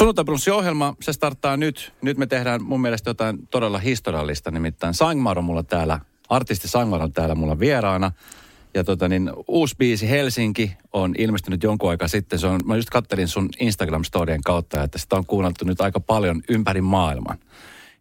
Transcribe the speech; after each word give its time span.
Sunnuntai 0.00 0.24
ohjelma, 0.54 0.96
se 1.00 1.12
starttaa 1.12 1.56
nyt. 1.56 1.92
Nyt 2.02 2.18
me 2.18 2.26
tehdään 2.26 2.62
mun 2.62 2.80
mielestä 2.80 3.10
jotain 3.10 3.48
todella 3.50 3.78
historiallista, 3.78 4.50
nimittäin 4.50 4.94
Sangmar 4.94 5.38
on 5.38 5.44
mulla 5.44 5.62
täällä, 5.62 6.00
artisti 6.28 6.68
Sangmar 6.68 7.02
on 7.02 7.12
täällä 7.12 7.34
mulla 7.34 7.58
vieraana. 7.58 8.12
Ja 8.74 8.84
tota 8.84 9.08
niin, 9.08 9.32
uusi 9.48 9.74
biisi 9.78 10.10
Helsinki 10.10 10.72
on 10.92 11.14
ilmestynyt 11.18 11.62
jonkun 11.62 11.90
aikaa 11.90 12.08
sitten. 12.08 12.38
Se 12.38 12.46
on, 12.46 12.60
mä 12.64 12.76
just 12.76 12.90
kattelin 12.90 13.28
sun 13.28 13.48
Instagram-storien 13.60 14.40
kautta, 14.44 14.82
että 14.82 14.98
sitä 14.98 15.16
on 15.16 15.26
kuunneltu 15.26 15.64
nyt 15.64 15.80
aika 15.80 16.00
paljon 16.00 16.42
ympäri 16.48 16.80
maailman. 16.80 17.38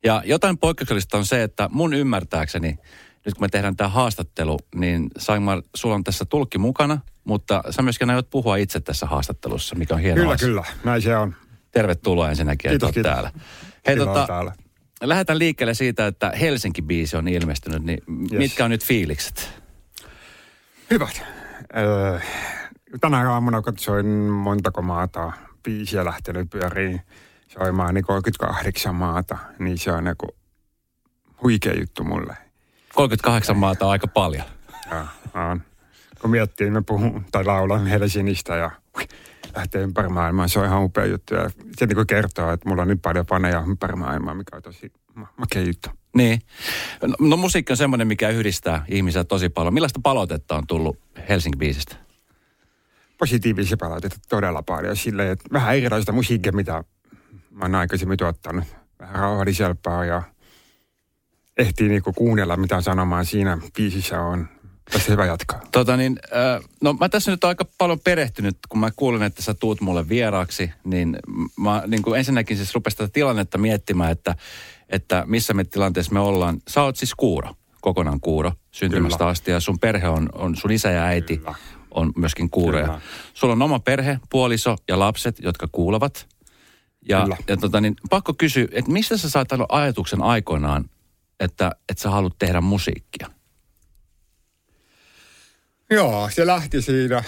Ja 0.03 0.21
jotain 0.25 0.57
poikkeuksellista 0.57 1.17
on 1.17 1.25
se, 1.25 1.43
että 1.43 1.69
mun 1.71 1.93
ymmärtääkseni, 1.93 2.69
nyt 3.25 3.33
kun 3.35 3.43
me 3.43 3.49
tehdään 3.49 3.75
tämä 3.75 3.89
haastattelu, 3.89 4.59
niin 4.75 5.07
Sangmar, 5.17 5.61
sulla 5.75 5.95
on 5.95 6.03
tässä 6.03 6.25
tulkki 6.25 6.57
mukana, 6.57 6.99
mutta 7.23 7.63
sä 7.69 7.81
myöskin 7.81 8.09
aiot 8.09 8.29
puhua 8.29 8.55
itse 8.55 8.79
tässä 8.79 9.05
haastattelussa, 9.05 9.75
mikä 9.75 9.93
on 9.93 10.01
hienoa. 10.01 10.21
Kyllä, 10.21 10.33
asia. 10.33 10.47
kyllä. 10.47 10.63
Näin 10.83 11.01
se 11.01 11.17
on. 11.17 11.35
Tervetuloa 11.71 12.29
ensinnäkin, 12.29 12.69
kiitos, 12.69 12.89
että 12.89 12.93
kiitos. 12.93 13.11
täällä. 13.11 13.31
Hei, 13.87 13.97
tota, 13.97 14.27
täällä. 14.27 14.53
Lähdetään 15.01 15.39
liikkeelle 15.39 15.73
siitä, 15.73 16.07
että 16.07 16.31
Helsinki-biisi 16.39 17.17
on 17.17 17.27
ilmestynyt, 17.27 17.83
niin 17.83 18.03
yes. 18.07 18.39
mitkä 18.39 18.65
on 18.65 18.71
nyt 18.71 18.85
fiilikset? 18.85 19.49
Hyvät. 20.91 21.23
Öö, 21.77 22.19
tänä 23.01 23.31
aamuna 23.31 23.61
katsoin 23.61 24.05
montako 24.21 24.81
maata 24.81 25.31
biisiä 25.63 26.05
lähtenyt 26.05 26.49
pyöriin 26.49 27.01
soimaan, 27.47 27.93
niin 27.93 28.05
38 28.05 28.95
maata, 28.95 29.37
niin 29.59 29.77
se 29.77 29.91
on 29.91 30.03
niin 30.03 30.15
huikea 31.43 31.73
juttu 31.73 32.03
mulle. 32.03 32.37
38 32.93 33.57
maata 33.57 33.85
on 33.85 33.91
aika 33.91 34.07
paljon. 34.07 34.45
Joo, 34.91 35.05
on. 35.33 35.61
Kun 36.21 36.29
miettii, 36.29 36.69
mä 36.69 36.81
puhun 36.81 37.25
tai 37.31 37.45
laulan 37.45 37.87
Helsingistä 37.87 38.55
ja 38.55 38.71
lähtee 39.55 39.81
ympäri 39.81 40.09
maailmaa. 40.09 40.47
Se 40.47 40.59
on 40.59 40.65
ihan 40.65 40.83
upea 40.83 41.05
juttu 41.05 41.33
ja 41.33 41.49
se 41.77 41.85
niin 41.85 42.07
kertoo, 42.07 42.51
että 42.51 42.69
mulla 42.69 42.81
on 42.81 42.87
nyt 42.87 43.01
paljon 43.01 43.25
paneja 43.25 43.63
ympäri 43.67 43.95
maailmaa, 43.95 44.33
mikä 44.33 44.55
on 44.55 44.61
tosi 44.61 44.91
makea 45.37 45.61
juttu. 45.61 45.89
Niin. 46.15 46.41
No, 47.01 47.15
no 47.19 47.37
musiikki 47.37 47.73
on 47.73 47.77
semmoinen, 47.77 48.07
mikä 48.07 48.29
yhdistää 48.29 48.85
ihmisiä 48.87 49.23
tosi 49.23 49.49
paljon. 49.49 49.73
Millaista 49.73 49.99
palautetta 50.03 50.55
on 50.55 50.67
tullut 50.67 50.97
Helsinki-biisistä? 51.29 51.95
Positiivisia 53.17 53.77
palautetta 53.77 54.19
todella 54.29 54.63
paljon. 54.63 54.95
Sille, 54.95 55.31
että 55.31 55.45
vähän 55.53 55.77
erilaista 55.77 56.11
musiikkia, 56.11 56.51
mitä 56.51 56.83
mä 57.51 57.65
oon 57.65 57.75
aikaisemmin 57.75 58.17
tuottanut. 58.17 58.63
Vähän 58.99 59.15
rauhallisempaa 59.15 60.05
ja 60.05 60.23
ehtii 61.57 61.89
niinku 61.89 62.13
kuunnella, 62.13 62.57
mitä 62.57 62.81
sanomaan 62.81 63.25
siinä 63.25 63.57
biisissä 63.75 64.21
on. 64.21 64.47
Tästä 64.91 65.11
hyvä 65.11 65.25
jatkaa. 65.25 65.61
Tota 65.71 65.97
niin, 65.97 66.19
äh, 66.23 66.69
no 66.81 66.93
mä 66.93 67.09
tässä 67.09 67.31
nyt 67.31 67.43
aika 67.43 67.65
paljon 67.77 67.99
perehtynyt, 67.99 68.57
kun 68.69 68.79
mä 68.79 68.91
kuulin, 68.95 69.23
että 69.23 69.41
sä 69.41 69.53
tuut 69.53 69.81
mulle 69.81 70.09
vieraaksi, 70.09 70.71
niin 70.83 71.17
mä 71.59 71.83
niin 71.87 72.01
kuin 72.01 72.19
ensinnäkin 72.19 72.57
siis 72.57 72.75
rupesin 72.75 72.97
tätä 72.97 73.09
tilannetta 73.13 73.57
miettimään, 73.57 74.11
että, 74.11 74.35
että 74.89 75.23
missä 75.27 75.53
me 75.53 75.63
tilanteessa 75.63 76.13
me 76.13 76.19
ollaan. 76.19 76.61
Sä 76.67 76.83
oot 76.83 76.95
siis 76.95 77.15
kuuro, 77.15 77.55
kokonaan 77.81 78.19
kuuro, 78.19 78.51
syntymästä 78.71 79.17
Kyllä. 79.17 79.31
asti, 79.31 79.51
ja 79.51 79.59
sun 79.59 79.79
perhe 79.79 80.07
on, 80.07 80.29
on 80.33 80.55
sun 80.55 80.71
isä 80.71 80.91
ja 80.91 81.03
äiti 81.03 81.37
Kyllä. 81.37 81.55
on 81.91 82.13
myöskin 82.15 82.49
kuuroja. 82.49 82.85
Kyllä. 82.85 83.01
Sulla 83.33 83.53
on 83.53 83.61
oma 83.61 83.79
perhe, 83.79 84.19
puoliso 84.29 84.75
ja 84.87 84.99
lapset, 84.99 85.39
jotka 85.39 85.67
kuulevat. 85.71 86.27
Ja, 87.09 87.27
ja 87.47 87.57
tota 87.57 87.81
niin, 87.81 87.95
pakko 88.09 88.33
kysyä, 88.33 88.67
että 88.71 88.91
mistä 88.91 89.17
sä 89.17 89.29
saat 89.29 89.47
ajatuksen 89.69 90.21
aikoinaan, 90.21 90.85
että, 91.39 91.71
että 91.89 92.01
sä 92.03 92.09
haluat 92.09 92.35
tehdä 92.39 92.61
musiikkia? 92.61 93.27
Joo, 95.91 96.29
se 96.29 96.47
lähti 96.47 96.81
siinä, 96.81 97.23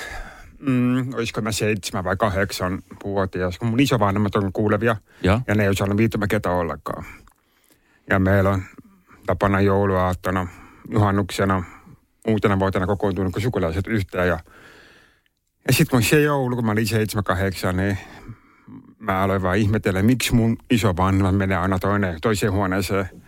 mm, 0.59 1.13
olisiko 1.13 1.41
mä 1.41 1.51
seitsemän 1.51 2.03
vai 2.03 2.17
kahdeksan 2.17 2.81
vuotias, 3.03 3.59
kun 3.59 3.67
mun 3.67 3.79
isovanhemmat 3.79 4.35
on 4.35 4.53
kuulevia 4.53 4.95
ja, 5.23 5.41
ja 5.47 5.55
ne 5.55 5.63
ei 5.63 5.69
osannut 5.69 5.97
viittomäketä 5.97 6.51
ollenkaan. 6.51 7.05
Ja 8.09 8.19
meillä 8.19 8.49
on 8.49 8.63
tapana 9.25 9.61
jouluaattona, 9.61 10.47
juhannuksena, 10.89 11.63
uutena 12.27 12.59
vuotena 12.59 12.88
kokoontunut 12.88 13.33
kuin 13.33 13.44
sukulaiset 13.44 13.88
yhteen. 13.88 14.27
Ja, 14.27 14.39
ja 15.67 15.73
sitten 15.73 15.91
kun 15.91 16.03
se 16.03 16.21
joulu, 16.21 16.55
kun 16.55 16.66
mä 16.66 16.71
olin 16.71 16.88
seitsemän, 16.88 17.23
kahdeksan, 17.23 17.77
niin 17.77 17.97
mä 19.00 19.21
aloin 19.21 19.41
vaan 19.41 19.57
ihmetellä, 19.57 20.03
miksi 20.03 20.35
mun 20.35 20.57
isovanhemmat 20.69 21.38
menee 21.38 21.57
aina 21.57 21.79
toinen, 21.79 22.21
toiseen 22.21 22.51
huoneeseen 22.51 23.20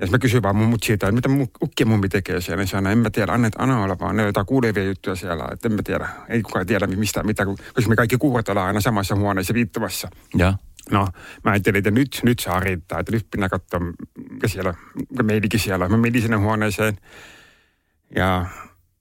ja 0.00 0.06
mä 0.06 0.18
kysyin 0.18 0.42
vaan 0.42 0.56
mun 0.56 0.78
siitä, 0.82 1.06
että 1.06 1.14
mitä 1.14 1.28
mun 1.28 1.48
ukki 1.62 1.84
mummi 1.84 2.08
tekee 2.08 2.40
siellä. 2.40 2.60
Niin 2.60 2.68
sanoi, 2.68 2.92
en 2.92 2.98
mä 2.98 3.10
tiedä, 3.10 3.32
annet 3.32 3.52
Anna 3.58 3.82
olla 3.82 3.98
vaan, 3.98 4.16
ne 4.16 4.22
on 4.22 4.28
jotain 4.28 4.46
kuulevia 4.46 4.84
juttuja 4.84 5.16
siellä. 5.16 5.48
Että 5.52 5.68
en 5.68 5.72
mä 5.72 5.82
tiedä, 5.84 6.08
ei 6.28 6.42
kukaan 6.42 6.66
tiedä 6.66 6.86
mistä, 6.86 7.22
mitä, 7.22 7.44
koska 7.74 7.88
me 7.88 7.96
kaikki 7.96 8.16
kuurat 8.16 8.48
ollaan 8.48 8.66
aina 8.66 8.80
samassa 8.80 9.14
huoneessa 9.14 9.54
viittomassa. 9.54 10.08
Ja. 10.36 10.54
No, 10.90 11.08
mä 11.44 11.50
ajattelin, 11.50 11.78
että 11.78 11.90
nyt, 11.90 12.20
nyt 12.22 12.38
saa 12.38 12.60
riittää, 12.60 12.98
että 12.98 13.12
nyt 13.12 13.26
pitää 13.30 13.48
katsoa, 13.48 13.80
mikä 14.30 14.48
siellä, 14.48 14.74
mikä 15.10 15.22
meidänkin 15.22 15.60
siellä. 15.60 15.88
Mä 15.88 15.96
menin 15.96 16.22
sinne 16.22 16.36
huoneeseen 16.36 16.98
ja, 18.16 18.46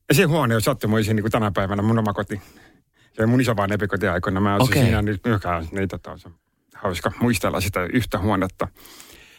ja 0.10 0.16
se 0.16 0.24
huone 0.24 0.56
on 0.56 0.62
sattumoisin 0.62 1.16
niin 1.16 1.24
kuin 1.24 1.32
tänä 1.32 1.52
päivänä 1.52 1.82
mun 1.82 2.00
oma 2.00 2.14
koti. 2.14 2.42
Se 3.14 3.24
on 3.24 3.30
mun 3.30 3.42
isovanempi 3.42 3.88
koti 3.88 4.08
aikoina. 4.08 4.40
Mä 4.40 4.56
asuin 4.56 4.70
okay. 4.70 4.84
siinä 4.84 5.02
nyt 5.02 5.22
myöhään, 5.26 5.68
niin 5.72 5.88
tota, 5.88 6.18
se 6.18 6.30
hauska 6.76 7.12
muistella 7.20 7.62
sitä 7.62 7.86
yhtä 7.94 8.20
huonetta. 8.20 8.68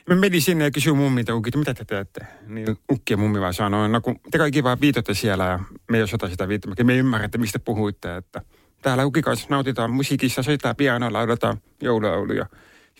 Mä 0.08 0.14
menin 0.14 0.42
sinne 0.42 0.64
ja 0.64 0.70
kysyin 0.70 0.96
mummilta, 0.96 1.32
että 1.46 1.58
mitä 1.58 1.74
te 1.74 1.84
teette? 1.84 2.20
Niin 2.46 2.78
ukki 2.92 3.12
ja 3.12 3.16
mummi 3.16 3.40
vaan 3.40 3.54
sanoi, 3.54 3.88
no 3.88 4.00
kun 4.00 4.20
te 4.30 4.38
kaikki 4.38 4.64
vaan 4.64 4.80
viitotte 4.80 5.14
siellä 5.14 5.44
ja 5.44 5.58
me 5.90 5.96
ei 5.96 6.02
osata 6.02 6.28
sitä 6.28 6.48
viittomakia. 6.48 6.84
Me 6.84 6.92
ei 6.92 6.98
ymmärrä, 6.98 7.24
että 7.24 7.38
mistä 7.38 7.58
puhuitte, 7.58 8.16
että 8.16 8.42
täällä 8.82 9.06
ukki 9.06 9.22
kanssa 9.22 9.46
nautitaan 9.50 9.90
musiikissa, 9.90 10.42
soitetaan 10.42 10.76
pianolla, 10.76 11.18
lauletaan 11.18 11.56
joululauluja. 11.82 12.46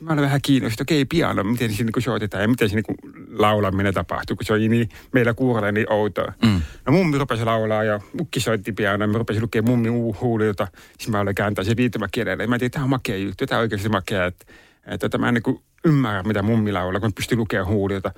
Mä 0.01 0.13
olen 0.13 0.25
vähän 0.25 0.41
kiinnostunut, 0.43 0.81
okei, 0.81 1.03
okay, 1.03 1.07
piano, 1.09 1.45
miten 1.45 1.73
se 1.73 1.85
niin 1.85 2.03
soitetaan 2.03 2.43
ja 2.43 2.49
miten 2.49 2.69
se 2.69 2.75
niin 2.75 2.97
laulaminen 3.39 3.95
tapahtuu, 3.95 4.37
kun 4.37 4.47
se 4.47 4.53
on 4.53 4.61
niin, 4.61 4.89
meillä 5.13 5.35
kuurolla 5.35 5.73
niin 5.73 5.93
outoa. 5.93 6.33
Mm. 6.45 6.63
No 6.87 6.93
mummi 6.93 7.19
rupesi 7.19 7.45
laulaa 7.45 7.85
ja 7.85 8.01
ukki 8.21 8.41
soitti 8.41 8.73
pianoa, 8.73 9.07
mä 9.09 9.19
rupesin 9.19 9.43
lukemaan 9.43 9.79
mummi 9.79 10.13
huulilta. 10.21 10.69
Sitten 10.89 11.11
mä 11.11 11.21
olen 11.21 11.35
kääntää 11.35 11.65
se 11.65 11.77
viittomakielelle. 11.77 12.47
Mä 12.47 12.59
tiedän, 12.59 12.71
tämä 12.71 12.85
on 12.85 12.91
makea 12.91 13.17
juttu, 13.17 13.47
tämä 13.47 13.59
on 13.59 13.63
oikeasti 13.63 13.89
makea, 13.89 14.27
että, 14.27 14.47
että 14.87 15.09
tämä 15.09 15.33
niin 15.33 15.43
kuin 15.43 15.63
ymmärrä, 15.89 16.23
mitä 16.23 16.43
mummi 16.43 16.73
laulaa, 16.73 17.01
kun 17.01 17.13
pystyy 17.13 17.39
lukemaan 17.39 17.69
huulilta. 17.69 18.13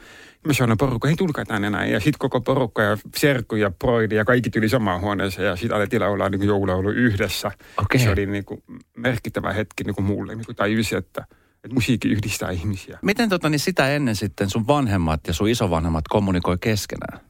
Mä 0.47 0.53
sanoin 0.53 0.78
porukka, 0.78 1.08
ei 1.08 1.16
tulkaa 1.16 1.44
tänne 1.44 1.70
näin. 1.70 1.92
Ja 1.92 2.00
sitten 2.00 2.19
koko 2.19 2.41
porukka 2.41 2.82
ja 2.82 2.98
Serkku 3.16 3.56
ja 3.56 3.70
Broidi 3.70 4.14
ja 4.14 4.25
kaikki 4.25 4.50
tuli 4.50 4.69
samaan 4.69 5.00
huoneeseen 5.00 5.47
ja 5.47 5.56
sitten 5.56 5.76
alettiin 5.76 6.03
laulaa 6.03 6.28
niin 6.28 6.42
joululaulu 6.42 6.91
yhdessä. 6.91 7.50
Okay. 7.76 8.00
Se 8.00 8.10
oli 8.10 8.26
niin 8.26 8.44
kuin 8.44 8.62
merkittävä 8.97 9.53
hetki 9.53 9.84
niin 9.84 9.94
kuin 9.94 10.04
mulle. 10.04 10.34
Niin 10.34 10.47
kuin 10.47 10.56
tajusin, 10.56 10.98
että, 10.98 11.26
että 11.64 11.75
musiikki 11.75 12.09
yhdistää 12.09 12.50
ihmisiä. 12.50 12.98
Miten 13.03 13.28
tota, 13.28 13.48
niin 13.48 13.59
sitä 13.59 13.88
ennen 13.88 14.16
sitten 14.16 14.50
sun 14.50 14.66
vanhemmat 14.66 15.20
ja 15.26 15.32
sun 15.32 15.48
isovanhemmat 15.48 16.04
kommunikoi 16.09 16.56
keskenään? 16.60 17.29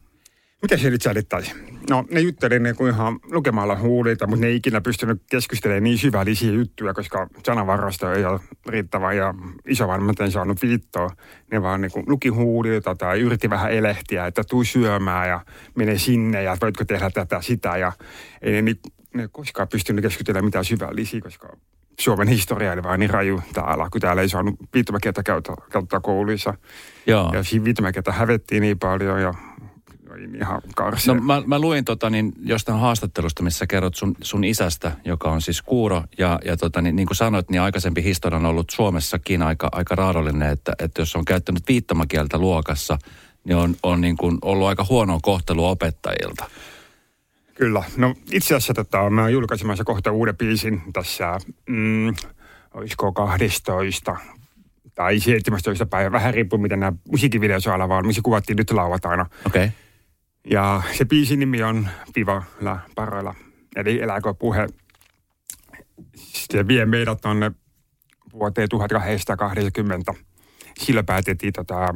Miten 0.62 0.78
se 0.78 0.90
nyt 0.90 1.02
selittäisi? 1.02 1.52
No 1.90 2.04
ne 2.10 2.20
jutteli 2.20 2.58
niin 2.58 2.76
kuin 2.76 2.94
ihan 2.94 3.20
lukemalla 3.32 3.78
huulilta, 3.78 4.26
mutta 4.26 4.40
ne 4.40 4.46
ei 4.46 4.56
ikinä 4.56 4.80
pystynyt 4.80 5.22
keskustelemaan 5.30 5.84
niin 5.84 5.98
syvällisiä 5.98 6.52
juttuja, 6.52 6.94
koska 6.94 7.28
sanavarasto 7.46 8.12
ei 8.12 8.24
ole 8.24 8.40
riittävä 8.68 9.12
ja 9.12 9.34
isovanhemmat 9.68 10.20
ei 10.20 10.30
saanut 10.30 10.62
viittoa. 10.62 11.10
Ne 11.52 11.62
vaan 11.62 11.80
niin 11.80 11.92
kuin 11.92 12.04
luki 12.08 12.28
huulilta 12.28 12.94
tai 12.94 13.20
yritti 13.20 13.50
vähän 13.50 13.72
elehtiä, 13.72 14.26
että 14.26 14.42
tuu 14.44 14.64
syömään 14.64 15.28
ja 15.28 15.40
mene 15.74 15.98
sinne 15.98 16.42
ja 16.42 16.56
voitko 16.60 16.84
tehdä 16.84 17.10
tätä 17.10 17.42
sitä. 17.42 17.76
Ja 17.76 17.92
ei 18.42 18.62
ne, 18.62 18.74
ne 19.14 19.28
koskaan 19.32 19.68
pystynyt 19.68 20.02
keskustelemaan 20.02 20.44
mitään 20.44 20.64
syvällisiä, 20.64 21.20
koska 21.20 21.56
Suomen 22.00 22.28
historia 22.28 22.72
oli 22.72 22.82
vaan 22.82 23.00
niin 23.00 23.10
raju 23.10 23.42
täällä, 23.52 23.88
kun 23.92 24.00
täällä 24.00 24.22
ei 24.22 24.28
saanut 24.28 24.54
viittomakieltä 24.74 25.22
käyttää 25.70 26.00
kouluissa. 26.02 26.54
Joo. 27.06 27.30
Ja 27.34 27.42
siinä 27.42 27.64
viittomakieltä 27.64 28.12
hävettiin 28.12 28.60
niin 28.60 28.78
paljon 28.78 29.22
ja 29.22 29.34
ihan 30.34 30.60
karsia. 30.76 31.14
No 31.14 31.20
mä, 31.20 31.42
mä 31.46 31.58
luin 31.58 31.84
tota, 31.84 32.10
niin, 32.10 32.32
jostain 32.42 32.78
haastattelusta, 32.78 33.42
missä 33.42 33.66
kerrot 33.66 33.94
sun, 33.94 34.14
sun 34.22 34.44
isästä, 34.44 34.92
joka 35.04 35.30
on 35.30 35.42
siis 35.42 35.62
kuuro. 35.62 36.02
Ja, 36.18 36.38
ja 36.44 36.56
tota, 36.56 36.82
niin, 36.82 36.96
niin 36.96 37.06
kuin 37.06 37.16
sanoit, 37.16 37.50
niin 37.50 37.60
aikaisempi 37.60 38.02
historia 38.02 38.36
on 38.36 38.46
ollut 38.46 38.70
Suomessakin 38.70 39.42
aika, 39.42 39.68
aika 39.72 39.94
raadollinen, 39.94 40.50
että, 40.50 40.72
että 40.78 41.00
jos 41.00 41.16
on 41.16 41.24
käyttänyt 41.24 41.68
viittomakieltä 41.68 42.38
luokassa, 42.38 42.98
niin 43.44 43.56
on, 43.56 43.74
on 43.82 44.00
niin 44.00 44.16
kuin 44.16 44.38
ollut 44.42 44.68
aika 44.68 44.86
huonoa 44.88 45.18
kohtelua 45.22 45.70
opettajilta. 45.70 46.44
Kyllä. 47.54 47.84
No 47.96 48.14
itse 48.32 48.54
asiassa 48.54 48.74
tota, 48.74 49.10
mä 49.10 49.28
julkaisemassa 49.28 49.84
kohta 49.84 50.12
uuden 50.12 50.36
biisin 50.36 50.82
tässä, 50.92 51.38
mm, 51.66 52.14
olisiko 52.74 53.12
12 53.12 54.16
tai 54.94 55.20
17 55.20 55.86
päivä, 55.86 56.12
vähän 56.12 56.34
riippuu 56.34 56.58
miten 56.58 56.80
nämä 56.80 56.92
musiikkivideot 57.10 57.62
saa 57.62 57.88
vaan, 57.88 58.06
missä 58.06 58.22
kuvattiin 58.24 58.56
nyt 58.56 58.70
lauantaina. 58.70 59.26
Okei. 59.46 59.64
Okay. 59.64 59.76
Ja 60.44 60.82
se 60.92 61.04
biisin 61.04 61.38
nimi 61.38 61.62
on 61.62 61.88
Vivolla 62.16 62.78
paroilla, 62.94 63.34
eli 63.76 64.02
Eläkö 64.02 64.34
puhe. 64.34 64.66
Se 66.16 66.68
vie 66.68 66.86
meidät 66.86 67.20
tuonne 67.20 67.52
vuoteen 68.32 68.68
1880. 68.68 70.14
Silloin 70.78 71.06
päätettiin 71.06 71.52
tota, 71.52 71.94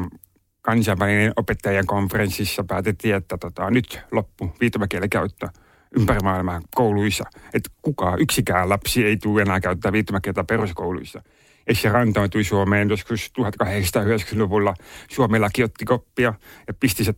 kansainvälinen 0.63 1.33
opettajien 1.37 1.87
konferenssissa 1.87 2.65
päätettiin, 2.65 3.15
että 3.15 3.39
tota, 3.39 3.71
nyt 3.71 4.01
loppu 4.13 4.57
viittomakielen 4.61 5.11
käyttö 5.11 5.49
ympäri 5.97 6.19
maailmaa 6.23 6.61
kouluissa. 6.75 7.25
Että 7.55 7.71
kukaan, 7.83 8.21
yksikään 8.21 8.69
lapsi 8.69 9.05
ei 9.05 9.17
tule 9.17 9.43
enää 9.43 9.61
käyttää 9.61 9.93
viittomakieltä 9.93 10.45
peruskouluissa. 10.45 11.23
Ja 11.69 11.75
se 11.75 11.89
rantautui 11.89 12.45
Suomeen 12.45 12.91
joskus 12.91 13.33
1890-luvulla. 13.41 14.75
Suomellakin 15.11 15.65
otti 15.65 15.85
koppia 15.85 16.35
ja 16.67 16.75
pisti 16.75 17.05
se 17.05 17.15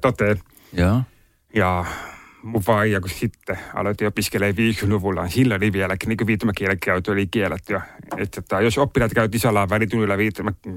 toteen. 0.00 0.38
Joo. 0.72 1.02
Ja 1.54 1.84
mun 2.42 2.62
vaija, 2.66 3.00
kun 3.00 3.10
sitten 3.10 3.58
aloitin 3.74 4.08
opiskelemaan 4.08 4.54
50-luvulla, 4.54 5.22
niin 5.22 5.32
sillä 5.32 5.54
oli 5.54 5.72
vieläkin 5.72 6.08
niin 6.08 6.26
viittomakielen 6.26 6.78
käyttö 6.80 7.12
oli 7.12 7.26
kiellettyä. 7.26 7.82
Että, 8.16 8.40
että 8.40 8.60
jos 8.60 8.78
oppilaat 8.78 9.14
käytti 9.14 9.38
salaa 9.38 9.68
välitunnilla 9.68 10.18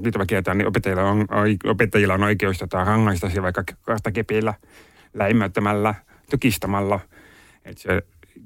viittomakieltä, 0.02 0.54
niin 0.54 0.68
opettajilla 0.68 1.02
on, 1.02 1.26
opettajilla 1.64 2.14
on 2.14 2.22
oikeus 2.22 2.58
tota, 2.58 2.84
rangaista 2.84 3.42
vaikka 3.42 3.64
kartakepillä, 3.82 4.54
läimäyttämällä, 5.14 5.94
tukistamalla. 6.30 7.00
Että 7.64 7.82
se 7.82 8.02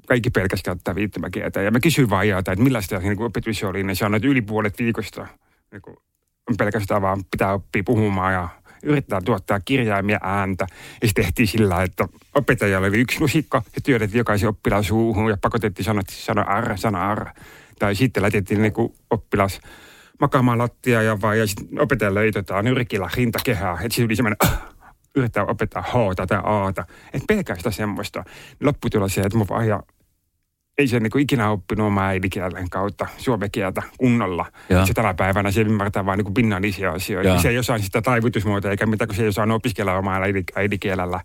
kaikki 0.07 0.29
pelkästään 0.29 0.77
käyttää 0.77 0.95
viittomakieltä. 0.95 1.61
Ja 1.61 1.71
mä 1.71 1.79
kysyin 1.79 2.09
vaijalta, 2.09 2.51
että 2.51 2.63
millaista 2.63 2.99
niin 2.99 3.21
opetus 3.21 3.63
oli. 3.63 3.83
Ne 3.83 3.95
sanoi, 3.95 4.17
että 4.17 4.27
yli 4.27 4.41
puolet 4.41 4.79
viikosta 4.79 5.27
niin 5.71 5.81
kuin, 5.81 5.97
pelkästään 6.57 7.01
vaan 7.01 7.23
pitää 7.31 7.53
oppia 7.53 7.83
puhumaan 7.83 8.33
ja 8.33 8.49
yrittää 8.83 9.21
tuottaa 9.21 9.59
kirjaimia 9.59 10.19
ääntä. 10.23 10.67
Ja 11.01 11.07
se 11.07 11.13
tehtiin 11.13 11.47
sillä, 11.47 11.83
että 11.83 12.07
opettajalla 12.35 12.87
oli 12.87 12.99
yksi 12.99 13.21
lusikka 13.21 13.61
ja 13.75 13.81
työtettiin 13.83 14.17
jokaisen 14.17 14.49
oppilaan 14.49 14.83
suuhun 14.83 15.29
ja 15.29 15.37
pakotettiin 15.41 15.85
sanoa, 15.85 16.03
sano 16.09 16.43
R, 16.61 16.77
sano 16.77 17.15
R. 17.15 17.25
Tai 17.79 17.95
sitten 17.95 18.23
lätettiin 18.23 18.61
niin 18.61 18.73
oppilas 19.09 19.59
makaamaan 20.19 20.57
lattia 20.57 21.01
ja 21.01 21.21
vaan, 21.21 21.39
ja 21.39 21.47
sitten 21.47 21.81
opettaja 21.81 22.13
löi 22.13 22.31
tota, 22.31 22.61
nyrkillä 22.61 23.09
rintakehää. 23.15 23.77
Että 23.81 23.95
se 23.95 24.03
oli 24.03 24.15
semmoinen, 24.15 24.37
äh, 24.45 24.61
yrittää 25.15 25.45
opettaa 25.45 25.81
H 25.81 26.15
tai 26.15 26.37
A. 26.43 26.69
Että 26.69 27.25
pelkästään 27.27 27.73
semmoista. 27.73 28.23
Lopputulos 28.63 29.13
se, 29.13 29.21
että 29.21 29.37
mun 29.37 29.47
vahja 29.49 29.83
ei 30.77 30.87
se 30.87 30.99
niin 30.99 31.19
ikinä 31.19 31.51
oppinut 31.51 31.87
omaa 31.87 32.07
äidinkielen 32.07 32.69
kautta 32.69 33.07
suomen 33.17 33.51
kieltä 33.51 33.83
kunnolla. 33.97 34.45
Ja. 34.69 34.85
Se 34.85 34.93
tänä 34.93 35.13
päivänä 35.13 35.51
se 35.51 35.61
ymmärtää 35.61 36.05
vain 36.05 36.17
niin 36.17 36.33
pinnallisia 36.33 36.91
asioita. 36.91 37.29
Ja. 37.29 37.41
Se 37.41 37.49
ei 37.49 37.57
osaa 37.57 37.79
sitä 37.79 38.01
taivutusmuotoa 38.01 38.71
eikä 38.71 38.85
mitään, 38.85 39.07
kun 39.07 39.15
se 39.15 39.21
ei 39.21 39.27
osaa 39.27 39.53
opiskella 39.53 39.97
omaa 39.97 40.21
äidinkielellä. 40.55 41.21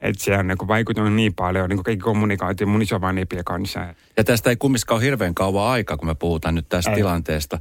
Että 0.00 0.24
se 0.24 0.38
on 0.38 0.46
niin 0.46 0.68
vaikuttanut 0.68 1.12
niin 1.12 1.34
paljon 1.34 1.68
niin 1.68 1.82
kaikki 1.82 2.02
kommunikaatio 2.02 2.66
mun 2.66 2.82
isovanhempien 2.82 3.44
kanssa. 3.44 3.94
Ja 4.16 4.24
tästä 4.24 4.50
ei 4.50 4.56
kumminkaan 4.56 4.96
ole 4.96 5.04
hirveän 5.04 5.34
kauan 5.34 5.70
aikaa, 5.70 5.96
kun 5.96 6.08
me 6.08 6.14
puhutaan 6.14 6.54
nyt 6.54 6.68
tästä 6.68 6.90
ei. 6.90 6.96
tilanteesta. 6.96 7.58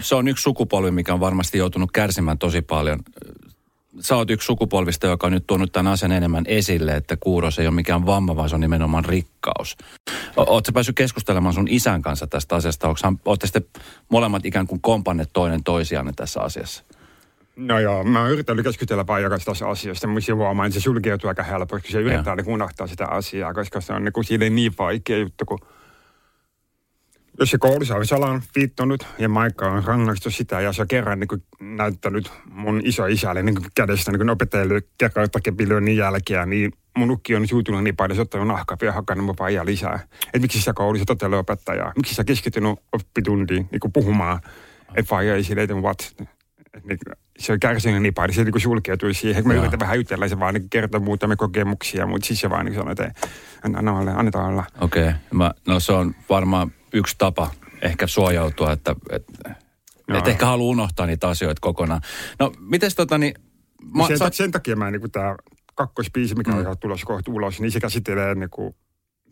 Se 0.00 0.14
on 0.14 0.28
yksi 0.28 0.42
sukupolvi, 0.42 0.90
mikä 0.90 1.14
on 1.14 1.20
varmasti 1.20 1.58
joutunut 1.58 1.92
kärsimään 1.92 2.38
tosi 2.38 2.62
paljon 2.62 2.98
sä 4.00 4.16
oot 4.16 4.30
yksi 4.30 4.46
sukupolvista, 4.46 5.06
joka 5.06 5.26
on 5.26 5.32
nyt 5.32 5.46
tuonut 5.46 5.72
tämän 5.72 5.92
asian 5.92 6.12
enemmän 6.12 6.44
esille, 6.48 6.96
että 6.96 7.16
kuuros 7.20 7.58
ei 7.58 7.66
ole 7.66 7.74
mikään 7.74 8.06
vamma, 8.06 8.36
vaan 8.36 8.48
se 8.48 8.54
on 8.54 8.60
nimenomaan 8.60 9.04
rikkaus. 9.04 9.76
Oletko 10.36 10.72
päässyt 10.72 10.96
keskustelemaan 10.96 11.54
sun 11.54 11.68
isän 11.70 12.02
kanssa 12.02 12.26
tästä 12.26 12.56
asiasta? 12.56 12.88
Olette 13.24 13.46
sitten 13.46 13.64
molemmat 14.08 14.46
ikään 14.46 14.66
kuin 14.66 14.80
kompanneet 14.80 15.30
toinen 15.32 15.64
toisianne 15.64 16.12
tässä 16.16 16.40
asiassa? 16.40 16.84
No 17.56 17.80
joo, 17.80 18.04
mä 18.04 18.20
oon 18.20 18.30
yrittänyt 18.30 18.64
keskustella 18.64 19.06
vaan 19.06 19.22
joka 19.22 19.38
tässä 19.38 19.68
asiasta, 19.68 20.06
mutta 20.06 20.34
huomaan, 20.34 20.66
että 20.66 20.80
se 20.80 20.82
sulkeutuu 20.82 21.28
aika 21.28 21.42
helposti, 21.42 21.82
kun 21.82 21.92
se 21.92 22.00
yrittää 22.00 22.36
niin 22.36 22.48
unohtaa 22.48 22.86
sitä 22.86 23.06
asiaa, 23.06 23.54
koska 23.54 23.80
se 23.80 23.92
on 23.92 24.04
niin 24.04 24.12
kuin, 24.12 24.26
niin 24.50 24.72
vaikea 24.78 25.18
juttu, 25.18 25.44
kun 25.44 25.58
jos 27.40 27.50
se 27.50 27.58
koulussa 27.58 27.94
on 28.16 28.42
viittonut 28.56 29.06
ja 29.18 29.28
Maikka 29.28 29.70
on 29.70 29.84
rangaistu 29.84 30.30
sitä 30.30 30.60
ja 30.60 30.72
se 30.72 30.82
on 30.82 30.88
kerran 30.88 31.20
niin 31.20 31.76
näyttänyt 31.76 32.32
mun 32.50 32.80
iso 32.84 33.06
isälle 33.06 33.42
niin 33.42 33.56
kädestä 33.74 34.12
niin 34.12 34.30
opettajalle 34.30 35.80
niin 35.80 35.96
jälkeä, 35.96 36.46
niin 36.46 36.72
mun 36.96 37.10
ukki 37.10 37.36
on 37.36 37.48
suutunut 37.48 37.84
niin 37.84 37.96
paljon, 37.96 38.10
että 38.10 38.16
se 38.16 38.22
ottanut 38.22 38.48
nahkaa 38.48 38.76
ja 38.82 38.92
hakannut 38.92 39.26
mun 39.26 39.34
vaijaa 39.38 39.64
lisää. 39.64 40.00
Että 40.26 40.38
miksi 40.38 40.62
sä 40.62 40.72
koulussa 40.72 41.04
totelle 41.04 41.36
opettajaa? 41.36 41.92
Miksi 41.96 42.14
sä 42.14 42.24
keskittynyt 42.24 42.78
oppituntiin 42.92 43.68
niin 43.72 43.92
puhumaan, 43.92 44.40
että 44.94 45.14
vaija 45.14 45.34
ei 45.34 45.44
silleen, 45.44 45.82
what? 45.82 46.16
Niin, 46.84 46.98
se 47.38 47.52
on 47.52 47.60
kärsinyt 47.60 48.02
niin 48.02 48.14
paljon, 48.14 48.34
se 48.34 48.44
niin 48.44 48.60
sulkeutui 48.60 49.14
siihen. 49.14 49.48
Mä 49.48 49.54
yritän 49.54 49.80
vähän 49.80 49.96
jutella, 49.96 50.28
se 50.28 50.38
vaan 50.38 50.54
niin 50.54 50.70
kertoo 50.70 51.00
muutamia 51.00 51.36
kokemuksia, 51.36 52.06
mutta 52.06 52.26
siis 52.26 52.40
se 52.40 52.50
vaan 52.50 52.66
niin 52.66 52.74
sanoo, 52.74 52.90
että 52.90 53.12
anna 53.62 53.98
olla, 53.98 54.10
annetaan 54.10 54.50
olla. 54.52 54.64
Okei, 54.80 55.08
okay. 55.34 55.50
no 55.66 55.80
se 55.80 55.92
on 55.92 56.14
varmaan 56.28 56.72
yksi 56.96 57.14
tapa 57.18 57.50
ehkä 57.82 58.06
suojautua, 58.06 58.72
että, 58.72 58.96
että, 59.10 59.54
no. 60.08 60.18
että 60.18 60.30
ehkä 60.30 60.46
haluaa 60.46 60.70
unohtaa 60.70 61.06
niitä 61.06 61.28
asioita 61.28 61.60
kokonaan. 61.60 62.00
No, 62.38 62.52
miten 62.58 62.90
tota 62.96 63.18
niin... 63.18 63.34
Mä, 63.94 64.06
sen, 64.06 64.18
sä... 64.18 64.30
sen 64.32 64.50
takia 64.50 64.76
mä 64.76 64.90
niin 64.90 65.10
tämä 65.10 65.36
kakkospiisi, 65.74 66.34
mikä 66.34 66.50
mm. 66.50 66.66
on 66.66 66.78
tulossa 66.78 67.06
kohta 67.06 67.32
ulos, 67.32 67.60
niin 67.60 67.70
se 67.70 67.80
käsittelee 67.80 68.34
niin 68.34 68.50
kuin, 68.50 68.74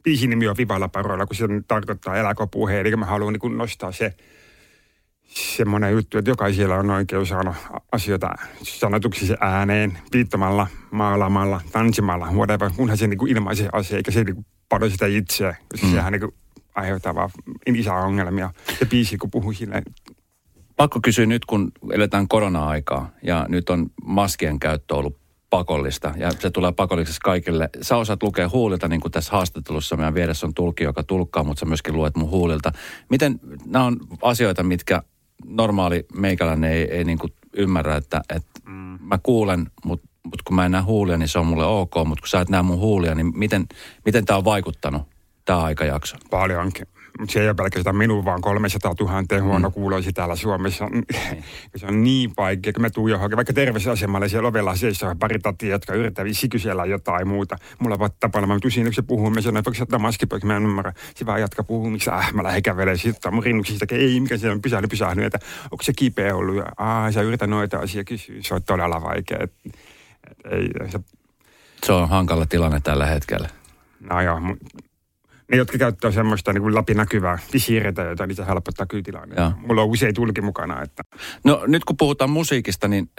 biisin 0.02 0.30
nimi 0.30 0.48
on 0.48 0.56
Vivalla 0.56 0.88
paroilla, 0.88 1.26
kun 1.26 1.36
se 1.36 1.44
tarkoittaa 1.68 2.16
eläkö. 2.16 2.46
Eli 2.80 2.96
mä 2.96 3.06
haluan 3.06 3.32
niin 3.32 3.58
nostaa 3.58 3.92
se 3.92 4.14
semmoinen 5.34 5.92
juttu, 5.92 6.18
että 6.18 6.30
jokaisella 6.30 6.74
on 6.74 6.90
oikeus 6.90 7.28
saada 7.28 7.54
asioita 7.92 8.34
sanotuksi 8.62 9.26
se 9.26 9.36
ääneen, 9.40 9.98
viittamalla, 10.12 10.66
maalaamalla, 10.90 11.60
tanssimalla, 11.72 12.32
whatever, 12.32 12.70
kunhan 12.76 12.98
se 12.98 13.06
niin 13.06 13.28
ilmaisee 13.28 13.68
asia, 13.72 13.96
eikä 13.96 14.10
se 14.10 14.24
niin 14.24 14.34
kuin 14.34 14.90
sitä 14.90 15.06
itseä, 15.06 15.56
koska 15.68 15.86
mm. 15.86 15.92
sehän 15.92 16.12
niin 16.12 16.20
kuin 16.20 16.34
aiheuttaa 16.74 17.14
vaan 17.14 17.30
ongelmia. 18.04 18.50
Se 18.78 18.84
biisi, 18.84 19.18
kun 19.18 19.30
puhuu 19.30 19.52
silleen. 19.52 19.82
Pakko 20.76 21.00
kysyä 21.02 21.26
nyt, 21.26 21.44
kun 21.44 21.72
eletään 21.92 22.28
korona-aikaa 22.28 23.10
ja 23.22 23.46
nyt 23.48 23.70
on 23.70 23.86
maskien 24.04 24.58
käyttö 24.58 24.94
ollut 24.94 25.18
pakollista 25.50 26.14
ja 26.16 26.30
se 26.38 26.50
tulee 26.50 26.72
pakolliseksi 26.72 27.20
kaikille. 27.20 27.70
Sä 27.82 27.96
osaat 27.96 28.22
lukea 28.22 28.48
huulilta, 28.48 28.88
niin 28.88 29.00
kuin 29.00 29.12
tässä 29.12 29.32
haastattelussa 29.32 29.96
meidän 29.96 30.14
vieressä 30.14 30.46
on 30.46 30.54
tulkki, 30.54 30.84
joka 30.84 31.02
tulkkaa, 31.02 31.44
mutta 31.44 31.60
sä 31.60 31.66
myöskin 31.66 31.96
luet 31.96 32.16
mun 32.16 32.30
huulilta. 32.30 32.72
Miten 33.10 33.40
nämä 33.66 33.84
on 33.84 33.96
asioita, 34.22 34.62
mitkä 34.62 35.02
normaali 35.44 36.06
meikäläinen 36.16 36.70
ei, 36.70 36.82
ei 36.82 37.04
niin 37.04 37.18
kuin 37.18 37.32
ymmärrä, 37.56 37.96
että, 37.96 38.20
että 38.36 38.60
mm. 38.66 38.98
mä 39.00 39.18
kuulen, 39.22 39.66
mutta 39.84 40.08
mut 40.24 40.42
kun 40.42 40.56
mä 40.56 40.64
en 40.64 40.72
näe 40.72 40.82
huulia, 40.82 41.16
niin 41.16 41.28
se 41.28 41.38
on 41.38 41.46
mulle 41.46 41.66
ok, 41.66 41.94
mutta 42.04 42.22
kun 42.22 42.28
sä 42.28 42.40
et 42.40 42.48
näe 42.48 42.62
mun 42.62 42.78
huulia, 42.78 43.14
niin 43.14 43.38
miten, 43.38 43.66
miten 44.04 44.24
tämä 44.24 44.36
on 44.36 44.44
vaikuttanut? 44.44 45.02
Tämä 45.44 45.62
aikajakso? 45.62 46.16
Paljonkin. 46.30 46.86
Se 47.28 47.40
ei 47.40 47.46
ole 47.48 47.54
pelkästään 47.54 47.96
minun, 47.96 48.24
vaan 48.24 48.40
300 48.40 48.94
000 49.00 49.42
huono 49.42 49.70
kuuloisi 49.70 50.12
täällä 50.12 50.36
Suomessa. 50.36 50.88
se 51.76 51.86
on 51.86 52.04
niin 52.04 52.32
vaikea, 52.36 52.72
kun 52.72 52.82
mä 52.82 52.90
tuun 52.90 53.10
johonkin, 53.10 53.36
vaikka 53.36 53.52
terveysasemalle 53.52 54.28
siellä 54.28 54.48
ovella 54.48 54.76
seisoo 54.76 55.14
pari 55.18 55.38
tatia, 55.38 55.70
jotka 55.70 55.94
yrittää 55.94 56.24
kysellä 56.50 56.84
jotain 56.84 57.28
muuta. 57.28 57.56
Mulla 57.78 57.96
on 58.00 58.10
tapana, 58.20 58.46
mä 58.46 58.58
tusin 58.62 58.86
yksi 58.86 59.02
puhuu, 59.02 59.30
mä 59.30 59.40
sanoin, 59.40 59.64
voiko 59.64 59.82
ottaa 59.82 59.98
maski 59.98 60.26
pois, 60.26 60.44
mä 60.44 60.56
en 60.56 60.62
ymmärrä. 60.62 60.92
Se 61.14 61.26
vaan 61.26 61.40
jatka 61.40 61.64
miksi 61.90 62.10
äh, 62.10 62.32
mä 62.32 62.42
lähden 62.42 62.62
kävelemään, 62.62 62.98
sitten 62.98 63.34
mun 63.34 63.44
rinnuksista, 63.44 63.86
ei, 63.90 64.20
mikä 64.20 64.36
se 64.36 64.50
on 64.50 64.62
pysähdy, 64.62 64.86
pysähdy, 64.86 65.24
että 65.24 65.38
onko 65.70 65.82
se 65.82 65.92
kipeä 65.92 66.34
ollut, 66.34 66.56
ja 66.56 66.64
aah, 66.76 67.12
sä 67.12 67.22
yrität 67.22 67.50
noita 67.50 67.78
asioita 67.78 68.08
kysyä, 68.08 68.36
se 68.40 68.54
on 68.54 68.62
todella 68.62 69.02
vaikea. 69.02 69.38
Et, 69.40 69.52
et, 69.66 70.52
ei, 70.52 70.90
se... 70.90 71.00
se 71.84 71.92
on 71.92 72.08
hankala 72.08 72.46
tilanne 72.46 72.80
tällä 72.80 73.06
hetkellä. 73.06 73.48
No 74.10 74.20
joo, 74.20 74.40
ne, 75.50 75.56
jotka 75.56 75.78
käyttää 75.78 76.10
semmoista 76.10 76.52
niin 76.52 76.62
kuin 76.62 76.74
läpinäkyvää 76.74 77.38
visiireitä, 77.52 78.02
joita 78.02 78.26
niitä 78.26 78.44
helpottaa 78.44 78.86
kyytilanne. 78.86 79.36
Mulla 79.56 79.82
on 79.82 79.88
usein 79.88 80.14
tulki 80.14 80.40
mukana. 80.40 80.82
Että. 80.82 81.02
No 81.44 81.64
nyt 81.66 81.84
kun 81.84 81.96
puhutaan 81.96 82.30
musiikista, 82.30 82.88
niin 82.88 83.10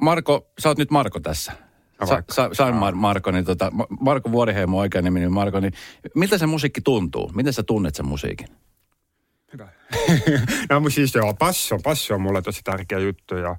Marko, 0.00 0.52
sä 0.58 0.68
oot 0.68 0.78
nyt 0.78 0.90
Marko 0.90 1.20
tässä. 1.20 1.52
Sa, 2.04 2.22
sa, 2.30 2.50
sain 2.52 2.74
Mar- 2.74 2.94
Marko, 2.94 3.30
niin 3.30 3.44
tota, 3.44 3.72
Marko 4.00 4.32
Vuoriheimo 4.32 4.78
oikein 4.78 5.04
nimi, 5.04 5.20
niin 5.20 5.32
Marko, 5.32 5.60
niin 5.60 5.72
miltä 6.14 6.38
se 6.38 6.46
musiikki 6.46 6.80
tuntuu? 6.80 7.30
Miten 7.34 7.52
sä 7.52 7.62
tunnet 7.62 7.94
sen 7.94 8.06
musiikin? 8.06 8.46
Hyvä. 9.52 9.68
no 10.70 10.90
siis 10.90 11.14
joo, 11.14 11.34
passo, 11.34 11.78
passo 11.78 12.14
on 12.14 12.20
mulle 12.20 12.42
tosi 12.42 12.60
tärkeä 12.64 12.98
juttu 12.98 13.36
ja 13.36 13.56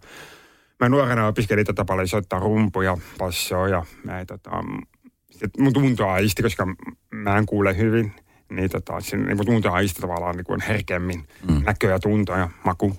mä 0.80 0.90
nuorena 0.90 1.28
opiskelin 1.28 1.66
tätä 1.66 1.86
paljon 1.86 2.08
soittaa 2.08 2.40
rumpuja, 2.40 2.98
passoa 3.18 3.68
ja 3.68 3.86
mä, 4.04 4.26
tota, 4.26 4.52
että 5.46 5.62
mun 5.62 5.74
tuntoaisti, 5.74 6.44
koska 6.44 6.68
mä 7.12 7.38
en 7.38 7.46
kuule 7.46 7.78
hyvin, 7.78 8.12
niin, 8.50 8.70
tota, 8.70 9.00
sen, 9.00 9.26
niin 9.26 9.38
mun 9.38 9.46
tuntoaisti 9.46 10.02
tavallaan 10.02 10.36
niin 10.36 10.46
kuin 10.46 10.62
herkemmin 10.62 11.28
mm. 11.50 11.64
näkö 11.66 11.88
ja 11.88 12.00
tunto 12.00 12.34
ja 12.34 12.50
maku. 12.66 12.96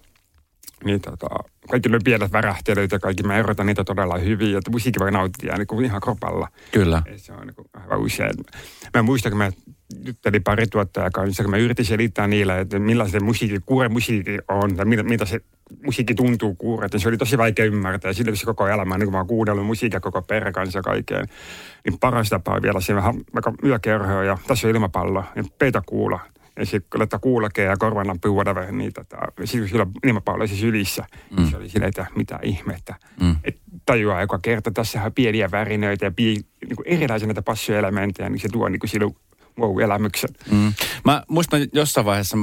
Niin 0.85 1.01
tota, 1.01 1.27
kaikki 1.71 1.89
ne 1.89 1.99
pienet 2.05 2.33
värähtelyt 2.33 2.93
ja 2.93 2.99
kaikki, 2.99 3.23
mä 3.23 3.37
erotan 3.37 3.67
niitä 3.67 3.85
todella 3.85 4.19
hyvin, 4.19 4.57
että 4.57 4.71
musiikki 4.71 5.01
voi 5.01 5.13
nauttia 5.13 5.57
niin 5.57 5.67
kuin 5.67 5.85
ihan 5.85 6.01
kropalla. 6.01 6.49
Kyllä. 6.73 7.03
Se 7.17 7.33
on 7.33 7.47
niin 7.47 7.55
kuin 7.55 7.69
aivan 7.73 8.01
usein. 8.01 8.35
Mä 8.95 9.03
muistan, 9.03 9.33
kun 9.33 9.39
mä 9.39 9.51
juttelin 10.07 10.43
pari 10.43 10.67
tuottajaa 10.67 11.11
kanssa, 11.11 11.43
kun 11.43 11.51
mä 11.51 11.57
yritin 11.57 11.85
selittää 11.85 12.27
niille, 12.27 12.61
että 12.61 12.79
millainen 12.79 13.25
musiikki, 13.25 13.59
kuure 13.67 13.89
musiikki 13.89 14.39
on, 14.49 14.77
ja 14.77 14.85
mitä, 14.85 15.03
mitä 15.03 15.25
se 15.25 15.41
musiikki 15.85 16.15
tuntuu 16.15 16.55
kuuret, 16.55 16.93
se 16.97 17.09
oli 17.09 17.17
tosi 17.17 17.39
vaikea 17.39 17.65
ymmärtää. 17.65 18.09
Ja 18.09 18.15
sitten 18.15 18.37
se 18.37 18.47
koko 18.47 18.69
elämä, 18.69 18.99
niin 18.99 19.07
kun 19.07 19.13
mä 19.13 19.19
oon 19.19 19.27
kuunnellut 19.27 19.67
musiikkia 19.67 20.01
koko 20.01 20.23
perhe 20.23 20.53
kanssa 20.53 20.83
kaikkeen, 20.83 21.27
niin 21.85 21.99
paras 21.99 22.29
tapa 22.29 22.55
on 22.55 22.63
vielä 22.63 22.81
siinä 22.81 22.97
vähän 22.97 23.15
vaikka 23.35 23.53
yökerhoa 23.65 24.25
ja 24.25 24.39
tässä 24.47 24.69
on 24.69 24.75
ilmapallo 24.75 25.25
ja 25.37 25.45
peitä 25.59 25.83
kuulla. 25.87 26.21
Ja 26.59 26.67
sitten 26.67 27.01
laittaa 27.01 27.19
kuulakea 27.19 27.71
ja 27.71 27.77
korvanlampi 27.77 28.29
whatever, 28.29 28.73
niin 28.73 28.93
tota, 28.93 29.17
sitten 29.45 29.69
sillä 29.69 29.87
ilmapallo 30.05 30.47
siis 30.47 30.63
ylissä. 30.63 31.05
Mm. 31.31 31.37
Niin 31.37 31.51
se 31.51 31.57
oli 31.57 31.69
silleen, 31.69 31.89
että 31.89 32.07
mitä 32.15 32.39
ihmettä. 32.43 32.95
Mm. 33.21 33.37
Et 33.45 33.59
tajuaa 33.87 34.21
joka 34.21 34.39
kerta, 34.39 34.71
tässä 34.71 35.03
on 35.03 35.13
pieniä 35.13 35.51
värinöitä 35.51 36.05
ja 36.05 36.11
pie, 36.11 36.35
niin 36.35 36.77
erilaisia 36.85 37.29
näitä 37.29 37.43
passioelementtejä, 37.43 38.29
niin 38.29 38.41
se 38.41 38.49
tuo 38.49 38.69
niin 38.69 38.81
kuin 38.81 38.91
silloin 38.91 39.17
wow-elämyksen. 39.61 40.31
Mm. 40.51 40.73
Mä 41.05 41.23
muistan 41.29 41.61
jossain 41.73 42.07
vaiheessa, 42.07 42.37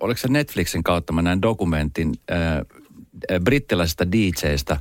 oliko 0.00 0.18
se 0.18 0.28
Netflixin 0.28 0.82
kautta, 0.82 1.12
mä 1.12 1.22
näin 1.22 1.42
dokumentin 1.42 2.12
äh, 2.30 3.40
brittiläisestä 3.44 4.12
DJstä, 4.12 4.80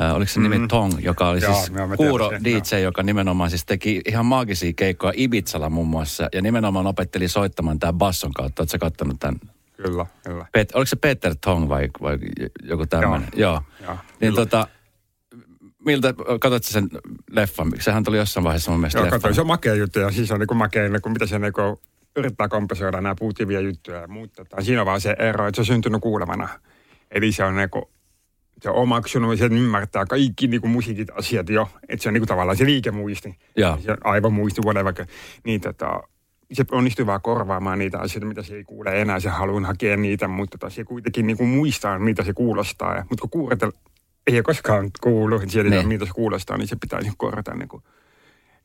äh, 0.00 0.14
oliko 0.14 0.32
se 0.32 0.40
nimi 0.40 0.58
mm. 0.58 0.68
Tong, 0.68 0.92
joka 1.00 1.28
oli 1.28 1.42
Joo, 1.42 1.54
siis 1.54 1.72
kuuro 1.96 2.30
DJ, 2.44 2.58
sen, 2.62 2.82
joka 2.82 3.02
nimenomaan 3.02 3.50
siis 3.50 3.64
teki 3.66 4.00
ihan 4.08 4.26
maagisia 4.26 4.72
keikkoja 4.76 5.12
Ibizalla 5.16 5.70
muun 5.70 5.88
muassa, 5.88 6.28
ja 6.34 6.42
nimenomaan 6.42 6.86
opetteli 6.86 7.28
soittamaan 7.28 7.78
tämän 7.78 7.94
basson 7.94 8.32
kautta. 8.32 8.62
Oletko 8.62 8.72
sä 8.72 8.78
kattonut 8.78 9.16
tämän? 9.20 9.40
Kyllä, 9.82 10.06
kyllä. 10.24 10.46
Pet, 10.52 10.74
oliko 10.74 10.86
se 10.86 10.96
Peter 10.96 11.34
Tong 11.44 11.68
vai, 11.68 11.88
vai 12.02 12.18
joku 12.62 12.86
tämmöinen? 12.86 13.28
Joo. 13.36 13.52
Joo. 13.52 13.62
Joo, 13.82 13.96
niin 14.20 14.32
kyllä. 14.32 14.36
tota, 14.36 14.68
miltä, 15.88 16.14
katsotko 16.40 16.68
sen 16.70 16.88
leffan? 17.30 17.72
Sehän 17.80 18.04
tuli 18.04 18.16
jossain 18.16 18.44
vaiheessa 18.44 18.70
mun 18.70 18.80
mielestä 18.80 18.98
Joo, 18.98 19.10
katsoin, 19.10 19.34
se 19.34 19.40
on 19.40 19.46
makea 19.46 19.74
juttu 19.74 19.98
ja 19.98 20.10
siis 20.10 20.30
on 20.30 20.40
niin 20.40 20.56
makea, 20.56 20.88
niin 20.88 21.02
kuin 21.02 21.12
mitä 21.12 21.26
se 21.26 21.38
niin 21.38 21.52
kuin 21.52 21.76
yrittää 22.16 22.48
kompensoida 22.48 23.00
nämä 23.00 23.14
puutivia 23.18 23.60
juttuja 23.60 24.00
ja 24.00 24.08
muuta. 24.08 24.44
Tai 24.44 24.64
Siinä 24.64 24.80
on 24.80 24.86
vaan 24.86 25.00
se 25.00 25.16
ero, 25.18 25.46
että 25.46 25.56
se 25.56 25.60
on 25.60 25.66
syntynyt 25.66 26.00
kuulevana. 26.00 26.48
Eli 27.10 27.32
se 27.32 27.44
on 27.44 27.56
niin 27.56 27.70
kuin, 27.70 27.84
se 28.62 28.70
on 28.70 28.76
omaksunut 28.76 29.30
ja 29.30 29.36
se 29.36 29.54
ymmärtää 29.54 30.06
kaikki 30.06 30.46
niin 30.46 30.60
kuin 30.60 30.70
musiikit 30.70 31.08
asiat 31.10 31.48
jo. 31.48 31.68
Että 31.88 32.02
se 32.02 32.08
on 32.08 32.12
niin 32.12 32.20
kuin 32.20 32.28
tavallaan 32.28 32.56
se 32.56 32.64
liikemuisti. 32.64 33.38
Joo. 33.56 33.78
Se 33.84 33.96
aivomuisti, 34.04 34.60
whatever. 34.64 35.06
Niin 35.44 35.60
tota, 35.60 36.02
se 36.52 36.64
onnistuu 36.72 37.06
vaan 37.06 37.22
korvaamaan 37.22 37.78
niitä 37.78 37.98
asioita, 37.98 38.26
mitä 38.26 38.42
se 38.42 38.54
ei 38.54 38.64
kuule 38.64 39.00
enää. 39.00 39.20
Se 39.20 39.28
haluaa 39.28 39.66
hakea 39.66 39.96
niitä, 39.96 40.28
mutta 40.28 40.58
tota, 40.58 40.70
se 40.70 40.84
kuitenkin 40.84 41.26
niin 41.26 41.36
kuin 41.36 41.48
muistaa, 41.48 41.98
mitä 41.98 42.24
se 42.24 42.32
kuulostaa. 42.32 42.96
Ja, 42.96 43.04
mutta 43.10 43.20
kun 43.20 43.30
kuuretel, 43.30 43.72
ei 44.28 44.38
ole 44.38 44.42
koskaan 44.42 44.90
kuullut, 45.00 45.42
että 45.42 45.52
siellä 45.52 45.70
Niin. 45.70 45.88
miltä 45.88 46.04
se 46.06 46.12
kuulostaa, 46.14 46.56
niin 46.56 46.68
se 46.68 46.76
pitäisi 46.76 47.12
korjata 47.16 47.54
niin 47.54 47.68
kuin 47.68 47.82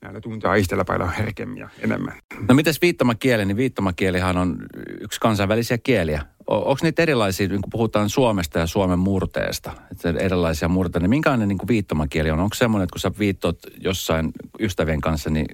näillä 0.02 0.22
tunteaistella 0.22 0.86
paljon 0.86 1.12
herkemmin 1.12 1.58
ja 1.58 1.70
enemmän. 1.80 2.14
No 2.48 2.56
mites 2.56 2.82
viittomakieli, 2.82 3.46
niin 3.46 3.58
viittomakielihan 3.58 4.38
on 4.38 4.58
yksi 5.02 5.20
kansainvälisiä 5.20 5.78
kieliä. 5.78 6.26
Onko 6.48 6.78
niitä 6.82 7.02
erilaisia, 7.02 7.48
niin 7.48 7.62
kun 7.62 7.70
puhutaan 7.72 8.10
Suomesta 8.10 8.60
ja 8.60 8.68
Suomen 8.68 9.00
murteesta, 9.00 9.72
että 9.92 10.10
erilaisia 10.20 10.68
murteita, 10.68 11.00
niin 11.00 11.10
minkälainen 11.10 11.48
niin 11.48 11.58
viittomakieli 11.68 12.32
on? 12.32 12.40
Onko 12.40 12.56
semmoinen, 12.56 12.84
että 12.84 12.94
kun 12.94 13.00
sä 13.00 13.12
viittot 13.20 13.60
jossain 13.78 14.32
ystävien 14.60 15.02
kanssa, 15.02 15.30
niin 15.30 15.46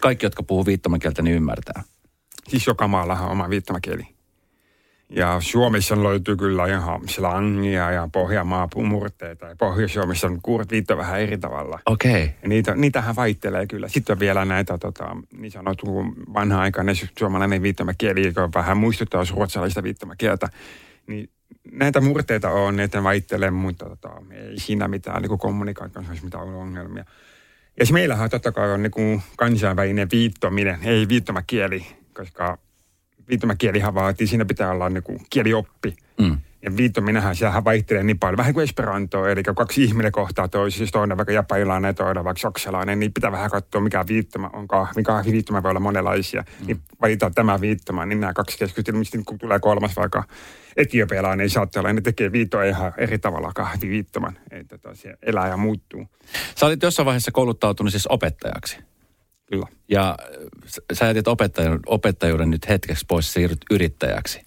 kaikki, 0.00 0.26
jotka 0.26 0.42
puhuu 0.42 0.66
viittomakieltä, 0.66 1.22
niin 1.22 1.36
ymmärtää? 1.36 1.82
Siis 2.48 2.66
joka 2.66 2.88
maallahan 2.88 3.26
on 3.26 3.32
oma 3.32 3.50
viittomakieli. 3.50 4.13
Ja 5.08 5.36
Suomessa 5.40 6.02
löytyy 6.02 6.36
kyllä 6.36 6.66
ihan 6.66 7.08
slangia 7.08 7.90
ja 7.90 8.08
Pohjanmaa 8.12 8.68
murteita. 8.76 9.46
Ja 9.46 9.56
Pohjois-Suomessa 9.56 10.26
on 10.26 10.38
kuuret 10.42 10.70
viitto 10.70 10.96
vähän 10.96 11.20
eri 11.20 11.38
tavalla. 11.38 11.80
Okei. 11.86 12.24
Okay. 12.24 12.34
Ja 12.42 12.48
niitä, 12.48 12.74
niitähän 12.74 13.16
vaihtelee 13.16 13.66
kyllä. 13.66 13.88
Sitten 13.88 14.14
on 14.14 14.20
vielä 14.20 14.44
näitä 14.44 14.78
tota, 14.78 15.16
niin 15.36 15.50
sanottu 15.50 15.86
vanha-aikainen 16.34 16.94
suomalainen 17.18 17.62
viittomakieli, 17.62 18.26
joka 18.26 18.48
vähän 18.54 18.76
muistuttaa 18.76 19.24
ruotsalaista 19.34 19.82
viittomakieltä. 19.82 20.48
Niin 21.06 21.30
näitä 21.72 22.00
murteita 22.00 22.50
on, 22.50 22.80
että 22.80 23.02
vaihtelee, 23.02 23.50
mutta 23.50 23.84
tota, 23.84 24.10
ei 24.30 24.58
siinä 24.58 24.88
mitään 24.88 25.22
niin 25.22 25.38
kommunikaatiossa 25.38 26.10
olisi 26.10 26.24
mitään 26.24 26.44
ongelmia. 26.44 27.04
Ja 27.80 27.86
meillähän 27.92 28.30
totta 28.30 28.52
kai 28.52 28.72
on 28.72 28.82
niin 28.82 29.22
kansainvälinen 29.36 30.08
viittominen, 30.12 30.78
ei 30.82 31.08
viittomakieli, 31.08 31.86
koska 32.12 32.58
viittomakielihan 33.28 33.94
vaatii, 33.94 34.26
siinä 34.26 34.44
pitää 34.44 34.70
olla 34.70 34.88
niin 34.88 35.02
kuin 35.02 35.18
kielioppi. 35.30 35.96
Mm. 36.20 36.38
Ja 36.62 36.76
viittominenhän, 36.76 37.36
sehän 37.36 37.64
vaihtelee 37.64 38.02
niin 38.02 38.18
paljon, 38.18 38.36
vähän 38.36 38.54
kuin 38.54 38.64
Esperanto, 38.64 39.26
eli 39.26 39.42
kun 39.42 39.54
kaksi 39.54 39.84
ihminen 39.84 40.12
kohtaa 40.12 40.48
toisessa, 40.48 40.78
siis 40.78 40.90
toinen 40.90 41.16
vaikka 41.16 41.32
japanilainen 41.32 41.88
ja 41.88 41.94
toinen 41.94 42.24
vaikka 42.24 42.40
saksalainen, 42.40 43.00
niin 43.00 43.12
pitää 43.12 43.32
vähän 43.32 43.50
katsoa, 43.50 43.80
mikä 43.80 44.04
viittoma 44.08 44.50
on 44.52 44.68
kahvi. 44.68 45.02
Kahvi 45.02 45.32
viittoma 45.32 45.62
voi 45.62 45.70
olla 45.70 45.80
monenlaisia, 45.80 46.44
mm. 46.60 46.66
niin 46.66 46.80
valitaan 47.00 47.34
tämä 47.34 47.60
viittoma, 47.60 48.06
niin 48.06 48.20
nämä 48.20 48.32
kaksi 48.32 48.58
keskustelua, 48.58 49.02
kun 49.26 49.38
tulee 49.38 49.58
kolmas 49.58 49.96
vaikka 49.96 50.24
etiopialainen, 50.76 51.44
niin 51.44 51.50
saattaa 51.50 51.80
olla, 51.80 51.92
ne 51.92 52.00
tekee 52.00 52.32
viittoa 52.32 52.64
ihan 52.64 52.92
eri 52.98 53.18
tavalla 53.18 53.52
kahvi 53.54 53.88
viittoman, 53.88 54.38
että 54.50 54.78
tota, 54.78 54.94
se 54.94 55.14
elää 55.22 55.48
ja 55.48 55.56
muuttuu. 55.56 56.06
Sä 56.56 56.66
olit 56.66 56.82
jossain 56.82 57.06
vaiheessa 57.06 57.32
kouluttautunut 57.32 57.92
siis 57.92 58.06
opettajaksi. 58.06 58.78
Kyllä. 59.46 59.66
Ja 59.88 60.16
sä- 60.66 60.82
sä 60.92 61.06
jätit 61.06 61.28
opettajan, 61.28 61.80
opettajuuden 61.86 62.50
nyt 62.50 62.68
hetkeksi 62.68 63.04
pois, 63.08 63.32
siirryt 63.32 63.60
yrittäjäksi. 63.70 64.40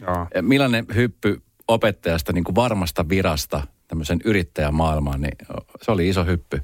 Joo. 0.00 0.26
Millainen 0.42 0.86
hyppy 0.94 1.42
opettajasta 1.68 2.32
niin 2.32 2.44
kuin 2.44 2.54
varmasta 2.54 3.08
virasta 3.08 3.66
tämmöisen 3.88 4.20
yrittäjämaailmaan, 4.24 5.20
niin 5.20 5.36
se 5.82 5.90
oli 5.90 6.08
iso 6.08 6.24
hyppy. 6.24 6.60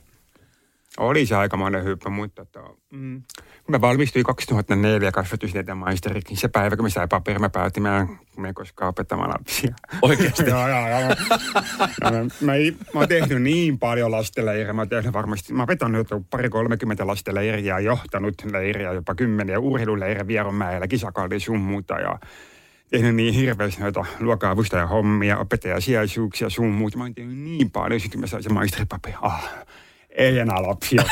Oli 0.98 1.26
se 1.26 1.36
aikamoinen 1.36 1.84
hyppy, 1.84 2.08
mutta 2.08 2.44
tota, 2.44 2.68
mm, 2.90 3.22
kun 3.64 3.72
mä 3.72 3.80
valmistuin 3.80 4.24
2004 4.24 5.12
kasvatustieteen 5.12 5.78
maisteriksi, 5.78 6.28
niin 6.28 6.40
se 6.40 6.48
päivä, 6.48 6.76
kun 6.76 6.84
mä 6.84 6.88
sain 6.88 7.08
paperin, 7.08 7.40
mä 7.40 7.50
päätin, 7.50 7.82
mä 7.82 8.06
en 8.48 8.54
koskaan 8.54 8.88
opettamaan 8.88 9.30
lapsia. 9.30 9.74
Oikeasti? 10.02 10.42
joo, 10.50 10.68
joo, 10.68 10.88
joo. 10.88 11.00
Ja 11.00 12.10
mä, 12.10 12.20
mä, 12.40 12.52
oon 12.94 13.08
tehnyt 13.08 13.42
niin 13.42 13.78
paljon 13.78 14.10
lastenleirejä, 14.10 14.72
mä 14.72 14.80
oon 14.80 14.88
tehnyt 14.88 15.12
varmasti, 15.12 15.52
mä 15.52 15.62
oon 15.62 15.68
vetänyt 15.68 16.08
pari 16.30 16.48
30 16.48 17.06
lastenleiriä 17.06 17.74
ja 17.74 17.80
johtanut 17.80 18.34
leiriä, 18.52 18.92
jopa 18.92 19.14
kymmeniä 19.14 19.58
urheiluleirejä 19.58 20.26
Vieronmäellä, 20.26 20.88
kisakalli 20.88 21.40
sun 21.40 21.60
muuta 21.60 21.94
ja 21.94 22.18
tehnyt 22.90 23.14
niin 23.14 23.34
hirveästi 23.34 23.80
noita 23.80 24.04
luokka-avustajan 24.20 24.88
hommia, 24.88 25.38
opettajasijaisuuksia, 25.38 26.50
sun 26.50 26.70
muuta. 26.70 26.98
Mä 26.98 27.04
oon 27.04 27.14
tehnyt 27.14 27.38
niin 27.38 27.70
paljon, 27.70 28.00
sitten 28.00 28.20
mä 28.20 28.26
sain 28.26 28.42
se 28.42 28.48
maisteripaperi. 28.48 29.14
Ah, 29.20 29.50
ei 30.16 30.38
enää 30.38 30.62
lapsia. 30.62 31.02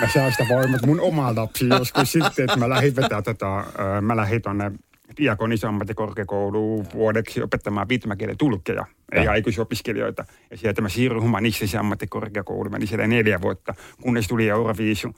Mä 0.00 0.08
saan 0.14 0.32
sitä 0.32 0.46
voimat 0.48 0.86
mun 0.86 1.00
omaa 1.00 1.34
lapsia 1.36 1.76
joskus 1.78 2.12
sitten, 2.12 2.44
että 2.44 2.56
mä 2.56 2.68
lähdin 2.68 2.96
vetää 2.96 3.22
tätä, 3.22 3.58
ö, 3.58 4.00
mä 4.00 4.16
lähdin 4.16 4.42
tonne 4.42 4.72
Diakonisen 5.18 5.68
ammattikorkeakouluun 5.68 6.86
vuodeksi 6.94 7.42
opettamaan 7.42 7.88
viittomakielen 7.88 8.38
tulkkeja, 8.38 8.84
ei 9.12 9.24
Ja. 9.24 9.30
aikuisopiskelijoita. 9.30 10.24
Ja 10.50 10.56
sieltä 10.56 10.82
mä 10.82 10.88
siirryin 10.88 11.22
humanistisen 11.22 11.80
ammattikorkeakouluun, 11.80 12.70
menin 12.70 12.88
siellä 12.88 13.06
neljä 13.06 13.40
vuotta, 13.40 13.74
kunnes 14.02 14.28
tuli 14.28 14.48
Euroviisu. 14.48 15.14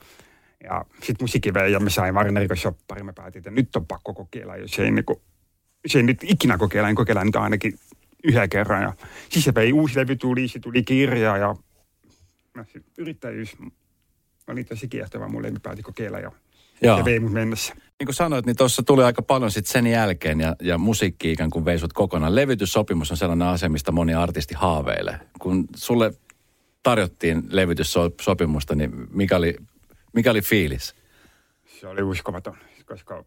Ja 0.63 0.85
sitten 1.03 1.23
musiikki 1.23 1.53
vei 1.53 1.71
ja 1.71 1.79
mä 1.79 1.89
sain 1.89 2.15
Warnerikon 2.15 2.57
shoppari. 2.57 3.03
Mä 3.03 3.13
päätin, 3.13 3.39
että 3.39 3.51
nyt 3.51 3.75
on 3.75 3.85
pakko 3.85 4.13
kokeilla, 4.13 4.55
jos 4.57 4.79
ei, 4.79 4.91
niinku, 4.91 5.21
jos 5.83 5.95
ei 5.95 6.03
nyt 6.03 6.17
ikinä 6.23 6.57
kokeilla, 6.57 6.87
niin 6.87 6.95
kokeilla 6.95 7.23
nyt 7.23 7.35
ainakin 7.35 7.73
yhden 8.23 8.49
kerran. 8.49 8.81
Ja 8.83 8.93
siis 9.29 9.45
se 9.45 9.55
vei 9.55 9.73
uusi 9.73 9.99
levy 9.99 10.15
tuli, 10.15 10.47
se 10.47 10.59
tuli 10.59 10.83
kirja 10.83 11.37
ja 11.37 11.55
no, 12.55 12.65
se 12.73 12.81
yrittäjyys 12.97 13.57
oli 14.47 14.63
tosi 14.63 14.87
kiehtova 14.87 15.27
mulle, 15.27 15.51
mä 15.51 15.59
päätin 15.63 15.83
kokeilla 15.83 16.19
ja 16.19 16.31
Joo. 16.81 16.97
se 16.97 17.05
vei 17.05 17.19
mut 17.19 17.31
mennessä. 17.31 17.73
Niin 17.73 18.05
kuin 18.05 18.15
sanoit, 18.15 18.45
niin 18.45 18.55
tuossa 18.55 18.83
tuli 18.83 19.03
aika 19.03 19.21
paljon 19.21 19.51
sit 19.51 19.67
sen 19.67 19.87
jälkeen 19.87 20.39
ja, 20.39 20.55
ja 20.61 20.77
musiikki 20.77 21.31
ikään 21.31 21.49
kuin 21.49 21.65
vei 21.65 21.79
sut 21.79 21.93
kokonaan. 21.93 22.35
Levytyssopimus 22.35 23.11
on 23.11 23.17
sellainen 23.17 23.47
asia, 23.47 23.69
mistä 23.69 23.91
moni 23.91 24.13
artisti 24.13 24.53
haaveilee. 24.53 25.19
Kun 25.39 25.67
sulle 25.75 26.13
tarjottiin 26.83 27.43
levytyssopimusta, 27.49 28.75
niin 28.75 28.91
mikä 29.13 29.37
oli, 29.37 29.55
mikä 30.13 30.31
oli 30.31 30.41
fiilis? 30.41 30.95
Se 31.79 31.87
oli 31.87 32.01
uskomaton, 32.01 32.57
koska 32.85 33.25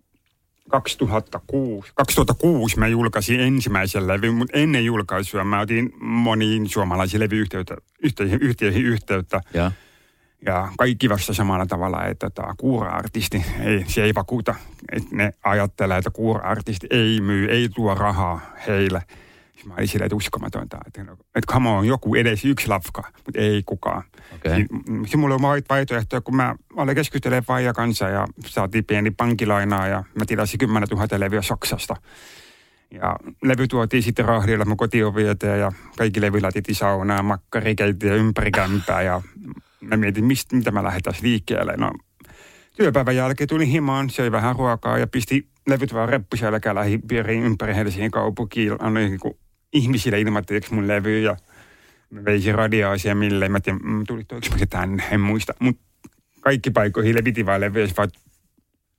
2006, 0.71 1.93
2006 1.95 2.79
mä 2.79 2.89
julkaisin 2.89 3.41
ensimmäisen 3.41 4.07
levyn, 4.07 4.35
mutta 4.35 4.59
ennen 4.59 4.85
julkaisua 4.85 5.45
mä 5.45 5.61
otin 5.61 5.93
moniin 6.01 6.69
suomalaisiin 6.69 7.21
levyyhtiöihin 7.21 8.39
yhteihin 8.43 8.85
yhteyttä. 8.85 9.41
Ja, 9.55 9.73
Ja 10.47 10.69
kaikki 10.79 11.09
vasta 11.09 11.35
samalla 11.35 11.67
tavalla, 11.67 12.05
että 12.05 12.31
tota, 12.31 12.55
kuura-artisti, 12.59 13.45
ei, 13.61 13.85
se 13.87 14.03
ei 14.05 14.15
vakuuta. 14.15 14.55
Et 14.93 15.11
ne 15.11 15.35
ajattelee, 15.45 15.99
että 15.99 16.11
kuura-artisti 16.11 16.87
ei 16.91 17.21
myy, 17.21 17.51
ei 17.51 17.69
tuo 17.69 17.95
rahaa 17.95 18.41
heille. 18.67 19.03
Siis 19.55 19.67
Mä 19.67 19.75
olin 19.75 19.89
silleen, 19.89 20.07
että 20.07 20.17
uskomatonta, 20.17 20.79
että, 20.87 21.05
no, 21.05 21.13
että 21.13 21.53
come 21.53 21.69
on, 21.69 21.87
joku 21.87 22.15
edes 22.15 22.45
yksi 22.45 22.69
lafka, 22.69 23.03
mutta 23.27 23.41
ei 23.41 23.63
kukaan. 23.67 24.03
Okei. 24.35 24.57
Si- 24.57 24.67
si- 25.07 25.17
mulla 25.17 25.35
on 25.35 25.43
vai- 25.43 25.63
vaihtoehto, 25.69 26.23
kun 26.23 26.37
mä 26.37 26.55
olin 26.77 26.95
keskustelemaan 26.95 27.45
Faija 27.45 27.73
kanssa 27.73 28.09
ja 28.09 28.27
saatiin 28.47 28.85
pieni 28.85 29.11
pankkilainaa 29.11 29.89
ja 29.89 30.05
mä 30.19 30.25
tilasin 30.27 30.59
10 30.59 30.89
000 30.91 31.21
levyä 31.21 31.43
Saksasta. 31.43 31.97
Ja 32.91 33.17
levy 33.43 33.69
tuotiin 33.69 34.03
sitten 34.03 34.25
rahdilla 34.25 34.65
mun 34.65 34.77
kotiin 34.77 35.15
vieteen 35.15 35.61
ja 35.61 35.73
kaikki 35.99 36.21
levy 36.21 36.41
laitettiin 36.41 36.77
saunaan, 36.77 37.25
makkarikeittiö 37.25 38.15
ympäri 38.17 38.51
kämpää 38.51 39.03
ja 39.03 39.23
mä 39.81 39.97
mietin, 39.97 40.25
mistä, 40.25 40.57
mitä 40.57 40.71
mä 40.71 40.83
lähdetään 40.83 41.17
liikkeelle. 41.23 41.75
No, 41.77 41.91
työpäivän 42.77 43.17
jälkeen 43.17 43.49
tuli 43.49 43.71
himaan, 43.71 44.11
söi 44.11 44.33
vähän 44.33 44.57
ruokaa 44.57 44.99
ja 44.99 45.07
pisti 45.07 45.49
levyt 45.67 45.95
vaan 45.95 46.09
reppuselkä 46.09 46.75
lähipiiriin 46.75 47.43
ympäri 47.43 47.75
Helsingin 47.75 48.11
kaupunkiin. 48.11 48.73
Annoin 48.79 49.07
niin 49.07 49.21
kuin 49.21 49.35
ihmisille 49.75 50.21
ilmoitteeksi 50.21 50.75
mun 50.75 50.89
levy 50.89 51.21
ja 51.21 51.37
mä 52.11 52.25
veisin 52.25 52.55
radioasia 52.55 53.15
milleen. 53.15 53.53
Mä 53.53 53.61
tiedän, 53.61 53.81
mm, 53.85 54.05
tuli 54.07 54.23
se 54.59 54.67
tänne, 54.67 55.05
en 55.11 55.21
muista. 55.21 55.55
Mutta 55.59 55.83
kaikki 56.41 56.71
paikkoihin 56.71 57.15
levitin 57.15 57.47
vaan 57.47 57.61
levyä, 57.61 57.87
vaan 57.97 58.11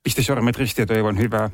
pisti 0.02 0.22
sormet 0.22 0.56
ristiin 0.56 0.88
toivon 0.88 1.18
hyvää. 1.18 1.50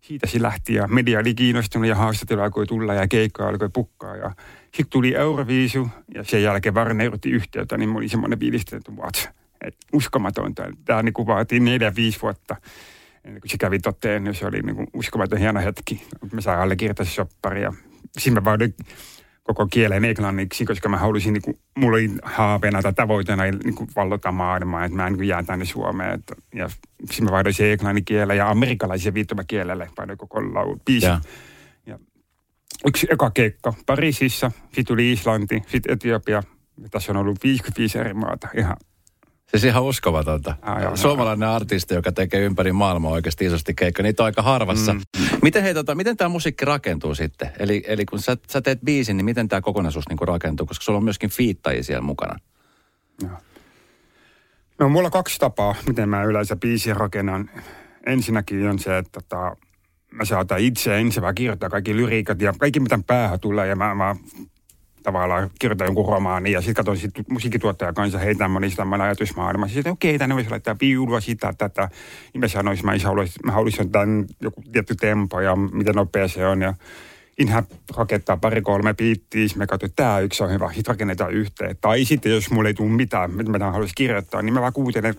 Siitä 0.00 0.26
se 0.26 0.42
lähti 0.42 0.74
ja 0.74 0.88
media 0.88 1.18
oli 1.18 1.34
kiinnostunut 1.34 1.88
ja 1.88 1.94
haastattelu 1.94 2.40
alkoi 2.40 2.66
tulla 2.66 2.94
ja 2.94 3.08
keikka 3.08 3.48
alkoi 3.48 3.68
pukkaa. 3.68 4.16
Ja 4.16 4.30
sitten 4.62 4.90
tuli 4.90 5.14
Euroviisu 5.14 5.88
ja 6.14 6.24
sen 6.24 6.42
jälkeen 6.42 6.74
Warner 6.74 7.14
otti 7.14 7.30
yhteyttä, 7.30 7.78
niin 7.78 7.96
oli 7.96 8.08
semmoinen 8.08 8.38
fiilis, 8.38 8.64
että 8.72 8.92
what? 8.92 9.30
Et 9.60 9.76
uskomatonta. 9.92 10.62
Tämä 10.84 11.02
niin 11.02 11.12
kuin 11.12 11.26
vaatii 11.26 11.60
neljä, 11.60 11.94
viisi 11.94 12.22
vuotta 12.22 12.56
ennen 13.24 13.40
kuin 13.40 13.50
se 13.50 13.58
kävi 13.58 13.78
toteen, 13.78 14.24
niin 14.24 14.34
se 14.34 14.46
oli 14.46 14.62
niin 14.62 14.76
kuin 14.76 14.86
uskomaton 14.94 15.38
hieno 15.38 15.60
hetki. 15.60 16.06
Me 16.32 16.40
saimme 16.40 16.62
allekirjoittaa 16.62 17.06
soppari 17.06 17.62
ja 17.62 17.72
siinä 18.18 18.40
mä 18.40 18.44
vaadin 18.44 18.74
koko 19.42 19.66
kielen 19.66 20.04
englanniksi, 20.04 20.64
koska 20.64 20.88
mä 20.88 20.96
halusin, 20.96 21.32
niin 21.32 21.42
kuin, 21.42 21.58
mulla 21.76 21.94
oli 21.96 22.10
haaveena 22.22 22.82
tai 22.82 22.92
tavoitteena 22.92 23.42
niin 23.42 23.74
kuin 23.74 23.90
vallota 23.96 24.32
maailmaa, 24.32 24.84
että 24.84 24.96
mä 24.96 25.06
en 25.06 25.12
niin 25.12 25.28
jää 25.28 25.42
tänne 25.42 25.64
Suomeen. 25.64 26.14
Että, 26.14 26.34
ja 26.54 26.68
sitten 26.68 27.24
mä 27.24 27.30
vaihdoin 27.30 27.54
se 27.54 27.72
englannin 27.72 28.04
kielen 28.04 28.36
ja 28.36 28.50
amerikkalaisen 28.50 29.14
viittomakielelle, 29.14 29.90
vaihdoin 29.98 30.18
koko 30.18 30.54
laulu, 30.54 30.80
biisi. 30.84 31.06
Ja. 31.06 31.20
ja. 31.86 31.98
yksi 32.86 33.06
eka 33.10 33.30
keikka 33.30 33.74
Pariisissa, 33.86 34.50
sitten 34.64 34.84
tuli 34.84 35.12
Islanti, 35.12 35.62
sitten 35.66 35.92
Etiopia. 35.92 36.42
Ja 36.82 36.88
tässä 36.88 37.12
on 37.12 37.16
ollut 37.16 37.44
55 37.44 37.98
eri 37.98 38.14
maata, 38.14 38.48
ihan 38.56 38.76
Siis 39.52 39.64
ihan 39.64 39.82
uskomatonta. 39.82 40.54
Joo, 40.82 40.96
Suomalainen 40.96 41.46
joo. 41.46 41.54
artisti, 41.54 41.94
joka 41.94 42.12
tekee 42.12 42.40
ympäri 42.40 42.72
maailmaa 42.72 43.10
oikeasti 43.10 43.46
isosti 43.46 43.74
keikka, 43.74 44.02
niitä 44.02 44.22
on 44.22 44.24
aika 44.24 44.42
harvassa. 44.42 44.94
Mm. 44.94 45.00
Miten, 45.42 45.62
hei, 45.62 45.74
tota, 45.74 45.94
miten 45.94 46.16
tämä 46.16 46.28
musiikki 46.28 46.64
rakentuu 46.64 47.14
sitten? 47.14 47.50
Eli, 47.58 47.84
eli 47.86 48.04
kun 48.04 48.18
sä, 48.18 48.36
sä 48.50 48.60
teet 48.60 48.80
biisin, 48.84 49.16
niin 49.16 49.24
miten 49.24 49.48
tämä 49.48 49.60
kokonaisuus 49.60 50.08
niinku 50.08 50.24
rakentuu? 50.24 50.66
Koska 50.66 50.84
sulla 50.84 50.96
on 50.96 51.04
myöskin 51.04 51.30
fiittajia 51.30 51.82
siellä 51.82 52.02
mukana. 52.02 52.38
Joo. 53.22 53.30
No 54.78 54.88
mulla 54.88 55.06
on 55.06 55.12
kaksi 55.12 55.38
tapaa, 55.38 55.74
miten 55.86 56.08
mä 56.08 56.24
yleensä 56.24 56.56
biisin 56.56 56.96
rakennan. 56.96 57.50
Ensinnäkin 58.06 58.68
on 58.68 58.78
se, 58.78 58.98
että 58.98 59.20
tota, 59.20 59.56
mä 60.10 60.24
saatan 60.24 60.60
itse 60.60 60.98
ensin 60.98 61.22
vaan 61.22 61.34
kirjoittaa 61.34 61.70
kaikki 61.70 61.96
lyriikat 61.96 62.40
ja 62.40 62.54
kaikki 62.58 62.80
mitä 62.80 62.98
päähän 63.06 63.40
tulee 63.40 63.68
ja 63.68 63.76
mä, 63.76 63.94
mä 63.94 64.16
tavallaan 65.02 65.50
kirjoitan 65.58 65.86
jonkun 65.86 66.08
romaani 66.08 66.52
ja 66.52 66.60
sitten 66.60 66.74
katson 66.74 66.96
sit 66.96 67.10
musiikkituottajan 67.30 67.94
kanssa 67.94 68.18
heitä 68.18 68.48
monista 68.48 68.76
tämmöinen 68.76 69.04
ajatusmaailma. 69.04 69.68
Sitten 69.68 69.92
okei, 69.92 70.10
okay, 70.10 70.18
tänne 70.18 70.34
voisi 70.34 70.50
laittaa 70.50 70.74
piulua, 70.74 71.20
sitä, 71.20 71.52
tätä. 71.58 71.88
Ja 72.34 72.40
mä 72.40 72.48
sanoisin, 72.48 72.86
mä, 72.86 72.92
haluaisin, 73.04 73.34
mä 73.44 73.52
haluaisin 73.52 73.90
tämän 73.90 74.24
joku 74.40 74.62
tietty 74.72 74.94
tempo 74.94 75.40
ja 75.40 75.56
miten 75.56 75.94
nopea 75.94 76.28
se 76.28 76.46
on. 76.46 76.62
Ja 76.62 76.74
Inhä 77.38 77.62
rakentaa 77.96 78.36
pari 78.36 78.62
kolme 78.62 78.94
piittiä, 78.94 79.46
me 79.56 79.66
katsoin, 79.66 79.92
tämä 79.96 80.20
yksi 80.20 80.42
on 80.42 80.50
hyvä, 80.50 80.72
sitten 80.72 80.94
rakennetaan 80.94 81.32
yhteen. 81.32 81.76
Tai 81.80 82.04
sitten 82.04 82.32
jos 82.32 82.50
mulle 82.50 82.68
ei 82.68 82.74
tule 82.74 82.90
mitään, 82.90 83.30
mitä 83.30 83.58
mä 83.58 83.70
haluaisin 83.70 83.94
kirjoittaa, 83.96 84.42
niin 84.42 84.54
mä 84.54 84.60
vaan 84.60 84.72
kuuntelen 84.72 85.14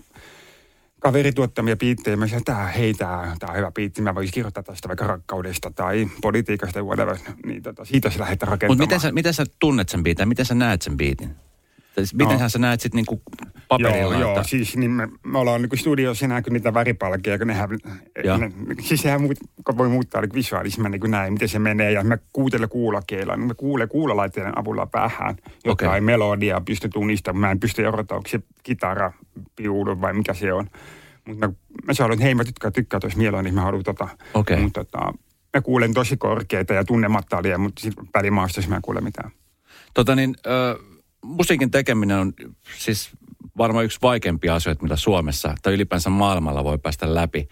kaveri 1.04 1.32
tuottamia 1.32 1.76
piittejä. 1.76 2.16
Mä 2.16 2.26
sanoin, 2.26 2.40
että 2.40 2.54
hei, 2.54 2.94
tämä, 2.94 3.36
tämä 3.38 3.50
on 3.50 3.58
hyvä 3.58 3.70
piitti. 3.70 4.02
Mä 4.02 4.14
voisin 4.14 4.32
kirjoittaa 4.32 4.62
tästä 4.62 4.88
vaikka 4.88 5.06
rakkaudesta 5.06 5.70
tai 5.70 6.06
politiikasta 6.20 6.72
tai 6.72 6.82
whatever. 6.82 7.16
Niin 7.46 7.62
tota, 7.62 7.84
siitä 7.84 8.10
se 8.10 8.18
lähdetään 8.18 8.50
rakentamaan. 8.50 8.78
Mutta 8.78 8.94
miten 8.94 9.00
sä, 9.00 9.12
miten 9.12 9.34
sä 9.34 9.44
tunnet 9.58 9.88
sen 9.88 10.02
biitin? 10.02 10.28
Miten 10.28 10.44
sä 10.44 10.54
näet 10.54 10.82
sen 10.82 10.96
biitin? 10.96 11.36
Siis 11.94 12.14
miten 12.14 12.38
no. 12.38 12.48
sä 12.48 12.58
näet 12.58 12.80
sitten 12.80 12.96
niinku 12.96 13.22
paperilla? 13.68 14.00
Joo, 14.00 14.12
että... 14.12 14.40
joo 14.40 14.44
siis 14.44 14.76
niin 14.76 14.90
me, 14.90 15.08
me 15.26 15.38
ollaan 15.38 15.62
niinku 15.62 15.76
studiossa 15.76 16.28
näkyy 16.28 16.52
niitä 16.52 16.74
väripalkkeja, 16.74 17.38
kun 17.38 17.46
nehän, 17.46 17.68
ne, 18.38 18.52
siis 18.80 19.02
sehän 19.02 19.22
muut, 19.22 19.38
voi 19.78 19.88
muuttaa 19.88 20.20
niin 20.20 20.34
visuaalisesti, 20.34 20.82
mä 20.82 20.88
niin 20.88 21.10
näin, 21.10 21.32
miten 21.32 21.48
se 21.48 21.58
menee, 21.58 21.92
ja 21.92 22.04
mä 22.04 22.18
kuuntelen 22.32 22.68
kuulokeilla, 22.68 23.36
niin 23.36 23.46
mä 23.46 23.54
kuulen 23.54 23.88
kuulolaitteiden 23.88 24.58
avulla 24.58 24.86
päähän, 24.86 25.36
joka 25.64 25.84
okay. 25.84 25.94
ei 25.94 26.00
melodia 26.00 26.60
pysty 26.60 26.88
tunnistamaan, 26.88 27.40
mä 27.40 27.50
en 27.50 27.60
pysty 27.60 27.86
erottamaan, 27.86 28.18
onko 28.18 28.28
se 28.28 28.40
kitara, 28.62 29.12
piulu 29.56 30.00
vai 30.00 30.12
mikä 30.12 30.34
se 30.34 30.52
on. 30.52 30.66
Mutta 31.28 31.48
mä, 31.48 31.54
mä 31.86 31.94
sanoin, 31.94 32.12
että 32.12 32.24
hei 32.24 32.34
mä 32.34 32.44
tykkään, 32.44 32.72
tykkään 32.72 33.00
tuossa 33.00 33.18
mieleen, 33.18 33.44
niin 33.44 33.54
mä 33.54 33.60
haluan 33.60 33.84
tota, 33.84 34.08
okay. 34.34 34.60
mutta 34.60 34.84
tota, 34.84 35.12
mä 35.54 35.60
kuulen 35.62 35.94
tosi 35.94 36.16
korkeita 36.16 36.74
ja 36.74 36.84
tunnemattalia, 36.84 37.58
mutta 37.58 37.82
sitten 37.82 38.08
välimaastossa 38.14 38.70
mä 38.70 38.76
en 38.76 38.82
kuule 38.82 39.00
mitään. 39.00 39.30
Tota 39.94 40.14
niin, 40.14 40.34
äh 40.46 40.94
musiikin 41.24 41.70
tekeminen 41.70 42.18
on 42.18 42.32
siis 42.78 43.10
varmaan 43.58 43.84
yksi 43.84 43.98
vaikeimpia 44.02 44.54
asioita, 44.54 44.82
mitä 44.82 44.96
Suomessa 44.96 45.54
tai 45.62 45.74
ylipäänsä 45.74 46.10
maailmalla 46.10 46.64
voi 46.64 46.78
päästä 46.78 47.14
läpi. 47.14 47.48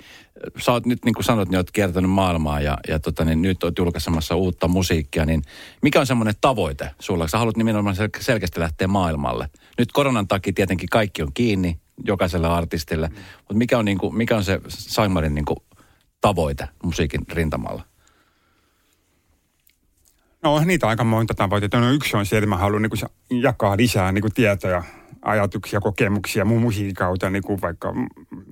Sä 0.59 0.73
oot 0.73 0.87
nyt, 0.87 1.05
niin 1.05 1.15
kuin 1.15 1.25
sanoit, 1.25 1.49
niin 1.49 1.57
oot 1.57 1.71
kiertänyt 1.71 2.11
maailmaa 2.11 2.61
ja, 2.61 2.79
ja 2.89 2.99
tota, 2.99 3.25
niin 3.25 3.43
nyt 3.43 3.65
oot 3.65 3.79
julkaisemassa 3.79 4.37
uutta 4.37 4.69
musiikkia, 4.69 5.27
niin 5.27 5.43
mikä 5.83 6.01
on 6.01 6.07
semmoinen 6.07 6.35
tavoite 6.41 6.91
sulla? 6.99 7.29
Sä 7.29 7.39
haluat 7.39 7.57
nimenomaan 7.57 7.97
sel- 7.97 8.21
selkeästi 8.23 8.61
lähteä 8.61 8.89
maailmalle. 8.89 9.51
Nyt 9.79 9.93
koronan 9.93 10.29
takia 10.29 10.53
tietenkin 10.53 10.89
kaikki 10.89 11.23
on 11.23 11.33
kiinni 11.35 11.81
jokaiselle 12.05 12.49
artistille, 12.49 13.09
mm. 13.09 13.15
mutta 13.39 13.55
mikä 13.55 13.79
on, 13.79 13.85
niin 13.85 13.99
kuin, 13.99 14.17
mikä 14.17 14.37
on 14.37 14.45
se 14.45 14.61
Saimarin 14.69 15.35
niin 15.35 15.45
kuin, 15.45 15.59
tavoite 16.21 16.69
musiikin 16.83 17.21
rintamalla? 17.33 17.83
No 20.43 20.61
niitä 20.65 20.89
aika 20.89 21.05
monta 21.05 21.35
tavoitetta. 21.35 21.81
No 21.81 21.91
yksi 21.91 22.17
on 22.17 22.27
se, 22.27 22.39
että 22.39 22.49
mä 22.49 22.57
haluan 22.57 22.83
niin 22.83 23.43
jakaa 23.43 23.77
lisää 23.77 24.13
niin 24.13 24.23
kuin 24.23 24.35
tietoja, 24.35 24.83
ajatuksia, 25.23 25.81
kokemuksia 25.81 26.45
mun 26.45 26.73
kautta, 26.97 27.31
niin 27.31 27.43
kuin 27.43 27.61
vaikka 27.61 27.95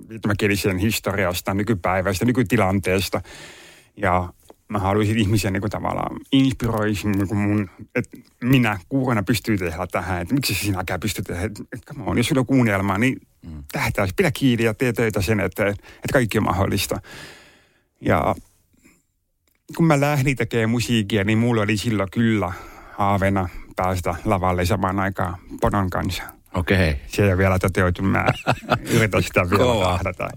viittomakielisen 0.09 0.77
historiasta, 0.77 1.53
nykypäivästä, 1.53 2.25
nykytilanteesta. 2.25 3.21
Ja 3.97 4.33
mä 4.67 4.79
haluaisin 4.79 5.17
ihmisiä 5.17 5.51
niin 5.51 5.61
kuin 5.61 5.71
tavallaan 5.71 6.17
inspiroisi, 6.31 7.07
niin 7.07 7.27
kuin 7.27 7.37
mun, 7.37 7.69
että 7.95 8.17
minä 8.43 8.79
kuurana 8.89 9.23
pystyy 9.23 9.57
tehdä 9.57 9.87
tähän, 9.91 10.21
että 10.21 10.33
miksi 10.33 10.53
sinäkään 10.53 10.99
pystyy 10.99 11.23
tehdä, 11.23 11.45
että 11.45 11.93
on, 11.99 12.17
jos 12.17 12.27
sulla 12.27 12.39
on 12.39 12.45
kuunnelmaa, 12.45 12.97
niin 12.97 13.21
mm. 13.45 13.63
tähtäisi, 13.71 14.13
pidä 14.17 14.31
kiinni 14.31 14.63
ja 14.63 14.73
tee 14.73 14.93
töitä 14.93 15.21
sen, 15.21 15.39
että, 15.39 15.67
että 15.67 16.13
kaikki 16.13 16.37
on 16.37 16.43
mahdollista. 16.43 17.01
Ja 18.01 18.35
kun 19.77 19.85
mä 19.85 19.99
lähdin 19.99 20.35
tekemään 20.35 20.69
musiikkia, 20.69 21.23
niin 21.23 21.37
mulla 21.37 21.61
oli 21.61 21.77
silloin 21.77 22.09
kyllä 22.11 22.53
haaveena 22.91 23.49
päästä 23.75 24.15
lavalle 24.25 24.65
samaan 24.65 24.99
aikaan 24.99 25.37
Ponon 25.61 25.89
kanssa. 25.89 26.23
Okei. 26.53 26.89
Okay. 26.89 27.01
Se 27.07 27.23
ei 27.23 27.29
ole 27.29 27.37
vielä 27.37 27.59
toteutunut. 27.59 28.11
Mä 28.11 28.25
yritän 28.95 29.23
sitä 29.23 29.49
vielä 29.49 29.83
tahdata. 29.83 30.29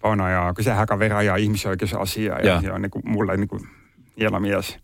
Pono, 0.00 0.30
joo. 0.30 0.54
Kun 0.54 0.64
sehän 0.64 0.86
kaveri 0.86 1.14
ajaa 1.14 1.36
ihmisoikeusasiaa 1.36 2.38
ja, 2.38 2.46
ja 2.46 2.60
se 2.60 2.72
on 2.72 2.82
niin 2.82 2.90
kuin, 2.90 3.02
mulle 3.06 3.36
niin 3.36 3.48
kuin 3.48 3.68
hieno 4.18 4.40
mies. 4.40 4.78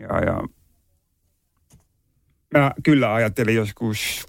Ja, 0.00 0.18
ja 0.18 0.42
Mä 2.54 2.72
kyllä 2.82 3.14
ajattelin 3.14 3.56
joskus 3.56 4.26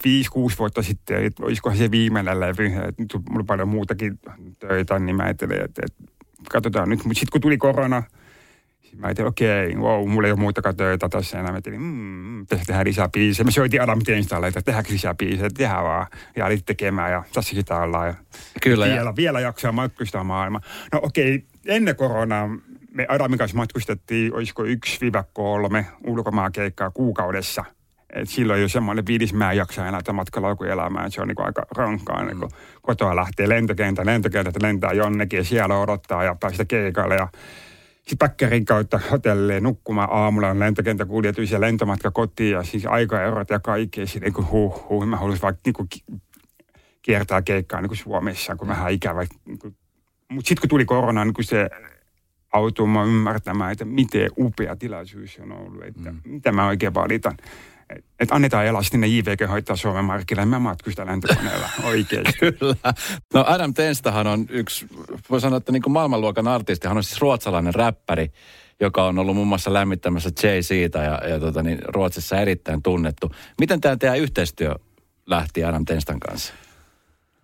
5-6 0.53 0.57
vuotta 0.59 0.81
sitten, 0.81 1.25
että 1.25 1.45
olisikohan 1.45 1.77
se 1.77 1.91
viimeinen 1.91 2.39
levy. 2.39 2.65
Että 2.65 3.01
nyt 3.01 3.13
mulla 3.29 3.39
on 3.39 3.45
paljon 3.45 3.67
muutakin 3.67 4.19
töitä, 4.59 4.99
niin 4.99 5.15
mä 5.15 5.23
ajattelin, 5.23 5.61
että, 5.65 5.81
että 5.85 6.03
katsotaan 6.51 6.89
nyt. 6.89 7.03
Mutta 7.05 7.19
sitten 7.19 7.31
kun 7.31 7.41
tuli 7.41 7.57
korona– 7.57 8.03
Mä 8.97 9.07
ajattelin, 9.07 9.29
okei, 9.29 9.67
okay, 9.67 9.81
wow, 9.81 10.09
mulla 10.09 10.27
ei 10.27 10.31
ole 10.31 10.39
muutakaan 10.39 10.75
töitä 10.75 11.09
tässä 11.09 11.39
enää. 11.39 11.51
Mä 11.51 11.55
ajattelin, 11.55 11.81
mmm, 11.81 12.39
pitäisi 12.39 12.65
tehdä 12.65 12.83
lisää 12.83 13.09
biisejä. 13.09 13.45
Mä 13.45 13.51
soitin 13.51 13.81
Adam 13.81 13.99
Tenstalle, 14.05 14.47
että 14.47 14.61
tehdäänkö 14.61 14.93
lisää 14.93 15.15
biisejä, 15.15 15.49
tehdään 15.57 15.83
vaan. 15.83 16.07
Ja 16.35 16.45
alit 16.45 16.65
tekemään 16.65 17.11
ja 17.11 17.23
tässä 17.33 17.55
sitä 17.55 17.77
ollaan. 17.77 18.07
Ja 18.07 18.15
Kyllä. 18.61 18.85
Vielä, 18.85 19.09
ja... 19.09 19.15
vielä 19.15 19.39
jaksaa 19.39 19.71
matkustaa 19.71 20.23
maailma. 20.23 20.59
No 20.93 20.99
okei, 21.03 21.35
okay, 21.35 21.47
ennen 21.65 21.95
koronaa 21.95 22.49
me 22.93 23.05
Adamin 23.09 23.37
kanssa 23.37 23.57
matkustettiin, 23.57 24.33
olisiko 24.33 24.63
yksi 24.63 25.01
viiva 25.01 25.23
kolme 25.33 25.85
ulkomaakeikkaa 26.07 26.91
kuukaudessa. 26.91 27.65
Et 28.13 28.29
silloin 28.29 28.61
jo 28.61 28.67
semmoinen 28.67 29.05
viides 29.07 29.33
mä 29.33 29.53
jaksaa 29.53 29.87
enää 29.87 29.99
tätä 29.99 30.13
matkalaukun 30.13 30.67
Se 31.09 31.21
on 31.21 31.27
niinku 31.27 31.43
aika 31.43 31.65
rankkaa, 31.77 32.23
mm. 32.23 32.39
kun 32.39 32.49
kotoa 32.81 33.15
lähtee 33.15 33.49
lentokenttä, 33.49 34.05
lentokenttä 34.05 34.59
lentää 34.61 34.93
jonnekin 34.93 35.37
ja 35.37 35.43
siellä 35.43 35.77
odottaa 35.77 36.23
ja 36.23 36.35
päästä 36.39 36.65
keikalle. 36.65 37.15
Ja 37.15 37.27
päkkärin 38.15 38.65
kautta 38.65 38.99
hotelliin 39.11 39.63
nukkumaan 39.63 40.09
aamulla 40.11 40.49
on 40.49 40.59
lentokenttäkuljetus 40.59 41.51
ja 41.51 41.61
lentomatka 41.61 42.11
kotiin 42.11 42.51
ja 42.51 42.63
siis 42.63 42.85
aikaerot 42.85 43.49
ja 43.49 43.59
kaikki. 43.59 44.07
Sitten 44.07 44.21
niin 44.21 44.33
kuin 44.33 44.51
huh, 44.51 44.89
huh, 44.89 45.05
mä 45.05 45.17
haluaisin 45.17 45.41
vaikka 45.41 45.61
niin 45.65 45.73
kuin 45.73 45.87
kiertää 47.01 47.41
keikkaa 47.41 47.81
niin 47.81 47.89
kuin 47.89 47.97
Suomessa, 47.97 48.55
kun 48.55 48.67
vähän 48.67 48.91
ikävä. 48.91 49.25
Niin 49.45 49.59
kuin. 49.59 49.75
Mutta 50.29 50.47
sitten 50.47 50.61
kun 50.61 50.69
tuli 50.69 50.85
korona, 50.85 51.25
niin 51.25 51.33
kuin 51.33 51.45
se 51.45 51.69
autui 52.53 52.87
ymmärtämään, 53.07 53.71
että 53.71 53.85
miten 53.85 54.29
upea 54.37 54.75
tilaisuus 54.75 55.39
on 55.43 55.51
ollut, 55.51 55.83
että 55.83 56.11
mm. 56.11 56.21
mitä 56.25 56.51
mä 56.51 56.67
oikein 56.67 56.93
valitan 56.93 57.37
että 58.19 58.35
annetaan 58.35 58.65
elastinen 58.65 59.17
JVG 59.17 59.49
hoitaa 59.49 59.75
Suomen 59.75 60.05
markkinoille. 60.05 60.49
Mä 60.49 60.59
matkustan 60.59 61.07
lentokoneella 61.07 61.69
oikeasti. 61.83 62.33
Kyllä. 62.39 62.93
No 63.33 63.45
Adam 63.47 63.73
Tenstahan 63.73 64.27
on 64.27 64.45
yksi, 64.49 64.87
voi 65.29 65.41
sanoa, 65.41 65.57
että 65.57 65.71
niin 65.71 65.81
kuin 65.81 65.93
maailmanluokan 65.93 66.47
artisti. 66.47 66.87
Hän 66.87 66.97
on 66.97 67.03
siis 67.03 67.21
ruotsalainen 67.21 67.75
räppäri, 67.75 68.31
joka 68.79 69.05
on 69.05 69.19
ollut 69.19 69.35
muun 69.35 69.47
muassa 69.47 69.73
lämmittämässä 69.73 70.29
Jay 70.43 70.63
siitä 70.63 70.99
ja, 70.99 71.21
ja 71.27 71.39
tota, 71.39 71.63
niin 71.63 71.79
Ruotsissa 71.87 72.37
erittäin 72.37 72.83
tunnettu. 72.83 73.31
Miten 73.59 73.81
tämä 73.81 73.97
teidän 73.97 74.19
yhteistyö 74.19 74.75
lähti 75.25 75.63
Adam 75.63 75.85
Tenstan 75.85 76.19
kanssa? 76.19 76.53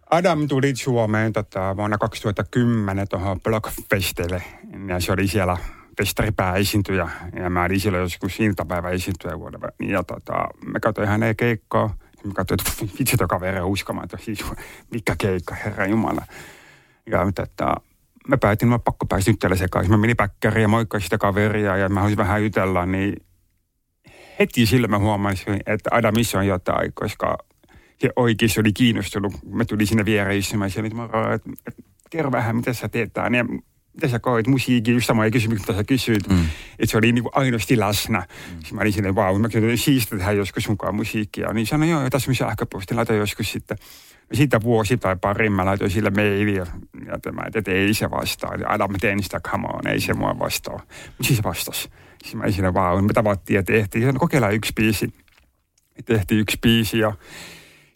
Adam 0.10 0.48
tuli 0.48 0.76
Suomeen 0.76 1.34
tota, 1.34 1.78
vuonna 1.78 1.98
2010 1.98 3.08
tuohon 3.08 3.42
Blockfestille 3.42 4.44
ja 4.88 5.00
se 5.00 5.12
oli 5.12 5.28
siellä 5.28 5.58
festaripääesiintyjä 5.98 7.10
ja 7.36 7.50
mä 7.50 7.64
olin 7.64 7.80
silloin 7.80 8.02
joskus 8.02 8.40
iltapäiväesiintyjä 8.40 9.40
vuodella. 9.40 9.70
Ja 9.80 10.04
tota, 10.04 10.34
mä 10.66 10.80
katsoin 10.80 11.08
hänen 11.08 11.36
keikkaa. 11.36 11.96
Mä 12.24 12.34
katsoin, 12.34 12.60
että 12.62 12.86
vitsi 13.00 13.18
tuo 13.18 13.28
kaveri 13.28 13.60
on 13.60 13.68
uskomaton. 13.68 14.20
Siis 14.20 14.46
mikä 14.94 15.16
keikka, 15.18 15.56
herra 15.56 15.86
Jumala. 15.86 16.26
Ja 17.12 17.32
tota, 17.36 17.76
mä 18.28 18.38
päätin, 18.38 18.68
että 18.68 18.76
mä 18.76 18.80
pakko 18.80 19.06
päästä 19.06 19.32
nyt 19.32 19.60
sekaisin. 19.60 19.92
Mä 19.92 19.98
menin 19.98 20.18
päkkäriin 20.18 20.62
ja 20.62 20.68
moikkasin 20.68 21.04
sitä 21.04 21.18
kaveria 21.18 21.78
ja 21.78 21.90
mä 21.90 22.00
haluaisin 22.00 22.18
vähän 22.18 22.44
jutella, 22.44 22.86
niin 22.86 23.16
heti 24.40 24.66
sillä 24.66 24.88
mä 24.88 25.00
huomasin, 25.00 25.60
että 25.66 25.90
Adamissa 25.94 26.40
on 26.40 26.48
jotain, 26.48 26.94
koska 26.94 27.38
se 28.02 28.10
oikeasti 28.16 28.60
oli 28.60 28.74
kiinnostunut. 28.74 29.34
Mä 29.52 29.66
tulin 29.66 29.88
sinne 29.88 30.06
viereen 30.06 30.38
istumaan 30.38 30.72
ja 30.76 30.84
että, 31.34 31.34
että, 31.36 31.50
että 31.68 31.84
kerro 32.10 32.32
vähän, 32.32 32.56
mitä 32.56 32.74
sä 32.74 32.90
teet. 32.90 33.12
Ja 33.16 33.46
mitä 33.98 34.08
sä 34.08 34.20
koet 34.20 34.48
musiikin, 34.48 34.94
just 34.94 35.08
samoja 35.08 35.32
kysymyksiä, 35.32 35.66
mitä 35.68 35.80
sä 35.80 35.84
kysyit. 35.84 36.30
Mm. 36.30 36.46
Että 36.80 36.92
se 36.92 36.98
oli 36.98 37.12
niin 37.12 37.24
kuin 37.24 37.32
aidosti 37.36 37.80
läsnä. 37.80 38.20
Mm. 38.20 38.76
Mä 38.76 38.82
olin 38.82 38.94
silleen, 38.94 39.16
vau, 39.16 39.40
mä 39.40 39.50
kysyin, 39.50 39.78
siistiä 39.78 40.18
tehdä 40.18 40.32
joskus 40.32 40.70
mukaan 40.70 40.96
musiikkia. 40.96 41.54
Niin 41.54 41.68
sanoin, 41.68 41.92
joo, 41.92 42.10
tässä 42.10 42.32
on 42.32 42.36
sähköposti, 42.36 42.96
laita 42.96 43.14
joskus 43.14 43.52
sitten. 43.52 43.78
Siitä 44.34 44.62
vuosi 44.62 44.98
tai 44.98 45.16
pari 45.22 45.50
mä 45.50 45.66
laitoin 45.66 45.92
sille 45.92 46.10
mailia. 46.10 46.66
Ja 47.06 47.20
tämä, 47.22 47.42
että 47.56 47.72
ei 47.72 47.94
se 47.94 48.12
vastaa. 48.12 48.56
Ja 48.56 48.68
aina 48.68 48.88
mä 48.88 48.98
teen 49.02 49.24
sitä, 49.24 49.40
come 49.40 49.68
on, 49.74 49.88
ei 49.88 50.00
se 50.00 50.14
mua 50.14 50.40
vastaa. 50.40 50.80
Mutta 51.08 51.24
siis 51.24 51.44
vastasi. 51.44 51.90
Siis 52.24 52.36
mä 52.36 52.44
olin 52.44 52.54
silleen, 52.54 52.74
vau, 52.74 53.02
me 53.02 53.14
tavattiin 53.14 53.56
ja 53.56 53.64
tehtiin. 53.64 54.02
Sanoin, 54.02 54.20
kokeillaan 54.20 54.54
yksi 54.54 54.74
biisi. 54.76 55.14
Ja 55.98 56.04
tehtiin 56.04 56.42
yksi 56.42 56.58
biisi 56.62 57.00
ja 57.00 57.14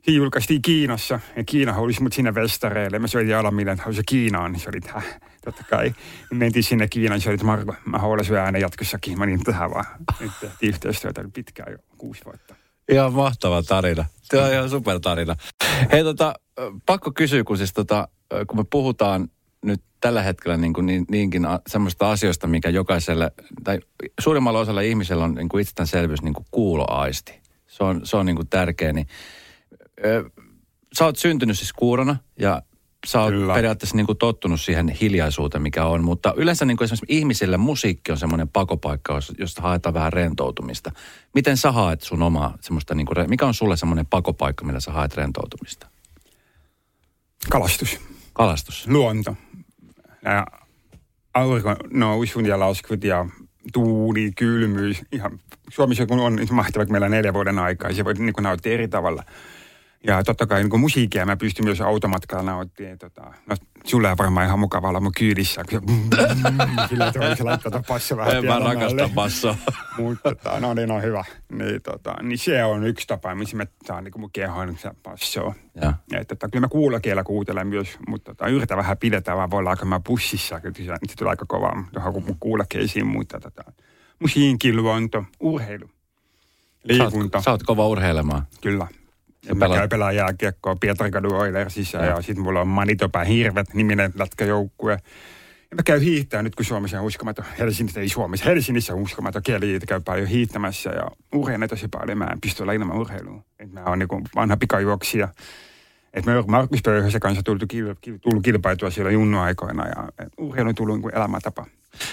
se 0.01 0.11
julkaistiin 0.11 0.61
Kiinassa. 0.61 1.19
Ja 1.35 1.43
Kiina 1.43 1.75
olisi 1.75 2.03
mut 2.03 2.13
sinne 2.13 2.35
vestareille. 2.35 2.99
Mä 2.99 3.07
soitin 3.07 3.37
Alamille, 3.37 3.71
että 3.71 3.91
se 3.91 4.01
Kiinaan. 4.05 4.51
Niin 4.51 4.59
se 4.59 4.69
oli 4.69 4.81
tähän 4.81 5.03
totta 5.45 5.63
kai. 5.69 5.93
Me 6.31 6.37
mentiin 6.37 6.63
sinne 6.63 6.87
Kiinaan, 6.87 7.21
se 7.21 7.29
oli, 7.29 7.33
että 7.33 7.45
Marko, 7.45 7.75
mä 7.85 7.97
haluan 7.97 8.25
sun 8.25 8.37
äänen 8.37 8.61
jatkossakin. 8.61 9.19
Mä 9.19 9.25
niin 9.25 9.43
tähän 9.43 9.71
vaan. 9.71 9.85
Nyt 10.19 10.31
tehtiin 10.41 10.69
yhteistyötä 10.69 11.23
pitkään 11.33 11.71
jo, 11.71 11.77
kuusi 11.97 12.25
vuotta. 12.25 12.55
Ihan 12.91 13.13
mahtava 13.13 13.63
tarina. 13.63 14.05
Tämä 14.27 14.45
on 14.45 14.53
ihan 14.53 14.69
super 14.69 14.99
tarina. 14.99 15.35
Hei 15.91 16.03
tota, 16.03 16.33
pakko 16.85 17.11
kysyä, 17.11 17.43
kun 17.43 17.57
siis 17.57 17.73
tota, 17.73 18.07
kun 18.47 18.59
me 18.59 18.63
puhutaan 18.69 19.27
nyt 19.65 19.81
tällä 20.01 20.21
hetkellä 20.21 20.57
niin 20.57 20.73
kuin 20.73 20.85
niin, 20.85 21.05
niinkin 21.11 21.43
semmoista 21.67 22.11
asioista, 22.11 22.47
mikä 22.47 22.69
jokaiselle, 22.69 23.31
tai 23.63 23.79
suurimmalla 24.21 24.59
osalla 24.59 24.81
ihmisellä 24.81 25.23
on 25.23 25.35
niin 25.35 25.49
kuin 25.49 25.61
itsestäänselvyys 25.61 26.21
niin 26.21 26.33
kuin 26.33 26.45
kuuloaisti. 26.51 27.41
Se 27.67 27.83
on, 27.83 28.01
se 28.03 28.17
on 28.17 28.25
niin 28.25 28.35
kuin 28.35 28.47
tärkeä. 28.47 28.93
Niin, 28.93 29.07
sä 30.97 31.05
oot 31.05 31.17
syntynyt 31.17 31.57
siis 31.57 31.73
kuurona 31.73 32.15
ja 32.39 32.61
sä 33.07 33.21
oot 33.21 33.29
Kyllä. 33.29 33.53
periaatteessa 33.53 33.95
niin 33.95 34.05
kuin 34.05 34.17
tottunut 34.17 34.61
siihen 34.61 34.89
hiljaisuuteen, 34.89 35.61
mikä 35.61 35.85
on. 35.85 36.03
Mutta 36.03 36.33
yleensä 36.37 36.65
niin 36.65 36.77
kuin 36.77 36.85
esimerkiksi 36.85 37.17
ihmisille 37.17 37.57
musiikki 37.57 38.11
on 38.11 38.17
semmoinen 38.17 38.49
pakopaikka, 38.49 39.19
josta 39.37 39.61
haetaan 39.61 39.93
vähän 39.93 40.13
rentoutumista. 40.13 40.91
Miten 41.33 41.57
sä 41.57 41.71
haet 41.71 42.01
sun 42.01 42.21
omaa 42.21 42.57
semmoista, 42.61 42.95
niin 42.95 43.05
kuin, 43.05 43.29
mikä 43.29 43.45
on 43.45 43.53
sulle 43.53 43.77
semmoinen 43.77 44.05
pakopaikka, 44.05 44.65
millä 44.65 44.79
sä 44.79 44.91
haet 44.91 45.15
rentoutumista? 45.15 45.87
Kalastus. 47.49 47.99
Kalastus. 48.33 48.87
Luonto. 48.87 49.35
Ja 50.23 50.47
aurinko 51.33 51.75
nousun 51.93 52.45
ja 52.45 52.59
laskut 52.59 53.03
ja 53.03 53.25
tuuli, 53.73 54.31
kylmyys. 54.37 55.01
Ihan 55.11 55.39
Suomessa 55.69 56.05
kun 56.05 56.19
on 56.19 56.35
niin 56.35 56.53
mahtavaa, 56.53 56.85
kun 56.85 56.93
meillä 56.93 57.05
on 57.05 57.11
neljä 57.11 57.33
vuoden 57.33 57.59
aikaa, 57.59 57.93
se 57.93 58.05
voi 58.05 58.13
niin 58.13 58.33
nauttia 58.41 58.73
eri 58.73 58.87
tavalla. 58.87 59.23
Ja 60.07 60.23
totta 60.23 60.47
kai 60.47 60.63
niin 60.63 60.79
musiikkia 60.79 61.25
mä 61.25 61.37
pystyn 61.37 61.65
myös 61.65 61.81
automatkalla 61.81 62.43
nauttimaan. 62.43 62.97
Tota, 62.97 63.21
no, 63.21 63.55
sulle 63.83 64.11
on 64.11 64.17
varmaan 64.17 64.45
ihan 64.45 64.59
mukava 64.59 64.89
olla 64.89 64.99
mun 64.99 65.11
kyydissä. 65.17 65.63
Sillä 66.89 67.11
se 67.35 67.43
laittaa 67.43 67.83
passo 67.87 68.17
vähän 68.17 68.35
En 68.35 68.45
mä 68.45 68.59
rakasta 68.59 69.09
passoa. 69.15 69.55
Mutta 69.97 70.35
tota, 70.35 70.59
no 70.59 70.73
niin 70.73 70.91
on 70.91 71.01
hyvä. 71.01 71.23
Niin, 71.51 71.81
tota, 71.81 72.15
niin 72.21 72.37
se 72.37 72.63
on 72.63 72.83
yksi 72.83 73.07
tapa, 73.07 73.35
missä 73.35 73.57
mä 73.57 73.65
saan 73.85 74.03
niin 74.03 74.13
mun 74.17 74.31
kehon 74.33 74.77
passoa. 75.03 75.53
Ja. 75.75 75.93
Ja, 76.11 76.25
tota, 76.25 76.49
kyllä 76.49 76.61
mä 76.61 76.69
kuulokielä 76.69 77.23
kuuntelen 77.23 77.67
myös, 77.67 77.97
mutta 78.07 78.35
tota, 78.35 78.47
yritän 78.47 78.77
vähän 78.77 78.97
pidetä, 78.97 79.35
vaan 79.35 79.51
voi 79.51 79.59
olla 79.59 79.69
aika 79.69 79.85
mä 79.85 79.99
pussissa. 79.99 80.59
Kyllä 80.59 80.75
se, 80.77 80.83
se 81.07 81.15
tulee 81.15 81.29
aika 81.29 81.45
kovaa 81.47 81.83
tuohon 81.93 82.23
mun 82.23 82.37
kuulokeisiin, 82.39 83.07
mutta 83.07 83.39
tota, 83.39 83.63
musiikki, 84.19 84.73
luonto, 84.73 85.23
urheilu, 85.39 85.89
liikunta. 86.83 87.37
Sä 87.37 87.37
oot, 87.37 87.43
sä 87.43 87.51
oot 87.51 87.63
kova 87.63 87.87
urheilemaan. 87.87 88.43
Kyllä. 88.61 88.87
Ja 89.45 89.55
mä 89.55 89.69
käyn 89.69 89.89
pelaa 89.89 90.11
jääkiekkoa 90.11 90.75
Pietarikadun 90.75 91.35
Oilersissa 91.35 91.97
ja, 91.97 92.05
ja 92.05 92.21
sitten 92.21 92.43
mulla 92.43 92.61
on 92.61 92.67
Manitoba 92.67 93.23
Hirvet 93.23 93.73
niminen 93.73 94.13
lätkäjoukkue. 94.15 94.91
Ja 95.71 95.75
mä 95.75 95.83
käyn 95.85 96.01
hiihtämään 96.01 96.43
nyt, 96.43 96.55
kun 96.55 96.65
Suomessa 96.65 96.99
on 96.99 97.05
uskomaton, 97.05 97.45
Helsingissä 97.59 98.01
ei 98.01 98.09
Suomessa, 98.09 98.45
Helsingissä 98.45 98.93
on 98.93 98.99
uskomaton 98.99 99.43
kieli, 99.43 99.79
käy 99.87 100.01
paljon 100.05 100.27
hiihtämässä 100.27 100.89
ja 100.89 101.07
urheilen 101.35 101.69
tosi 101.69 101.87
paljon. 101.87 102.17
Mä 102.17 102.25
en 102.25 102.41
pysty 102.41 102.63
olla 102.63 102.73
ilman 102.73 102.97
urheilua. 102.97 103.43
Et 103.59 103.71
mä 103.71 103.83
oon 103.83 103.99
niin 103.99 104.09
vanha 104.35 104.57
pikajuoksija. 104.57 105.27
Et 106.13 106.25
me 106.25 106.33
Markus 106.47 106.81
Pöyhösen 106.81 107.21
kanssa 107.21 107.43
tullut, 107.43 107.63
tullut 108.21 108.43
kilpailtua 108.43 108.89
siellä 108.89 109.11
junnuaikoina 109.11 109.87
ja 109.87 110.09
urheilu 110.37 110.69
on 110.69 110.75
tullut 110.75 111.01
niin 111.01 111.15
elämäntapa. 111.15 111.65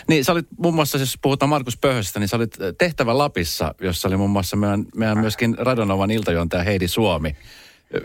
Niin 0.08 0.24
sä 0.24 0.32
olit 0.32 0.46
muun 0.58 0.74
muassa, 0.74 0.98
jos 0.98 1.18
puhutaan 1.22 1.48
Markus 1.48 1.76
Pöhöstä, 1.76 2.20
niin 2.20 2.28
sä 2.28 2.36
olit 2.36 2.56
tehtävä 2.78 3.18
Lapissa, 3.18 3.74
jossa 3.80 4.08
oli 4.08 4.16
muun 4.16 4.30
muassa 4.30 4.56
meidän, 4.56 4.84
meidän 4.96 5.18
myöskin 5.18 5.58
Radonovan 5.58 6.10
iltajuontaja 6.10 6.62
Heidi 6.62 6.88
Suomi. 6.88 7.36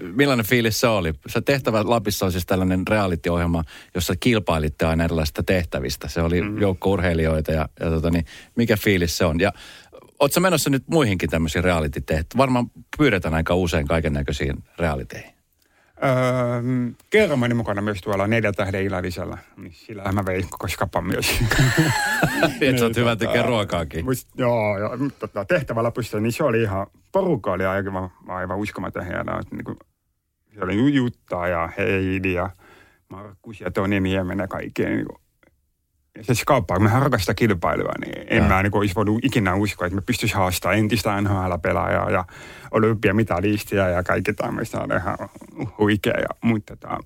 Millainen 0.01 0.45
fiilis 0.45 0.79
se 0.79 0.87
oli? 0.87 1.13
Se 1.27 1.41
tehtävä 1.41 1.81
Lapissa 1.85 2.25
on 2.25 2.31
siis 2.31 2.45
tällainen 2.45 2.87
reality-ohjelma, 2.87 3.63
jossa 3.95 4.15
kilpailitte 4.15 4.85
aina 4.85 5.03
erilaisista 5.03 5.43
tehtävistä. 5.43 6.07
Se 6.07 6.21
oli 6.21 6.41
mm. 6.41 6.61
joukko 6.61 6.91
urheilijoita 6.91 7.51
ja, 7.51 7.69
ja 7.79 7.89
tota, 7.89 8.09
niin, 8.09 8.25
mikä 8.55 8.77
fiilis 8.77 9.17
se 9.17 9.25
on? 9.25 9.39
Ja 9.39 9.51
ootko 10.19 10.39
menossa 10.39 10.69
nyt 10.69 10.83
muihinkin 10.87 11.29
tämmöisiin 11.29 11.63
reality-tehtäviin? 11.63 12.37
Varmaan 12.37 12.71
pyydetään 12.97 13.33
aika 13.33 13.55
usein 13.55 13.87
kaiken 13.87 14.13
näköisiin 14.13 14.63
realiteihin. 14.79 15.32
Öö, 16.03 16.61
kerran 17.09 17.39
mä 17.39 17.49
mukana 17.55 17.81
myös 17.81 18.01
tuolla 18.01 18.27
neljä 18.27 18.51
tähden 18.51 18.83
illallisella. 18.83 19.37
Niin 19.57 19.73
sillä 19.73 20.11
mä 20.11 20.25
vein 20.25 20.49
koko 20.49 20.67
skapan 20.67 21.05
myös. 21.05 21.39
niin, 22.59 22.83
että 22.83 22.99
hyvä 22.99 23.15
tekee 23.15 23.41
ruokaakin. 23.41 24.05
Muist, 24.05 24.29
joo, 24.35 24.77
joo 24.77 24.97
tota, 25.19 25.45
tehtävällä 25.45 25.91
pystyä, 25.91 26.19
niin 26.19 26.31
se 26.31 26.43
oli 26.43 26.61
ihan, 26.61 26.87
porukka 27.11 27.51
oli 27.51 27.65
aivan, 27.65 28.11
aivan 28.27 28.57
uskomaton 28.57 29.05
hienoa. 29.05 29.41
Niin 29.51 29.63
kuin, 29.63 29.77
se 30.53 30.63
oli 30.63 30.95
Jutta 30.95 31.47
ja 31.47 31.69
Heidi 31.77 32.33
ja 32.33 32.49
Markus 33.09 33.61
ja 33.61 33.71
Toni 33.71 33.99
Niemen 33.99 34.39
ja 34.39 34.47
kaikkea. 34.47 34.89
Niin 34.89 35.05
kuin, 35.05 35.22
kun 36.67 36.83
me 36.83 36.99
rakastaa 36.99 37.35
kilpailua, 37.35 37.91
niin 38.05 38.25
en 38.27 38.43
ja. 38.43 38.49
mä 38.49 38.63
niin 38.63 38.77
olisi 38.77 38.95
voinut 38.95 39.25
ikinä 39.25 39.55
uskoa, 39.55 39.87
että 39.87 39.95
me 39.95 40.01
pystyisi 40.01 40.35
haastamaan 40.35 40.79
entistä 40.79 41.21
NHL-pelaajaa 41.21 42.09
ja 42.09 42.25
olympiamitalisteja 42.71 43.89
ja 43.89 44.03
kaikki 44.03 44.33
tämmöistä 44.33 44.79
on 44.79 44.89
ihan 44.97 45.17
huikea. 45.77 46.13
Ja, 46.17 46.27
mutta 46.41 46.75
tota, 46.75 46.97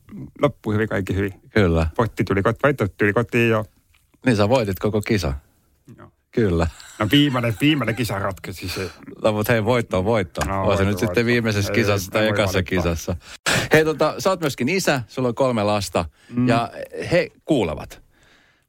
loppui 0.41 0.73
hyvin, 0.73 0.89
kaikki 0.89 1.15
hyvin. 1.15 1.33
Kyllä. 1.49 1.87
Voitti 1.97 2.23
tuli, 2.23 2.41
voitto 2.63 2.87
tuli 2.87 3.13
kotiin 3.13 3.49
jo. 3.49 3.65
Niin 4.25 4.35
sä 4.35 4.49
voitit 4.49 4.79
koko 4.79 5.01
kisa. 5.01 5.33
Joo. 5.97 6.11
Kyllä. 6.31 6.67
No 6.99 7.07
viimeinen, 7.11 7.53
viimeinen 7.61 7.95
kisa 7.95 8.19
ratkaisi 8.19 8.69
se. 8.69 8.89
No 9.23 9.31
mutta 9.31 9.53
hei, 9.53 9.65
voitto 9.65 9.97
on 9.97 10.05
voitto. 10.05 10.45
No, 10.45 10.63
on 10.63 10.77
se 10.77 10.83
nyt 10.83 10.91
voitto. 10.93 11.05
sitten 11.05 11.25
viimeisessä 11.25 11.73
ei, 11.73 11.75
kisassa 11.75 12.11
tai 12.11 12.27
ekassa 12.27 12.63
kisassa. 12.63 13.15
Hei 13.73 13.85
tota, 13.85 14.15
sä 14.19 14.29
oot 14.29 14.39
myöskin 14.39 14.69
isä, 14.69 15.01
sulla 15.07 15.27
on 15.27 15.35
kolme 15.35 15.63
lasta 15.63 16.05
mm. 16.29 16.47
ja 16.47 16.71
he 17.11 17.31
kuulevat. 17.45 18.06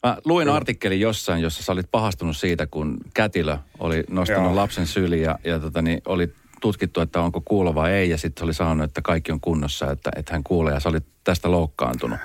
Mä 0.07 0.19
luin 0.25 0.49
artikkelin 0.49 1.01
jossain, 1.01 1.43
jossa 1.43 1.63
sä 1.63 1.73
olit 1.73 1.91
pahastunut 1.91 2.37
siitä, 2.37 2.67
kun 2.67 2.99
kätilö 3.15 3.59
oli 3.79 4.05
nostanut 4.09 4.45
Joo. 4.45 4.57
lapsen 4.57 4.87
syliin 4.87 5.23
ja, 5.23 5.39
ja 5.45 5.59
tota, 5.59 5.83
niin 5.83 6.03
oli 6.07 6.35
tutkittu, 6.61 7.01
että 7.01 7.21
onko 7.21 7.41
kuulo 7.45 7.75
vai 7.75 7.93
ei. 7.93 8.11
Ja 8.11 8.19
sitten 8.19 8.45
oli 8.45 8.55
sanonut, 8.55 8.85
että 8.85 9.03
kaikki 9.03 9.33
on 9.33 9.41
kunnossa, 9.41 9.91
että, 9.91 10.11
että 10.17 10.33
hän 10.33 10.45
kuulee 10.45 10.75
ja 10.75 10.81
sä 10.81 10.89
olit 10.89 11.07
tästä 11.25 11.51
loukkaantunut. 11.51 12.19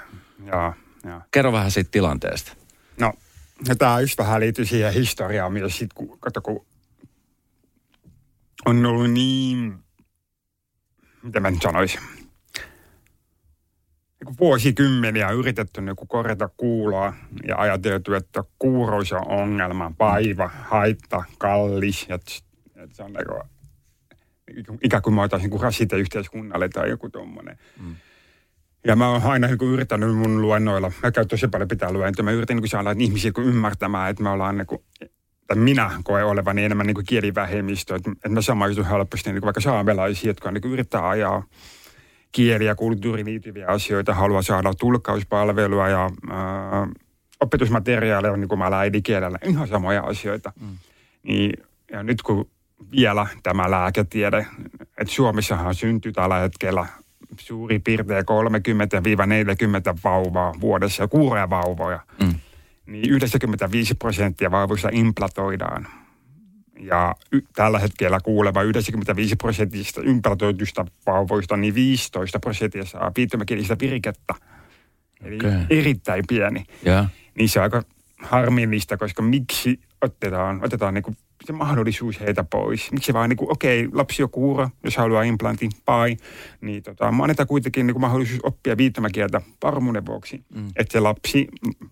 Joo, 0.46 0.74
joo. 1.04 1.22
Kerro 1.32 1.52
vähän 1.52 1.72
siitä 1.72 1.92
tilanteesta. 1.92 2.54
No, 3.00 3.14
ja 3.68 3.76
tämä 3.76 4.00
just 4.00 4.18
vähän 4.18 4.40
liittyy 4.40 4.66
siihen 4.66 4.94
historiaan, 4.94 5.54
mitä 5.54 5.70
sitten, 5.70 5.90
kun, 5.96 6.20
kato, 6.20 6.42
kun 6.42 6.66
on 8.66 8.86
ollut 8.86 9.12
niin, 9.12 9.74
mitä 11.24 11.40
mä 11.40 11.52
nyt 11.52 11.62
sanoisin, 11.62 12.00
niin 14.26 14.36
vuosikymmeniä 14.40 15.30
yritetty 15.30 15.82
niin 15.82 15.96
kuin 15.96 16.08
korjata 16.08 16.50
kuuloa 16.58 17.14
ja 17.48 17.58
ajateltu, 17.58 18.14
että 18.14 18.44
kuurous 18.60 19.12
on 19.12 19.28
ongelma, 19.28 19.92
vaiva, 20.00 20.50
haitta, 20.64 21.24
kallis. 21.38 22.08
Että, 22.10 22.32
että 22.76 22.96
se 22.96 23.04
on 23.04 23.14
niin 23.14 24.66
kuin, 24.66 24.80
ikään 24.84 25.04
kuin 25.04 25.20
oltaisiin 25.20 25.50
niin 25.50 25.62
rasite 25.62 25.98
yhteiskunnalle 25.98 26.70
tai 26.70 26.90
joku 26.90 27.10
tuommoinen. 27.10 27.58
Mm. 27.82 27.96
Ja 28.88 28.96
mä 28.96 29.10
oon 29.10 29.24
aina 29.24 29.48
niin 29.48 29.74
yrittänyt 29.74 30.16
mun 30.16 30.42
luennoilla, 30.42 30.92
mä 31.04 31.12
käyn 31.12 31.28
tosi 31.28 31.48
paljon 31.48 31.68
pitää 31.68 31.92
luentoja, 31.92 32.24
mä 32.24 32.32
yritän 32.32 32.58
niin 32.58 32.70
saada 32.70 32.96
ihmisiä 33.00 33.32
ymmärtämään, 33.38 34.10
että 34.10 34.24
me 34.24 34.30
ollaan 34.30 34.58
niin 34.58 34.68
kuin, 34.68 34.84
tai 35.48 35.58
minä 35.58 35.92
koen 36.04 36.26
olevani 36.26 36.64
enemmän 36.64 36.88
niin 36.88 37.06
kielivähemmistö, 37.08 37.96
että, 37.96 38.12
että 38.12 38.30
mä 38.30 38.42
samaistun 38.42 38.86
helposti 38.86 39.30
niin 39.30 39.42
kuin 39.42 39.48
vaikka 39.48 39.62
saamelaisia, 39.62 40.30
jotka 40.30 40.52
niin 40.52 40.72
yrittää 40.72 41.10
ajaa 41.10 41.44
kieli- 42.34 42.65
ja 42.65 42.76
kulttuuriin 42.76 43.26
liittyviä 43.26 43.67
asioita, 43.67 44.13
haluaa 44.13 44.41
saada 44.41 44.74
tulkkauspalvelua 44.74 45.89
ja 45.89 46.10
ää, 46.32 46.88
opetusmateriaaleja 47.39 48.38
niin 48.38 48.48
kuin 48.48 48.60
mä 48.60 48.78
äidinkielellä, 48.80 49.38
ihan 49.46 49.67
samoja 49.67 50.02
asioita. 50.02 50.54
Mm. 50.62 50.67
Niin, 51.24 51.54
ja 51.91 52.04
nyt 52.04 52.22
kun 52.22 52.50
vielä 52.91 53.28
tämä 53.43 53.72
lääketiede, 53.72 54.48
että 54.98 55.13
Suomessahan 55.13 55.76
syntyy 55.76 56.12
tällä 56.12 56.36
hetkellä 56.36 56.86
suuri 57.39 57.80
piirtein 57.80 58.26
30-40 59.96 60.00
vauvaa 60.04 60.54
vuodessa, 60.62 61.08
kuurea 61.08 61.50
vauvoja, 61.50 62.00
mm. 62.24 62.34
niin 62.86 63.10
95 63.10 63.96
prosenttia 63.96 64.52
vauvoista 64.52 64.89
implantoidaan. 64.91 65.88
Ja 66.86 67.15
y- 67.32 67.41
tällä 67.56 67.80
hetkellä 67.80 68.19
kuuleva 68.24 68.62
95 68.62 69.36
prosentista 69.36 70.02
ympäritöitystä 70.02 70.86
vauvoista, 71.06 71.58
niin 71.58 71.76
15 71.76 72.39
prosenttia 72.39 72.86
saa 72.86 73.12
viittomakielistä 73.17 73.76
virikettä. 73.82 74.34
Eli 75.24 75.36
Okei. 75.36 75.80
erittäin 75.80 76.24
pieni. 76.28 76.65
Ja. 76.86 77.06
Niin 77.38 77.50
se 77.50 77.60
on 77.60 77.63
aika 77.63 77.84
harmillista, 78.19 78.98
koska 78.98 79.22
miksi 79.22 79.80
otetaan, 80.04 80.66
otetaan 80.66 80.94
niinku 80.94 81.13
se 81.46 81.54
mahdollisuus 81.54 82.20
heitä 82.20 82.44
pois. 82.44 82.92
Miksi 82.92 83.13
vaan 83.13 83.30
niinku, 83.30 83.52
okei, 83.52 83.89
lapsi 83.94 84.24
on 84.24 84.30
kuuro, 84.30 84.70
jos 84.84 84.98
haluaa 84.98 85.24
implantin, 85.24 85.72
pai. 85.86 86.18
Niin 86.62 86.84
tota, 86.84 87.08
annetaan 87.08 87.48
kuitenkin 87.48 87.88
niinku 87.88 88.00
mahdollisuus 88.00 88.39
oppia 88.44 88.78
viittomakieltä 88.78 89.42
varmuuden 89.63 90.06
vuoksi. 90.06 90.44
Mm. 90.56 90.68
Että 90.76 90.92
se 90.92 91.00
lapsi, 91.00 91.48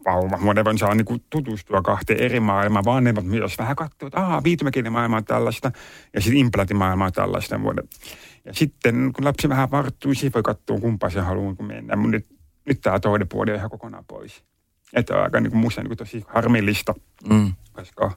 vauva, 0.06 0.38
whatever, 0.38 0.78
saa 0.78 0.96
niinku 0.96 1.18
tutustua 1.30 1.82
kahteen 1.82 2.20
eri 2.20 2.40
maailmaan. 2.40 2.86
Vanhemmat 2.86 3.26
myös 3.26 3.58
vähän 3.58 3.76
katsoo, 3.76 4.08
että 4.08 4.20
aah, 4.20 4.44
viittomakielen 4.44 4.92
maailma 4.92 5.18
on 5.18 5.26
tällaista 5.26 5.72
ja 6.14 6.22
sitten 6.22 6.40
implantin 6.40 6.78
maailma 6.78 7.06
on 7.06 7.12
tällaista. 7.12 7.60
Ja 8.46 8.54
sitten 8.54 9.12
kun 9.14 9.26
lapsi 9.26 9.50
vähän 9.50 9.72
varttuu, 9.72 10.14
siis 10.14 10.34
voi 10.34 10.44
katsoa 10.44 10.80
kumpaa 10.80 11.10
se 11.10 11.20
haluaa, 11.20 11.56
kun 11.56 11.66
mennään. 11.66 12.00
Mutta 12.00 12.12
nyt, 12.12 12.26
nyt 12.66 12.82
tämä 12.82 13.00
toinen 13.00 13.28
puoli 13.28 13.52
on 13.52 13.58
ihan 13.58 13.70
kokonaan 13.70 14.06
pois. 14.08 14.44
Että 14.94 15.16
on 15.16 15.24
aika 15.24 15.40
niin 15.40 15.52
kuin, 15.52 15.62
musta 15.62 15.82
niin 15.82 15.90
kuin, 15.90 15.98
tosi 15.98 16.26
harmillista, 16.28 16.94
Mm. 17.30 17.54
Koska 17.72 18.12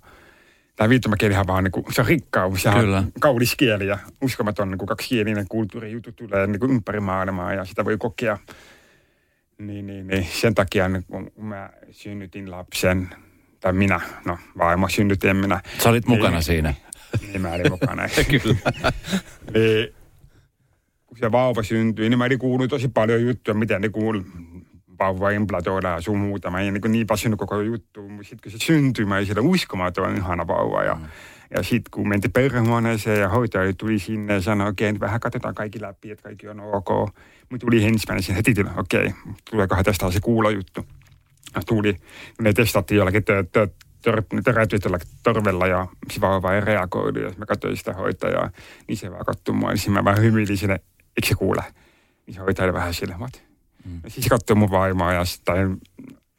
tämä 0.76 0.88
viittomakielihän 0.88 1.46
vaan 1.46 1.64
niin 1.64 1.72
kuin, 1.72 1.84
se 1.90 2.00
on 2.00 2.06
rikkaus, 2.06 2.64
Kyllä. 2.80 2.98
on 2.98 3.12
kaunis 3.20 3.56
kieli 3.56 3.86
ja 3.86 3.98
uskomaton 4.22 4.70
niin 4.70 4.78
kuin 4.78 4.88
kaksikielinen 4.88 5.46
kulttuurijuttu 5.48 6.12
tulee 6.12 6.46
niin 6.46 6.60
kuin 6.60 6.72
ympäri 6.72 7.00
maailmaa 7.00 7.54
ja 7.54 7.64
sitä 7.64 7.84
voi 7.84 7.96
kokea. 7.98 8.38
Niin, 9.58 9.86
niin, 9.86 10.06
niin. 10.06 10.26
sen 10.32 10.54
takia 10.54 10.88
niin 10.88 11.04
kun 11.04 11.30
mä 11.36 11.70
synnytin 11.90 12.50
lapsen, 12.50 13.08
tai 13.60 13.72
minä, 13.72 14.00
no 14.24 14.38
vaimo 14.58 14.88
synnytin 14.88 15.36
minä. 15.36 15.60
Sä 15.82 15.88
olit 15.88 16.06
mukana 16.06 16.30
niin, 16.30 16.42
siinä. 16.42 16.74
Niin 17.20 17.40
mä 17.40 17.52
olin 17.52 17.70
mukana. 17.70 18.02
Kyllä. 18.30 18.72
niin, 19.54 19.94
kun 21.06 21.18
se 21.18 21.32
vauva 21.32 21.62
syntyi, 21.62 22.08
niin 22.08 22.18
mä 22.18 22.24
olin 22.24 22.38
kuullut 22.38 22.70
tosi 22.70 22.88
paljon 22.88 23.22
juttuja, 23.22 23.54
miten 23.54 23.82
ne 23.82 23.88
kuul 23.88 24.22
vauva 24.98 25.30
implantoidaan 25.30 25.94
ja 25.94 26.00
sun 26.00 26.18
muuta. 26.18 26.50
Mä 26.50 26.61
en 26.61 26.74
niin, 26.74 26.92
niin 26.92 27.09
väsynyt 27.09 27.38
koko 27.38 27.61
juttu. 27.61 28.09
Mutta 28.09 28.28
sitten 28.28 28.50
kun 28.50 28.61
se 28.61 28.66
syntyi, 28.66 29.04
mä 29.04 29.14
olin 29.14 29.26
siellä 29.26 29.42
uskomaton 29.42 30.16
ihana 30.16 30.46
vauva. 30.46 30.85
Ja, 30.85 30.94
mm. 30.94 31.07
ja 31.57 31.62
sitten 31.62 31.90
kun 31.90 32.09
mentiin 32.09 32.33
perhehuoneeseen 32.33 33.20
ja 33.20 33.28
hoitaja 33.28 33.72
tuli 33.72 33.98
sinne 33.98 34.33
ja 34.33 34.40
sanoi, 34.40 34.68
okei, 34.68 34.90
okay, 34.90 35.00
vähän 35.00 35.20
katsotaan 35.20 35.54
kaikki 35.54 35.80
läpi, 35.80 36.11
että 36.11 36.22
kaikki 36.22 36.48
on 36.48 36.61
ok. 36.61 36.88
Mutta 37.50 37.66
tuli 37.66 37.85
ensimmäinen 37.85 38.35
heti, 38.37 38.54
okei, 38.76 39.07
okay, 39.07 39.12
tuleekohan 39.50 39.85
tästä 39.85 40.11
se 40.11 40.20
kuulojuttu. 40.20 40.87
Ja 41.54 41.62
tuli, 41.66 41.96
ne 42.40 42.52
testattiin 42.52 42.96
jollakin 42.96 43.22
tö- 43.22 43.66
tö- 43.66 43.85
tör- 44.04 44.42
terätyisellä 44.44 44.98
torvella 45.22 45.66
ja 45.66 45.87
se 46.12 46.20
vauva 46.20 46.54
ei 46.54 46.61
reagoidu. 46.61 47.20
Ja 47.20 47.30
mä 47.37 47.46
katsoin 47.46 47.76
sitä 47.76 47.92
hoitajaa, 47.92 48.50
niin 48.88 48.96
se 48.96 49.11
vaan 49.11 49.24
katsoi 49.24 49.54
mua. 49.54 49.72
Niin 49.72 49.92
mä 49.92 50.04
vähän 50.04 50.22
hymyilin 50.22 50.57
sinne, 50.57 50.74
eikö 51.16 51.28
se 51.28 51.35
kuule? 51.35 51.62
Niin 52.26 52.35
se 52.35 52.40
hoitaja 52.40 52.72
vähän 52.72 52.94
what? 53.18 53.53
Mm. 53.84 54.00
Katsoi 54.28 54.56
mun 54.56 54.70
vaimaa 54.70 55.12
ja 55.12 55.24
sitten 55.24 55.78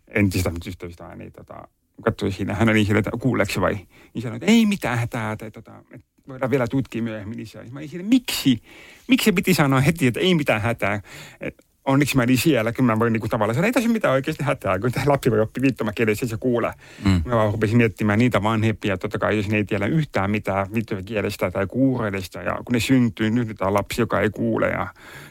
entistä 0.08 0.52
ystävistä, 0.68 1.16
niin 1.16 1.32
tota, 1.32 1.68
katsoi 2.04 2.32
siinä, 2.32 2.56
hän 2.56 2.70
oli 2.70 2.86
sille, 2.86 3.00
että 3.00 3.12
kuuleeko 3.20 3.54
se 3.54 3.62
vai? 3.62 3.78
Niin 4.14 4.22
sanoi, 4.22 4.36
että 4.36 4.52
ei 4.52 4.66
mitään 4.66 4.98
hätää, 4.98 5.32
että, 5.32 5.52
tota, 5.52 5.84
että 5.92 6.08
voidaan 6.28 6.52
vielä 6.52 6.68
tutkia 6.68 7.04
myöhemmin 7.04 7.38
lisää. 7.38 7.64
Mä 7.72 7.80
olin 7.80 7.90
sille, 7.90 8.04
miksi? 8.04 8.62
Miksi 9.08 9.32
piti 9.32 9.54
sanoa 9.54 9.80
heti, 9.80 10.08
että 10.08 10.20
ei 10.20 10.36
mitään 10.36 10.62
hätää? 10.62 11.02
Et 11.42 11.65
onneksi 11.86 12.16
mä 12.16 12.24
olin 12.24 12.38
siellä, 12.38 12.72
kun 12.72 12.86
mä 12.86 13.00
voin 13.00 13.14
niinku 13.14 13.28
tavallaan 13.28 13.56
sanoa, 13.56 13.66
ei 13.66 13.72
tässä 13.72 13.90
mitään 13.90 14.14
oikeasti 14.14 14.44
hätää, 14.44 14.80
kun 14.80 14.92
tämä 14.92 15.06
lapsi 15.08 15.32
voi 15.32 15.40
oppia 15.40 15.62
viittomakielessä, 15.62 16.28
se 16.28 16.38
kuulee. 16.40 16.72
Mm. 17.06 17.22
Mä 17.26 17.36
vaan 17.36 17.52
rupesin 17.52 17.78
miettimään 17.78 18.20
niitä 18.20 18.44
vanhempia, 18.44 18.98
totta 18.98 19.20
kai 19.20 19.38
jos 19.38 19.48
ne 19.50 19.58
ei 19.58 19.66
tiedä 19.66 19.86
yhtään 19.86 20.32
mitään 20.32 20.68
viittomakielestä 20.74 21.52
tai 21.52 21.68
kuureudesta, 21.68 22.42
ja 22.42 22.54
kun 22.66 22.74
ne 22.74 22.80
syntyy, 22.80 23.30
nyt 23.30 23.62
on 23.62 23.74
lapsi, 23.74 24.02
joka 24.02 24.22
ei 24.22 24.30
kuule, 24.30 24.68
ja, 24.68 24.88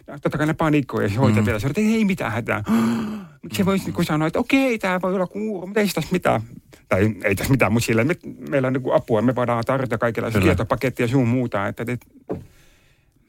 ja 0.06 0.18
totta 0.18 0.38
kai 0.38 0.46
ne 0.46 0.54
panikkoi, 0.54 1.02
ja 1.02 1.08
se 1.08 1.14
hoitaja 1.14 1.42
mm. 1.42 1.46
vielä 1.46 1.58
että 1.66 1.80
ei 1.80 2.04
mitään 2.04 2.32
hätää. 2.32 2.64
Miksi 3.42 3.56
se 3.56 3.66
voisi 3.66 3.84
niinku 3.84 4.04
sanoa, 4.04 4.26
että 4.26 4.38
okei, 4.38 4.78
tämä 4.78 5.00
voi 5.02 5.14
olla 5.14 5.26
kuuro, 5.26 5.66
mutta 5.66 5.80
ei 5.80 5.88
tässä 5.94 6.12
mitään. 6.12 6.40
Tai 6.88 7.14
ei 7.24 7.34
tässä 7.34 7.50
mitään, 7.50 7.72
mutta 7.72 7.86
sillä 7.86 8.04
me, 8.04 8.14
meillä 8.48 8.66
on 8.66 8.72
niinku 8.72 8.92
apua, 8.92 9.22
me 9.22 9.34
voidaan 9.34 9.64
tarjota 9.66 9.98
kaikenlaisia 9.98 10.40
tietopakettia 10.40 11.04
ja 11.04 11.08
sun 11.08 11.28
muuta, 11.28 11.66
että, 11.66 11.84
että 11.88 12.06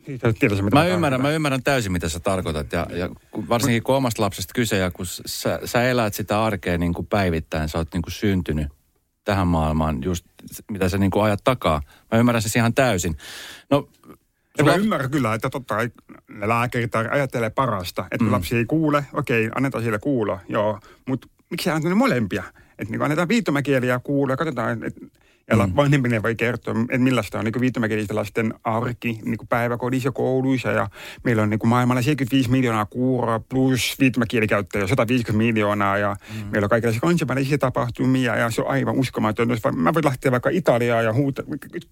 siitä 0.06 0.28
ei 0.28 0.34
tiedä 0.34 0.56
se, 0.56 0.62
mitä 0.62 0.76
Mä 0.76 0.88
ymmärrän, 0.88 1.22
mä 1.22 1.32
ymmärrän 1.32 1.64
täysin, 1.64 1.92
mitä 1.92 2.10
sä 2.10 2.20
tarkoitat. 2.20 2.72
Ja, 2.72 2.88
ja 2.90 3.10
varsinkin 3.50 3.84
kun 3.84 3.96
omasta 3.96 4.22
lapsesta 4.22 4.54
kyse 4.54 4.78
ja 4.78 4.92
kun 4.92 5.06
sä, 5.06 5.60
sä 5.66 5.84
elät 5.84 6.14
sitä 6.14 6.44
arkea 6.44 6.78
niin 6.78 6.94
kuin 6.94 7.08
päivittäin, 7.08 7.70
sä 7.70 7.78
oot 7.78 7.94
niin 7.94 8.02
kuin 8.02 8.14
syntynyt 8.14 8.68
tähän 9.24 9.48
maailmaan, 9.48 10.04
just 10.04 10.26
mitä 10.72 10.90
sä 10.90 10.98
niin 10.98 11.12
kuin 11.12 11.24
ajat 11.24 11.44
takaa. 11.44 11.82
Mä 12.12 12.20
ymmärrän 12.20 12.42
se 12.42 12.60
ihan 12.60 12.74
täysin. 12.74 13.18
No, 13.70 13.90
sulla- 14.58 14.72
mä 14.72 14.78
ymmärrän 14.78 15.12
kyllä, 15.12 15.34
että 15.34 15.50
totta 15.50 15.76
kai 15.76 15.90
ne 16.30 16.48
lääkärit 16.48 16.96
ajattelee 16.96 17.50
parasta, 17.50 18.06
että 18.12 18.26
mm. 18.26 18.32
lapsi 18.32 18.58
ei 18.58 18.66
kuule, 18.66 19.06
okei, 19.14 19.50
annetaan 19.56 19.84
sille 19.84 20.00
kuulo, 20.00 20.40
joo, 20.50 20.80
mutta 21.08 21.28
miksi 21.50 21.70
annetaan 21.70 21.90
ne 21.90 21.96
molempia? 21.96 22.44
Että 22.80 22.92
niin 22.92 23.02
annetaan 23.02 23.28
viittomakieliä 23.28 24.00
ja 24.30 24.38
katsotaan, 24.38 24.84
että 24.84 25.02
ja 25.50 25.56
mm. 25.56 25.76
vanhempinen 25.76 26.24
voi 26.24 26.36
kertoa, 26.36 26.74
että 26.82 26.98
millaista 26.98 27.40
on 27.40 27.46
niin 27.46 27.62
viittomakielisten 27.62 28.16
lasten 28.16 28.54
arki 28.64 29.20
niin 29.26 29.48
päiväkodissa 29.50 30.08
ja 30.08 30.12
kouluissa. 30.12 30.72
Ja 30.72 30.90
meillä 31.24 31.42
on 31.44 31.50
niin 31.50 31.60
maailmalla 31.64 32.02
75 32.02 32.52
miljoonaa 32.52 32.86
kuuroa 32.86 33.40
plus 33.40 33.96
viittomakielikäyttäjä 34.00 34.88
150 34.88 35.38
miljoonaa. 35.38 35.98
Ja 35.98 36.16
mm. 36.30 36.46
meillä 36.52 36.66
on 36.66 36.70
kaikenlaisia 36.70 37.02
kansainvälisiä 37.02 37.58
tapahtumia 37.58 38.36
ja 38.36 38.52
se 38.52 38.62
on 38.62 38.68
aivan 38.68 38.96
uskomaton. 38.96 39.50
Jos 39.50 39.60
Mä 39.76 39.94
voin 39.94 40.06
lähteä 40.06 40.32
vaikka 40.32 40.50
Italiaan 40.50 41.04
ja 41.04 41.14
huuta, 41.14 41.44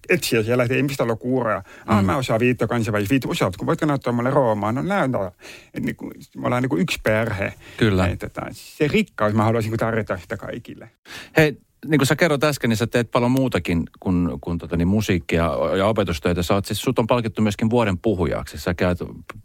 etsiä 0.08 0.42
siellä, 0.42 0.62
että 0.64 0.74
ei 0.74 0.82
mistä 0.82 1.04
ole 1.04 1.16
kuuroja. 1.16 1.62
Ah, 1.86 2.00
mm. 2.00 2.06
mä 2.06 2.16
osaan 2.16 2.40
viitto 2.40 2.68
kansainvälistä. 2.68 3.10
Viitto, 3.10 3.28
osaatko? 3.28 3.66
Voitko 3.66 3.86
näyttää 3.86 4.12
mulle 4.12 4.30
Roomaan? 4.30 4.74
No 4.74 4.82
näytä. 4.82 5.32
Et 5.74 5.82
niin 5.82 5.96
kuin, 5.96 6.12
me 6.36 6.46
ollaan 6.46 6.62
niin 6.62 6.70
kuin 6.70 6.82
yksi 6.82 7.00
perhe. 7.02 7.52
Kyllä. 7.76 8.06
Et, 8.06 8.22
että 8.22 8.46
se 8.52 8.88
rikkaus, 8.88 9.34
mä 9.34 9.44
haluaisin 9.44 9.70
niin 9.70 9.78
kuin 9.78 9.86
tarjota 9.86 10.18
sitä 10.18 10.36
kaikille. 10.36 10.90
Hei, 11.36 11.58
niin 11.84 11.98
kuin 11.98 12.06
sä 12.06 12.16
kerrot 12.16 12.44
äsken, 12.44 12.70
niin 12.70 12.76
sä 12.76 12.86
teet 12.86 13.10
paljon 13.10 13.30
muutakin 13.30 13.82
kuin, 14.00 14.28
kuin 14.40 14.58
tota, 14.58 14.76
niin 14.76 14.88
musiikkia 14.88 15.50
ja 15.78 15.86
opetustöitä. 15.86 16.42
Sä 16.42 16.54
oot, 16.54 16.64
siis, 16.64 16.80
sut 16.80 16.98
on 16.98 17.06
palkittu 17.06 17.42
myöskin 17.42 17.70
vuoden 17.70 17.98
puhujaksi. 17.98 18.58
Sä 18.58 18.74
käyt 18.74 18.98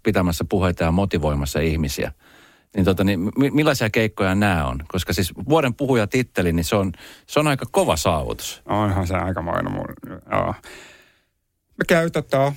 pitämässä 0.04 0.46
puheita 0.50 0.84
ja 0.84 0.92
motivoimassa 0.92 1.60
ihmisiä. 1.60 2.12
Niin, 2.76 2.86
tota, 2.86 3.04
niin 3.04 3.20
mi- 3.38 3.52
millaisia 3.52 3.90
keikkoja 3.90 4.36
nämä 4.36 4.68
on? 4.68 4.80
Koska 4.88 5.14
siis 5.14 5.34
vuoden 5.50 5.74
puhujatitteli, 5.74 6.54
niin 6.54 6.64
se 6.64 6.76
on, 6.76 6.92
se 7.28 7.40
on 7.40 7.48
aika 7.48 7.66
kova 7.72 7.96
saavutus. 7.96 8.62
Onhan 8.66 9.08
se 9.08 9.16
aikamoinen 9.16 9.72
mun, 9.72 9.86
joo. 10.32 10.54
Mä 11.78 11.86
käyn 11.88 12.12
tota, 12.12 12.54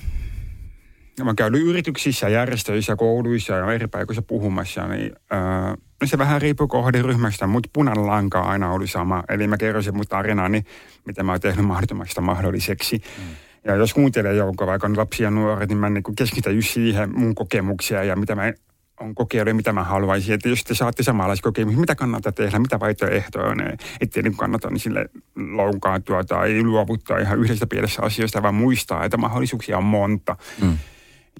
mä 1.23 1.33
käyn 1.37 1.55
yrityksissä, 1.55 2.29
järjestöissä, 2.29 2.95
kouluissa 2.95 3.53
ja 3.53 3.73
eri 3.73 3.87
paikoissa 3.87 4.21
puhumassa, 4.21 4.87
niin 4.87 5.11
äh, 5.33 5.73
no 6.03 6.07
se 6.07 6.17
vähän 6.17 6.41
riippuu 6.41 6.67
kohderyhmästä, 6.67 7.47
mutta 7.47 7.69
punainen 7.73 8.07
lanka 8.07 8.41
aina 8.41 8.71
ollut 8.71 8.91
sama. 8.91 9.23
Eli 9.29 9.47
mä 9.47 9.57
kerron 9.57 9.83
sen 9.83 9.95
mun 9.95 10.05
tarinani, 10.09 10.63
mitä 11.05 11.23
mä 11.23 11.31
oon 11.31 11.41
tehnyt 11.41 11.65
mahdottomasta 11.65 12.21
mahdolliseksi. 12.21 12.97
Mm. 12.97 13.23
Ja 13.65 13.75
jos 13.75 13.93
kuuntelee 13.93 14.35
joukkoa, 14.35 14.67
vaikka 14.67 14.87
on 14.87 14.97
lapsia 14.97 15.27
ja 15.27 15.31
nuoret, 15.31 15.69
niin 15.69 15.77
mä 15.77 15.89
niin 15.89 16.03
keskitän 16.17 16.55
just 16.55 16.69
siihen 16.69 17.19
mun 17.19 17.35
kokemuksia 17.35 18.03
ja 18.03 18.15
mitä 18.15 18.35
mä 18.35 18.53
on 18.99 19.15
kokeillut 19.15 19.49
ja 19.49 19.55
mitä 19.55 19.73
mä 19.73 19.83
haluaisin. 19.83 20.33
Että 20.33 20.49
jos 20.49 20.63
te 20.63 20.75
saatte 20.75 21.03
samanlaisia 21.03 21.43
kokemuksia, 21.43 21.79
mitä 21.79 21.95
kannattaa 21.95 22.31
tehdä, 22.31 22.59
mitä 22.59 22.79
vaihtoehtoja 22.79 23.45
on, 23.45 23.57
ettei 24.01 24.23
niin 24.23 24.37
kannata 24.37 24.69
niin 24.69 24.79
sille 24.79 25.09
loukkaantua 25.35 26.23
tai 26.23 26.63
luovuttaa 26.63 27.17
ihan 27.17 27.39
yhdestä 27.39 27.67
pienessä 27.67 28.01
asioista, 28.01 28.43
vaan 28.43 28.55
muistaa, 28.55 29.05
että 29.05 29.17
mahdollisuuksia 29.17 29.77
on 29.77 29.83
monta. 29.83 30.35
Mm. 30.61 30.77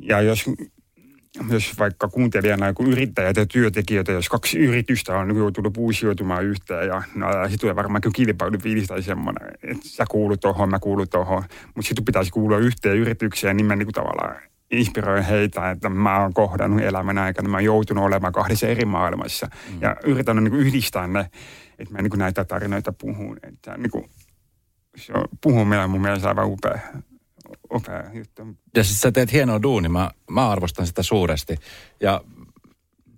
Ja 0.01 0.21
jos, 0.21 0.45
jos 1.49 1.79
vaikka 1.79 2.07
kuuntelijana 2.07 2.67
joku 2.67 2.83
yrittäjät 2.83 3.37
ja 3.37 3.45
työntekijöitä, 3.45 4.11
jos 4.11 4.29
kaksi 4.29 4.59
yritystä 4.59 5.17
on 5.17 5.35
joutunut 5.35 5.77
uusiutumaan 5.77 6.43
yhteen 6.45 6.87
ja 6.87 7.03
no, 7.15 7.27
se 7.49 7.57
tulee 7.57 7.75
varmaan 7.75 8.01
kyllä 8.01 8.13
kilpailufiilis 8.15 8.87
tai 8.87 9.01
semmoinen, 9.01 9.47
että 9.63 9.87
sä 9.89 10.05
kuulut 10.09 10.39
tohon, 10.39 10.69
mä 10.69 10.79
kuulun 10.79 11.09
tohon, 11.09 11.43
mutta 11.75 11.87
sitten 11.87 12.05
pitäisi 12.05 12.31
kuulua 12.31 12.57
yhteen 12.57 12.97
yritykseen, 12.97 13.57
niin 13.57 13.65
mä 13.65 13.75
niin 13.75 13.85
kuin 13.85 13.93
tavallaan 13.93 14.35
inspiroin 14.71 15.23
heitä, 15.23 15.71
että 15.71 15.89
mä 15.89 16.21
oon 16.21 16.33
kohdannut 16.33 16.81
elämän 16.81 17.17
aikana, 17.17 17.49
mä 17.49 17.57
oon 17.57 17.63
joutunut 17.63 18.03
olemaan 18.03 18.33
kahdessa 18.33 18.67
eri 18.67 18.85
maailmassa 18.85 19.47
mm. 19.69 19.77
ja 19.81 19.95
yritän 20.03 20.35
niin 20.35 20.51
kuin 20.51 20.61
yhdistää 20.61 21.07
ne, 21.07 21.29
että 21.79 21.93
mä 21.93 22.01
niin 22.01 22.09
kuin 22.09 22.19
näitä 22.19 22.45
tarinoita 22.45 22.93
puhun. 23.01 23.37
Että 23.43 23.77
niin 23.77 23.91
kuin, 23.91 24.09
se 24.95 25.13
on, 25.13 25.23
puhuminen 25.41 25.83
on 25.83 25.89
mun 25.89 26.01
mielestä 26.01 26.27
aivan 26.27 26.47
upea, 26.47 26.79
juttu. 28.13 28.43
Ja 28.75 28.83
siis 28.83 29.01
sä 29.01 29.11
teet 29.11 29.33
hienoa 29.33 29.61
duuni, 29.61 29.89
mä, 29.89 30.11
mä 30.31 30.49
arvostan 30.49 30.87
sitä 30.87 31.03
suuresti. 31.03 31.57
Ja 31.99 32.21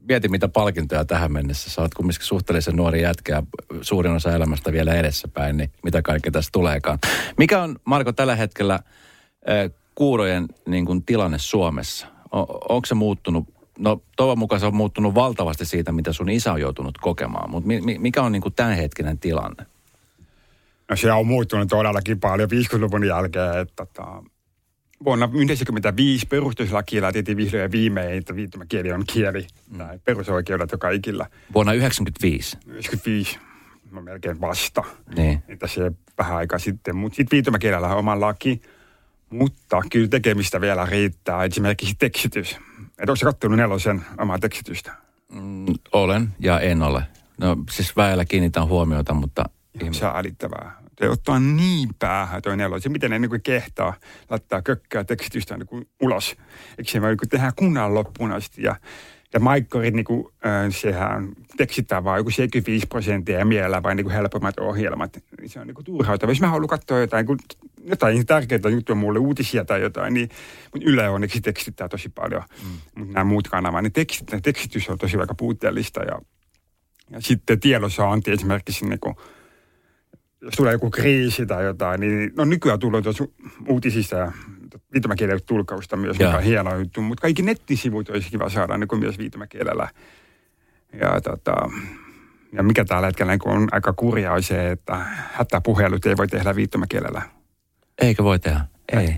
mieti 0.07 0.27
mitä 0.27 0.47
palkintoja 0.47 1.05
tähän 1.05 1.31
mennessä. 1.31 1.69
Sä 1.69 1.81
oot 1.81 1.93
kumminkin 1.93 2.25
suhteellisen 2.25 2.75
nuori 2.75 3.01
jätkä 3.01 3.43
suurin 3.81 4.11
osa 4.11 4.35
elämästä 4.35 4.71
vielä 4.71 4.93
edessäpäin, 4.93 5.57
niin 5.57 5.71
mitä 5.83 6.01
kaikkea 6.01 6.31
tästä 6.31 6.49
tuleekaan. 6.51 6.99
Mikä 7.37 7.61
on, 7.61 7.75
Marko, 7.85 8.11
tällä 8.11 8.35
hetkellä 8.35 8.73
äh, 8.73 9.71
kuurojen 9.95 10.45
niin 10.67 10.85
kuin, 10.85 11.03
tilanne 11.03 11.39
Suomessa? 11.39 12.07
O, 12.31 12.39
onko 12.73 12.85
se 12.85 12.95
muuttunut? 12.95 13.55
No 13.79 14.01
toivon 14.17 14.39
mukaan 14.39 14.59
se 14.59 14.65
on 14.65 14.75
muuttunut 14.75 15.15
valtavasti 15.15 15.65
siitä, 15.65 15.91
mitä 15.91 16.13
sun 16.13 16.29
isä 16.29 16.53
on 16.53 16.61
joutunut 16.61 16.97
kokemaan. 16.97 17.49
Mutta 17.49 17.67
mi, 17.67 17.97
mikä 17.97 18.21
on 18.21 18.31
niin 18.31 18.41
kuin, 18.41 18.53
tämänhetkinen 18.53 19.19
tilanne? 19.19 19.65
No 20.89 20.95
se 20.95 21.11
on 21.11 21.27
muuttunut 21.27 21.69
todellakin 21.69 22.19
paljon 22.19 22.49
50-luvun 22.49 23.07
jälkeen. 23.07 23.57
Että, 23.57 23.85
tota, 23.85 24.23
vuonna 25.03 25.27
1995 25.27 26.27
perustuslaki 26.27 27.01
laitettiin 27.01 27.37
vihdoin 27.37 27.63
ja 27.63 27.71
viimein, 27.71 28.17
että 28.17 28.35
viittomakieli 28.35 28.91
on 28.91 29.03
kieli, 29.13 29.47
mm. 29.69 29.77
tai 29.77 29.99
perusoikeudet 30.05 30.71
jo 30.71 30.77
kaikilla. 30.77 31.25
Vuonna 31.53 31.71
1995? 31.71 32.57
95, 32.67 33.39
no 33.91 34.01
melkein 34.01 34.41
vasta. 34.41 34.83
Niin. 35.15 35.43
Että 35.47 35.67
se 35.67 35.91
vähän 36.17 36.35
aikaa 36.35 36.59
sitten. 36.59 36.95
Mutta 36.95 37.15
sitten 37.15 37.35
viittomakielellä 37.35 37.87
on 37.87 37.97
oma 37.97 38.19
laki, 38.19 38.61
mutta 39.29 39.81
kyllä 39.91 40.07
tekemistä 40.07 40.61
vielä 40.61 40.85
riittää. 40.85 41.43
Esimerkiksi 41.43 41.95
tekstitys. 41.99 42.57
Et 42.97 43.09
onko 43.09 43.19
katsonut 43.23 43.57
nelosen 43.57 44.05
omaa 44.17 44.39
tekstitystä? 44.39 44.91
Mm, 45.31 45.65
olen 45.91 46.29
ja 46.39 46.59
en 46.59 46.81
ole. 46.81 47.03
No 47.37 47.57
siis 47.71 47.95
väellä 47.95 48.25
kiinnitän 48.25 48.67
huomiota, 48.67 49.13
mutta... 49.13 49.45
Säälittävää. 49.91 50.84
Se 50.99 51.09
ottaa 51.09 51.39
niin 51.39 51.89
päähän 51.99 52.41
toi 52.41 52.57
nelosen. 52.57 52.91
Miten 52.91 53.11
ne 53.11 53.19
niin 53.19 53.41
kehtaa 53.43 53.93
laittaa 54.29 54.61
kökkää 54.61 55.03
tekstitystä 55.03 55.57
niin 55.57 55.87
ulos. 56.01 56.35
Eikö 56.77 56.91
se 56.91 57.01
voi 57.01 57.09
niin 57.09 57.29
tehdä 57.29 57.51
kunnan 57.55 57.93
loppuun 57.93 58.31
asti. 58.31 58.63
Ja 58.63 58.75
ja 59.35 59.39
maikkarit, 59.39 59.93
niin 59.93 60.05
kuin, 60.05 60.27
äh, 60.45 60.75
sehän 60.81 61.29
tekstittää 61.57 62.03
vain 62.03 62.19
joku 62.19 62.29
75 62.29 62.87
prosenttia 62.87 63.39
ja 63.39 63.45
mielellä 63.45 63.83
vain 63.83 63.97
niin 63.97 64.05
kuin 64.05 64.13
helpommat 64.13 64.59
ohjelmat. 64.59 65.17
Se 65.45 65.59
on 65.59 65.67
niin 65.67 65.75
kuin 65.75 65.85
turhauttava. 65.85 66.31
Jos 66.31 66.41
mä 66.41 66.47
haluan 66.47 66.67
katsoa 66.67 66.99
jotain, 66.99 67.25
kun 67.25 67.39
jotain 67.83 68.25
tärkeitä 68.25 68.69
juttuja 68.69 68.95
mulle, 68.95 69.19
uutisia 69.19 69.65
tai 69.65 69.81
jotain, 69.81 70.13
niin 70.13 70.29
mutta 70.73 70.89
Yle 70.89 71.09
onneksi 71.09 71.41
tekstittää 71.41 71.89
tosi 71.89 72.09
paljon. 72.09 72.43
Mm. 72.63 72.69
Mutta 72.95 73.13
nämä 73.13 73.23
muut 73.23 73.47
kanavat, 73.47 73.83
niin 73.83 73.93
tekstit, 73.93 74.27
tekstitys 74.43 74.89
on 74.89 74.97
tosi 74.97 75.17
aika 75.17 75.35
puutteellista. 75.35 76.03
Ja, 76.03 76.21
ja 77.09 77.21
sitten 77.21 77.59
tiedonsaanti 77.59 78.31
esimerkiksi 78.31 78.85
niin 78.85 78.99
kuin, 78.99 79.15
jos 80.45 80.53
tulee 80.55 80.73
joku 80.73 80.89
kriisi 80.89 81.45
tai 81.45 81.65
jotain, 81.65 81.99
niin 81.99 82.31
no 82.37 82.45
nykyään 82.45 82.79
tulee 82.79 83.01
tuossa 83.01 83.25
uutisissa 83.69 84.17
ja 84.17 84.31
viittomakielen 84.93 85.39
tulkausta 85.45 85.97
myös, 85.97 86.19
mikä 86.19 86.37
on 86.37 86.43
hieno 86.43 86.77
juttu. 86.77 87.01
Mutta 87.01 87.21
kaikki 87.21 87.41
nettisivut 87.41 88.09
olisi 88.09 88.29
kiva 88.29 88.49
saada 88.49 88.77
niin 88.77 88.87
kuin 88.87 88.99
myös 88.99 89.17
viittomakielellä. 89.17 89.89
Ja, 91.01 91.21
tota, 91.21 91.55
ja 92.53 92.63
mikä 92.63 92.85
tällä 92.85 93.05
hetkellä 93.05 93.31
niin 93.31 93.47
on 93.47 93.67
aika 93.71 93.93
kurjaa 93.93 94.33
on 94.33 94.43
se, 94.43 94.71
että 94.71 94.95
hätäpuhelut 95.33 96.05
ei 96.05 96.17
voi 96.17 96.27
tehdä 96.27 96.55
viittomakielellä. 96.55 97.21
Eikö 98.01 98.23
voi 98.23 98.39
tehdä? 98.39 98.61
Ei. 98.91 99.15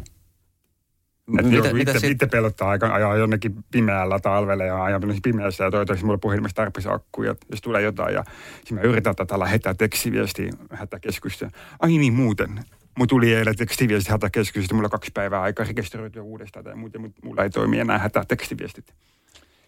Mitä, 1.27 1.43
mitä, 1.43 1.73
mitä 1.73 1.91
itse, 1.91 1.99
sit... 1.99 2.11
itse 2.11 2.25
pelottaa 2.25 2.69
aika 2.69 2.93
ajaa 2.93 3.15
jonnekin 3.15 3.55
pimeällä 3.71 4.19
talvelle 4.19 4.65
ja 4.65 4.83
ajan 4.83 5.01
pimeässä 5.23 5.63
ja 5.63 5.71
toivottavasti 5.71 6.05
mulla 6.05 6.17
puhelimessa 6.17 6.55
tarpeeksi 6.55 6.89
akkuja, 6.91 7.35
jos 7.51 7.61
tulee 7.61 7.81
jotain. 7.81 8.13
Ja 8.13 8.23
sitten 8.55 8.77
mä 8.77 8.81
yritän 8.81 9.15
tätä 9.15 9.39
lähettää 9.39 9.73
tekstiviestiä 9.73 10.51
hätäkeskusta. 10.71 11.51
Ai 11.79 11.97
niin 11.97 12.13
muuten, 12.13 12.59
Mulla 12.97 13.07
tuli 13.07 13.33
eilen 13.33 13.55
tekstiviestit 13.55 14.11
hätäkeskuksesta, 14.11 14.75
mulla 14.75 14.89
kaksi 14.89 15.11
päivää 15.13 15.41
aikaa 15.41 15.65
rekisteröityä 15.65 16.21
uudestaan 16.21 16.65
tai 16.65 16.75
muuten, 16.75 17.01
mutta 17.01 17.21
mulla 17.23 17.43
ei 17.43 17.49
toimi 17.49 17.79
enää 17.79 17.97
hätätekstiviestit. 17.97 18.93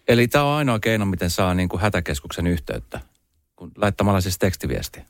Eli 0.08 0.28
tämä 0.28 0.44
on 0.44 0.58
ainoa 0.58 0.80
keino, 0.80 1.06
miten 1.06 1.30
saa 1.30 1.54
niin 1.54 1.70
kuin 1.70 1.82
hätäkeskuksen 1.82 2.48
yhteyttä, 2.48 3.00
kun 3.56 3.72
laittamalla 3.76 4.22
siis 4.22 4.40
tekstiviesti. 4.40 5.02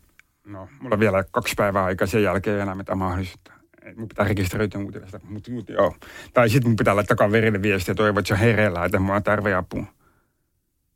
No, 0.45 0.69
mulla 0.79 0.93
on 0.93 0.99
vielä 0.99 1.23
kaksi 1.31 1.53
päivää 1.57 1.83
aikaa 1.83 2.07
sen 2.07 2.23
jälkeen 2.23 2.55
ei 2.55 2.61
enää 2.61 2.75
mitään 2.75 2.97
mahdollisuutta. 2.97 3.51
Mun 3.97 4.07
pitää 4.07 4.27
rekisteröityä 4.27 4.81
muuten 4.81 5.01
mutta, 5.29 5.51
mutta 5.51 5.71
joo. 5.71 5.95
Tai 6.33 6.49
sitten 6.49 6.69
mun 6.69 6.75
pitää 6.75 6.95
laittaa 6.95 7.17
kaverille 7.17 7.61
viestiä 7.61 7.91
ja 7.91 7.95
toivon, 7.95 8.19
että 8.19 8.27
se 8.27 8.33
on 8.33 8.39
hereillä, 8.39 8.85
että 8.85 8.99
mulla 8.99 9.21
tarvii 9.21 9.53
apua. 9.53 9.83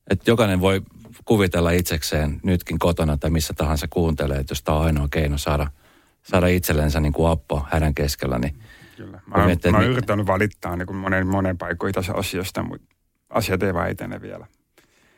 Et 0.09 0.27
jokainen 0.27 0.61
voi 0.61 0.81
kuvitella 1.25 1.71
itsekseen 1.71 2.39
nytkin 2.43 2.79
kotona 2.79 3.17
tai 3.17 3.29
missä 3.29 3.53
tahansa 3.53 3.87
kuuntelee, 3.89 4.37
että 4.37 4.51
jos 4.51 4.63
tämä 4.63 4.77
on 4.77 4.85
ainoa 4.85 5.07
keino 5.11 5.37
saada– 5.37 5.67
saada 6.23 6.47
itsellensä 6.47 6.99
niin 6.99 7.13
kuin 7.13 7.31
appo 7.31 7.65
hädän 7.71 7.95
keskellä. 7.95 8.39
Niin 8.39 8.59
Kyllä. 8.97 9.19
Mä, 9.27 9.37
mä, 9.37 9.45
miettii, 9.45 9.71
mä 9.71 9.77
oon 9.77 9.87
yrittänyt 9.87 10.27
valittaa 10.27 10.75
niin 10.75 10.85
kuin 10.85 10.97
monen, 10.97 11.27
monen 11.27 11.57
paikoin 11.57 11.93
tässä 11.93 12.13
asiasta, 12.13 12.63
mutta 12.63 12.95
asiat 13.29 13.63
ei 13.63 13.73
vaan 13.73 13.89
etene 13.89 14.21
vielä. 14.21 14.47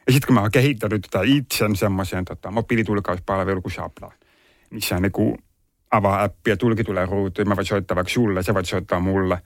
Ja 0.08 0.14
sitten 0.14 0.28
kun 0.28 0.34
mä 0.34 0.42
oon 0.42 0.52
kehittänyt 0.52 1.02
tota 1.02 1.24
itsen 1.26 1.76
semmoiseen 1.76 2.26
tota, 2.26 2.52
mobiilitulkauspalveluun 2.52 3.64
kuin 3.64 3.72
Shabla, 3.72 4.14
missä 4.70 5.00
niin 5.00 5.12
kuin 5.12 5.38
avaa 5.96 6.24
appi 6.24 6.50
ja 6.50 6.58
tulki 6.58 6.84
tulee 6.84 7.06
ruutuun. 7.06 7.48
Mä 7.48 7.56
voin 7.56 7.66
soittaa 7.66 7.96
vaikka 7.96 8.14
sulle, 8.14 8.44
sä 8.44 8.54
voit 8.54 8.66
soittaa 8.66 9.00
mulle. 9.00 9.42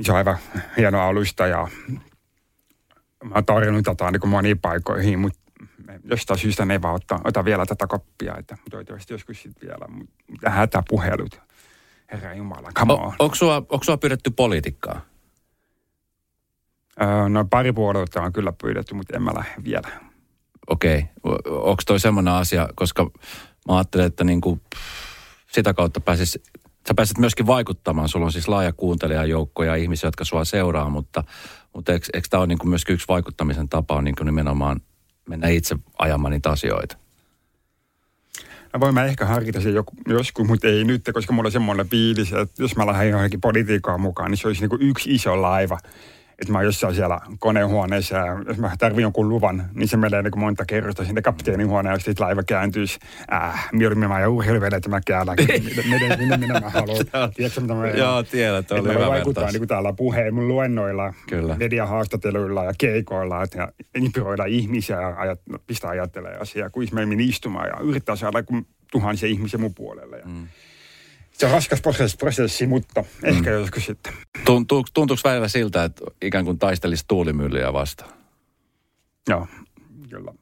Se 0.00 0.12
on 0.12 0.18
aivan 0.18 0.38
hieno 0.76 1.00
alusta 1.00 1.46
ja 1.46 1.68
mä 3.24 3.34
oon 3.34 3.44
tarjonnut 3.44 3.84
tätä 3.84 4.10
niin 4.10 4.20
kuin 4.20 4.30
moniin 4.30 4.58
paikoihin, 4.58 5.18
mutta 5.18 5.40
jostain 6.04 6.40
syystä 6.40 6.64
ne 6.64 6.74
ei 6.74 6.82
vaan 6.82 6.94
ota, 6.94 7.20
ota 7.24 7.44
vielä 7.44 7.66
tätä 7.66 7.86
koppia, 7.86 8.36
että 8.38 8.56
toivottavasti 8.70 9.14
joskus 9.14 9.42
sitten 9.42 9.68
vielä, 9.68 9.86
mutta 9.88 10.50
hätäpuhelut, 10.50 11.40
herra 12.12 12.34
Jumala, 12.34 12.70
come 12.78 12.92
on. 12.92 13.00
O, 13.00 13.14
onko, 13.18 13.34
sua, 13.34 13.56
onko 13.56 13.84
sua 13.84 13.96
pyydetty 13.96 14.30
politiikkaa? 14.30 15.00
Öö, 17.02 17.28
no 17.28 17.44
pari 17.44 17.72
puoluetta 17.72 18.22
on 18.22 18.32
kyllä 18.32 18.52
pyydetty, 18.62 18.94
mutta 18.94 19.16
en 19.16 19.22
mä 19.22 19.34
lähde 19.34 19.64
vielä. 19.64 19.88
Okei, 20.70 21.04
okay. 21.24 21.52
onko 21.52 21.82
toi 21.86 22.00
semmoinen 22.00 22.34
asia, 22.34 22.68
koska 22.74 23.10
mä 23.68 23.76
ajattelen, 23.76 24.06
että 24.06 24.24
niinku, 24.24 24.60
sitä 25.52 25.74
kautta 25.74 26.00
pääsis, 26.00 26.38
sä 26.88 26.94
pääset 26.96 27.18
myöskin 27.18 27.46
vaikuttamaan. 27.46 28.08
Sulla 28.08 28.26
on 28.26 28.32
siis 28.32 28.48
laaja 28.48 28.72
kuuntelijajoukko 28.72 29.64
ja 29.64 29.74
ihmisiä, 29.74 30.06
jotka 30.06 30.24
sua 30.24 30.44
seuraa, 30.44 30.90
mutta, 30.90 31.24
mutta 31.74 31.92
eikö, 31.92 32.06
eikö 32.12 32.28
tämä 32.30 32.40
ole 32.40 32.46
niinku 32.46 32.66
myöskin 32.66 32.94
yksi 32.94 33.08
vaikuttamisen 33.08 33.68
tapa 33.68 33.94
on 33.94 34.04
niinku 34.04 34.24
nimenomaan 34.24 34.80
mennä 35.28 35.48
itse 35.48 35.76
ajamaan 35.98 36.30
niitä 36.30 36.50
asioita? 36.50 36.96
No 38.72 38.80
voin 38.80 38.94
mä 38.94 39.04
ehkä 39.04 39.24
harkita 39.24 39.60
sen 39.60 39.74
joskus, 40.08 40.48
mutta 40.48 40.66
ei 40.66 40.84
nyt, 40.84 41.02
koska 41.14 41.32
mulla 41.32 41.46
on 41.46 41.52
semmoinen 41.52 41.88
fiilis, 41.88 42.32
että 42.32 42.62
jos 42.62 42.76
mä 42.76 42.86
lähden 42.86 43.10
johonkin 43.10 43.40
politiikkaan 43.40 44.00
mukaan, 44.00 44.30
niin 44.30 44.38
se 44.38 44.48
olisi 44.48 44.60
niin 44.60 44.70
kuin 44.70 44.82
yksi 44.82 45.14
iso 45.14 45.42
laiva 45.42 45.78
että 46.38 46.52
mä 46.52 46.58
oon 46.58 46.64
jossain 46.64 46.94
siellä 46.94 47.20
konehuoneessa 47.38 48.16
ja 48.16 48.42
jos 48.46 48.58
mä 48.58 48.70
tarvin 48.78 49.02
jonkun 49.02 49.28
luvan, 49.28 49.64
niin 49.74 49.88
se 49.88 49.96
menee 49.96 50.22
niin 50.22 50.38
monta 50.38 50.64
kerrosta 50.64 51.04
sinne 51.04 51.22
kapteenin 51.22 51.68
huoneen 51.68 51.92
ja 51.92 51.98
sitten 51.98 52.26
laiva 52.26 52.42
kääntyisi. 52.42 52.98
Äh, 53.32 53.68
mieluummin 53.72 54.20
ja 54.20 54.30
urheiluvedet 54.30 54.88
mä 54.88 55.00
käydään. 55.06 55.36
Menen 55.90 56.18
sinne, 56.18 56.36
minä 56.36 56.60
mä 56.60 56.70
haluan. 56.70 57.06
Tiedätkö, 57.36 57.60
mitä 57.60 57.74
mä 57.74 57.88
Joo, 57.88 58.22
tiedän, 58.22 58.58
että 58.58 58.74
oli 58.74 58.94
hyvä 58.94 59.08
vaikuttaa 59.08 59.50
niin 59.50 59.68
täällä 59.68 59.92
puheen 59.92 60.34
mun 60.34 60.48
luennoilla, 60.48 61.14
Kyllä. 61.28 61.56
mediahaastatteluilla 61.56 62.64
ja 62.64 62.72
keikoilla, 62.78 63.42
että 63.42 63.72
inspiroida 63.94 64.44
ihmisiä 64.44 65.00
ja 65.00 65.14
ajat, 65.16 65.40
pistää 65.66 65.90
ajattelemaan 65.90 66.42
asiaa, 66.42 66.70
kuin 66.70 66.88
me 66.92 67.02
istumaan 67.18 67.68
ja 67.68 67.80
yrittää 67.80 68.16
saada 68.16 68.38
tuhansia 68.92 69.28
ihmisiä 69.28 69.58
mun 69.58 69.74
puolelle. 69.74 70.18
Ja 70.18 70.26
mm 70.26 70.46
se 71.38 71.46
on 71.46 71.52
raskas 71.52 71.80
prosessi, 71.80 72.16
prosessi 72.16 72.66
mutta 72.66 73.04
ehkä 73.24 73.50
mm. 73.50 73.56
joskus 73.56 73.86
sitten. 73.86 74.12
Tuntuu, 74.44 74.84
tuntuuko 74.94 75.20
välillä 75.24 75.48
siltä, 75.48 75.84
että 75.84 76.04
ikään 76.22 76.44
kuin 76.44 76.58
taistelisi 76.58 77.04
tuulimyllyjä 77.08 77.72
vastaan? 77.72 78.10
Joo, 79.28 79.46
kyllä. 80.10 80.32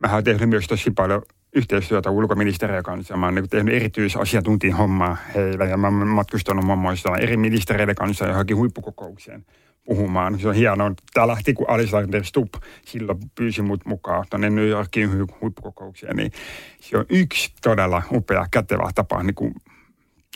Mä 0.00 0.14
oon 0.14 0.24
tehnyt 0.24 0.48
myös 0.48 0.66
tosi 0.66 0.90
paljon 0.90 1.22
yhteistyötä 1.54 2.10
ulkoministeriön 2.10 2.82
kanssa. 2.82 3.16
Mä 3.16 3.26
oon 3.26 3.34
niin 3.34 3.48
tehnyt 3.48 3.74
erityisasiantuntijan 3.74 4.76
hommaa 4.76 5.16
heille 5.34 5.68
ja 5.68 5.76
mä 5.76 5.86
oon 5.86 6.06
matkustanut 6.06 6.64
muun 6.64 6.78
muassa 6.78 7.16
eri 7.16 7.36
ministereiden 7.36 7.94
kanssa 7.94 8.26
johonkin 8.26 8.56
huippukokoukseen 8.56 9.44
puhumaan. 9.84 10.40
Se 10.40 10.48
on 10.48 10.54
hienoa. 10.54 10.92
Tämä 11.14 11.28
lähti, 11.28 11.54
kun 11.54 11.70
Alexander 11.70 12.24
Stubb 12.24 12.54
silloin 12.86 13.18
pyysi 13.34 13.62
mut 13.62 13.86
mukaan 13.86 14.24
tuonne 14.30 14.50
New 14.50 14.68
Yorkin 14.68 15.10
huippukokoukseen. 15.40 16.16
Niin 16.16 16.32
se 16.80 16.98
on 16.98 17.04
yksi 17.08 17.52
todella 17.62 18.02
upea, 18.12 18.46
kätevä 18.50 18.90
tapa 18.94 19.22
niin 19.22 19.34
kuin 19.34 19.54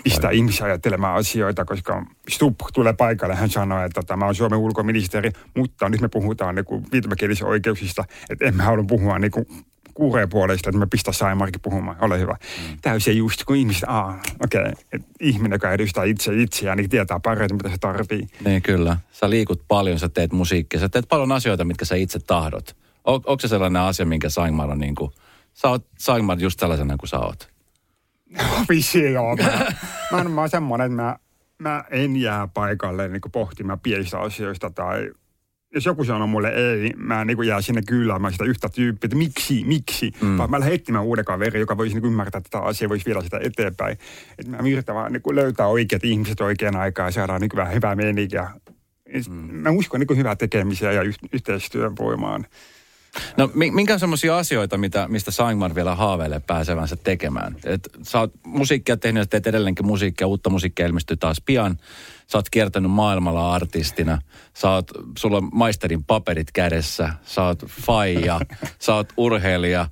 pistää 0.04 0.28
Vai. 0.28 0.36
ihmisiä 0.36 0.66
ajattelemaan 0.66 1.16
asioita, 1.16 1.64
koska 1.64 2.06
Stubb 2.28 2.60
tulee 2.74 2.92
paikalle. 2.92 3.34
Hän 3.34 3.50
sanoi, 3.50 3.86
että 3.86 4.02
tämä 4.06 4.26
on 4.26 4.34
Suomen 4.34 4.58
ulkoministeri, 4.58 5.30
mutta 5.56 5.88
nyt 5.88 6.00
me 6.00 6.08
puhutaan 6.08 6.54
niin 6.54 6.90
viittomakielisistä 6.92 7.46
oikeuksista, 7.46 8.04
että 8.30 8.44
emme 8.44 8.62
halua 8.62 8.84
puhua 8.88 9.18
niin 9.18 9.30
kuin 9.30 9.46
kuureen 9.94 10.28
puolesta, 10.28 10.70
että 10.70 10.78
me 10.78 10.86
pistä 10.86 11.12
Saimarkin 11.12 11.60
puhumaan, 11.60 11.96
ole 12.00 12.18
hyvä. 12.18 12.32
Mm. 12.32 12.76
Täysin 12.82 13.16
just, 13.16 13.44
kun 13.44 13.56
ihmiset, 13.56 13.84
aa, 13.86 14.20
okei, 14.44 14.60
okay, 14.60 15.00
ihminen, 15.20 15.56
joka 15.56 15.72
edustaa 15.72 16.04
itse 16.04 16.42
itseään, 16.42 16.76
niin 16.76 16.90
tietää 16.90 17.20
paremmin, 17.20 17.56
mitä 17.56 17.68
se 17.68 17.78
tarvii. 17.80 18.26
Niin 18.44 18.62
kyllä. 18.62 18.96
Sä 19.12 19.30
liikut 19.30 19.62
paljon, 19.68 19.98
sä 19.98 20.08
teet 20.08 20.32
musiikkia, 20.32 20.80
sä 20.80 20.88
teet 20.88 21.08
paljon 21.08 21.32
asioita, 21.32 21.64
mitkä 21.64 21.84
sä 21.84 21.94
itse 21.94 22.18
tahdot. 22.18 22.76
O, 23.08 23.12
onko 23.14 23.38
se 23.40 23.48
sellainen 23.48 23.82
asia, 23.82 24.06
minkä 24.06 24.28
Saimar 24.28 24.70
on 24.70 24.78
niin 24.78 24.94
kuin, 24.94 25.10
sä 25.54 25.68
oot 25.68 25.86
Saimar 25.98 26.38
just 26.40 26.60
sellaisena 26.60 26.96
kuin 26.96 27.08
sä 27.08 27.18
oot? 27.18 27.51
Vissi 28.68 29.12
joo. 29.12 29.36
Mä, 29.36 29.66
mä, 30.22 30.24
mä 30.24 30.40
oon 30.40 30.50
semmoinen, 30.50 30.92
että 30.92 31.02
mä, 31.02 31.16
mä 31.58 31.84
en 31.90 32.16
jää 32.16 32.48
paikalle 32.54 33.08
niin 33.08 33.22
pohtimaan 33.32 33.80
pienistä 33.80 34.18
asioista 34.18 34.70
tai 34.70 35.10
jos 35.74 35.86
joku 35.86 36.04
sanoo 36.04 36.26
mulle 36.26 36.48
ei, 36.48 36.92
mä 36.96 37.24
niin 37.24 37.36
kuin 37.36 37.48
jää 37.48 37.60
sinne 37.60 37.82
kyläämään 37.88 38.32
sitä 38.32 38.44
yhtä 38.44 38.68
tyyppiä, 38.68 39.06
että 39.06 39.16
miksi, 39.16 39.64
miksi. 39.64 40.12
Mm. 40.22 40.38
Vaan 40.38 40.50
mä 40.50 40.60
lähden 40.60 40.74
etsimään 40.74 41.04
uuden 41.04 41.24
kaverin, 41.24 41.60
joka 41.60 41.76
voisi 41.76 41.94
niin 41.94 42.04
ymmärtää 42.04 42.40
tätä 42.40 42.58
asiaa, 42.58 42.88
voisi 42.88 43.04
viedä 43.04 43.20
sitä 43.20 43.40
eteenpäin. 43.42 43.98
Että 44.38 44.50
mä 44.50 44.68
yritän 44.68 44.94
vaan 44.94 45.12
niin 45.12 45.22
löytää 45.36 45.66
oikeat 45.66 46.04
ihmiset 46.04 46.40
oikeaan 46.40 46.76
aikaan 46.76 47.06
ja 47.06 47.12
saadaan 47.12 47.40
niin 47.40 47.50
vähän 47.56 47.74
hyvää 47.74 47.96
meininkiä. 47.96 48.50
Mm. 49.28 49.34
Mä 49.34 49.70
uskon 49.70 50.00
niin 50.00 50.18
hyvää 50.18 50.36
tekemiseen 50.36 50.96
ja 50.96 51.02
yhteistyön 51.32 51.96
voimaan. 51.96 52.46
No 53.36 53.50
minkä 53.54 53.92
on 53.92 54.00
semmoisia 54.00 54.38
asioita, 54.38 54.78
mitä, 54.78 55.08
mistä 55.08 55.30
Sangmar 55.30 55.74
vielä 55.74 55.94
haaveilee 55.94 56.40
pääsevänsä 56.40 56.96
tekemään? 56.96 57.56
Et 57.64 57.88
sä 58.02 58.20
oot 58.20 58.32
musiikkia 58.46 58.96
tehnyt 58.96 59.20
ja 59.20 59.26
teet 59.26 59.46
edelleenkin 59.46 59.86
musiikkia, 59.86 60.26
uutta 60.26 60.50
musiikkia 60.50 60.86
ilmestyy 60.86 61.16
taas 61.16 61.42
pian. 61.46 61.78
Sä 62.26 62.38
oot 62.38 62.50
kiertänyt 62.50 62.90
maailmalla 62.90 63.54
artistina. 63.54 64.18
Sä 64.54 64.70
oot, 64.70 64.90
sulla 65.18 65.36
on 65.36 65.48
maisterin 65.52 66.04
paperit 66.04 66.52
kädessä. 66.52 67.12
Sä 67.24 67.42
oot 67.42 67.64
faija. 67.68 68.40
sä 68.78 68.94
oot 68.94 69.12
urheilija. 69.16 69.88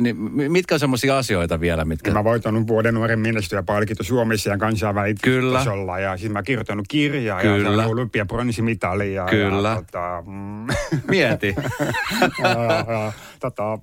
Niin, 0.00 0.16
mitkä 0.52 0.74
on 0.74 0.80
semmoisia 0.80 1.18
asioita 1.18 1.60
vielä, 1.60 1.84
mitkä... 1.84 2.10
Mä 2.10 2.24
voitanut 2.24 2.66
vuoden 2.66 2.94
nuoren 2.94 3.18
menestyjäpalkinto 3.18 4.02
Suomessa 4.02 4.50
ja 4.50 4.58
kansainvälisellä 4.58 5.58
tasolla. 5.58 5.98
Ja 5.98 6.16
siis 6.16 6.32
mä 6.32 6.42
kirjoittanut 6.42 6.88
kirjaa 6.88 7.40
Kyllä. 7.40 7.82
ja 7.82 7.88
olympiapronssimitali. 7.88 9.14
Ja, 9.14 9.24
Kyllä. 9.24 9.68
Ja, 9.68 9.74
tota, 9.74 10.22
mm. 10.26 10.66
Mieti. 11.10 11.54
ja, 12.42 12.48
ja, 12.92 13.12
tota, 13.40 13.78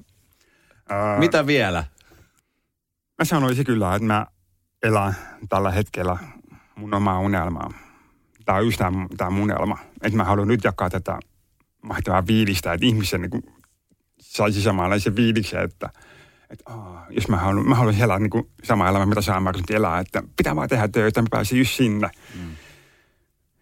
ää, 0.90 1.20
Mitä 1.20 1.48
vielä? 1.48 1.84
Mä 3.20 3.26
sanoisin 3.26 3.66
kyllä, 3.66 3.96
että 3.96 4.06
mä 4.06 4.26
elän 4.84 5.16
tällä 5.50 5.72
hetkellä 5.72 6.18
mun 6.76 6.94
omaa 6.94 7.20
unelmaa. 7.20 7.74
Tämä 8.46 8.58
on 8.58 8.66
just 8.66 8.78
tämä, 8.78 9.08
tämä 9.18 9.30
mun 9.30 9.44
unelma. 9.52 9.78
Että 10.02 10.18
mä 10.18 10.24
haluan 10.24 10.48
nyt 10.48 10.64
jakaa 10.64 10.90
tätä 10.90 11.20
mahtavaa 11.82 12.28
viilistä, 12.28 12.74
että 12.74 12.86
ihmisen 12.86 13.22
niin 13.22 13.30
kuin, 13.30 13.44
saisi 14.34 14.62
samanlaisen 14.62 15.16
fiiliksen, 15.16 15.62
että, 15.62 15.90
että 16.50 16.64
aa, 16.74 17.06
jos 17.10 17.28
mä 17.28 17.38
haluan, 17.38 17.70
mä 17.70 17.76
haluan 17.76 18.02
elää 18.02 18.20
niin 18.20 18.30
kuin 18.30 18.50
sama 18.64 18.90
elämä, 18.90 19.06
mitä 19.06 19.22
saa 19.22 19.40
nyt 19.40 19.72
elää, 19.72 20.00
että 20.00 20.24
pitää 20.38 20.56
vaan 20.56 20.70
tehdä 20.70 20.88
töitä, 20.88 21.22
mä 21.22 21.28
pääsin 21.32 21.60
just 21.60 21.72
sinne. 21.72 22.10
Mm. 22.36 22.52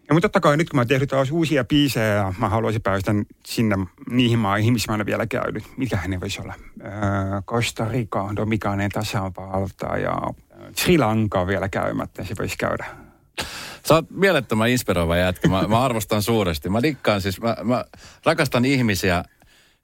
Ja 0.08 0.14
mutta 0.14 0.30
totta 0.30 0.40
kai 0.40 0.58
nyt 0.58 0.70
kun 0.70 0.78
mä 0.78 0.82
oon 0.82 0.88
tehnyt 0.88 1.10
taas 1.10 1.32
uusia 1.32 1.64
biisejä 1.64 2.14
ja 2.14 2.34
mä 2.38 2.50
haluaisin 2.50 2.82
päästä 2.82 3.12
sinne 3.46 3.76
niihin 4.10 4.40
maihin, 4.40 4.74
missä 4.74 4.92
mä 4.92 4.98
en 5.00 5.06
vielä 5.06 5.28
käynyt. 5.28 5.64
Mikä 5.78 6.00
ne 6.08 6.22
voisi 6.22 6.42
olla? 6.42 6.54
Öö, 6.82 6.92
Costa 7.46 7.86
Rica, 7.90 8.30
Domikanen 8.36 8.92
tasavalta 8.92 9.98
ja 9.98 10.18
Sri 10.76 10.98
Lanka 10.98 11.42
on 11.42 11.48
vielä 11.48 11.70
käymättä, 11.70 12.24
se 12.24 12.36
voisi 12.40 12.58
käydä. 12.58 12.86
Sä 13.88 13.96
oot 13.96 14.10
mielettömän 14.10 14.70
inspiroiva 14.70 15.18
jätkä. 15.18 15.48
Mä, 15.48 15.68
mä 15.68 15.82
arvostan 15.82 16.22
suuresti. 16.22 16.70
Mä 16.70 16.82
dikkaan 16.82 17.22
siis, 17.22 17.42
mä, 17.42 17.56
mä 17.64 17.86
rakastan 18.26 18.66
ihmisiä, 18.66 19.24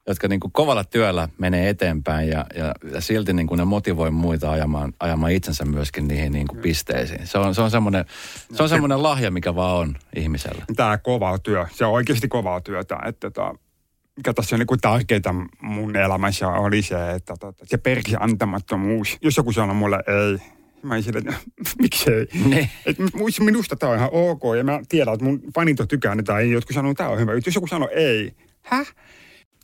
jotka 0.08 0.28
niin 0.28 0.40
kuin 0.40 0.52
kovalla 0.52 0.84
työllä 0.84 1.28
menee 1.38 1.68
eteenpäin 1.68 2.28
ja, 2.28 2.46
ja, 2.54 2.74
ja 2.92 3.00
silti 3.00 3.32
niin 3.32 3.46
kuin 3.46 3.58
ne 3.58 3.64
motivoi 3.64 4.10
muita 4.10 4.50
ajamaan, 4.50 4.92
ajamaan 5.00 5.32
itsensä 5.32 5.64
myöskin 5.64 6.08
niihin 6.08 6.32
niin 6.32 6.46
kuin 6.46 6.60
pisteisiin. 6.60 7.26
Se 7.26 7.38
on, 7.38 7.54
se 7.54 7.62
on 7.62 7.70
semmoinen 7.70 8.04
se 8.52 8.62
on 8.62 8.68
semmoinen 8.68 9.02
lahja, 9.02 9.30
mikä 9.30 9.54
vaan 9.54 9.76
on 9.76 9.96
ihmisellä. 10.16 10.64
Tämä 10.76 10.98
kova 10.98 11.38
työ, 11.38 11.66
se 11.72 11.84
on 11.84 11.92
oikeasti 11.92 12.28
kovaa 12.28 12.60
työtä. 12.60 12.98
Että 13.06 13.30
tota, 13.30 13.54
mikä 14.16 14.32
tässä 14.32 14.56
on 14.56 14.60
niin 14.60 14.80
tärkeintä 14.80 15.34
mun 15.62 15.96
elämässä 15.96 16.48
oli 16.48 16.82
se, 16.82 17.10
että 17.10 17.34
tota, 17.40 17.64
se 17.66 17.76
persi 17.76 18.16
antamattomuus. 18.20 19.18
Jos 19.22 19.36
joku 19.36 19.52
sanoo 19.52 19.74
mulle 19.74 19.96
ei, 19.96 20.38
Mä 20.82 20.96
en 20.96 21.02
sille, 21.02 21.22
miksei. 21.82 22.26
Ne. 22.44 22.70
Et 22.86 22.96
minusta 23.40 23.76
tämä 23.76 23.92
on 23.92 23.98
ihan 23.98 24.10
ok 24.12 24.42
ja 24.56 24.64
mä 24.64 24.80
tiedän, 24.88 25.14
että 25.14 25.24
mun 25.24 25.40
fanit 25.54 25.80
on 25.80 25.88
tykännyt 25.88 26.26
tai 26.26 26.50
jotkut 26.50 26.74
sanoo, 26.74 26.90
että 26.90 27.04
tämä 27.04 27.10
on 27.10 27.18
hyvä. 27.18 27.32
Jos 27.34 27.54
joku 27.54 27.66
sanoo 27.66 27.88
ei, 27.92 28.32
häh? 28.62 28.94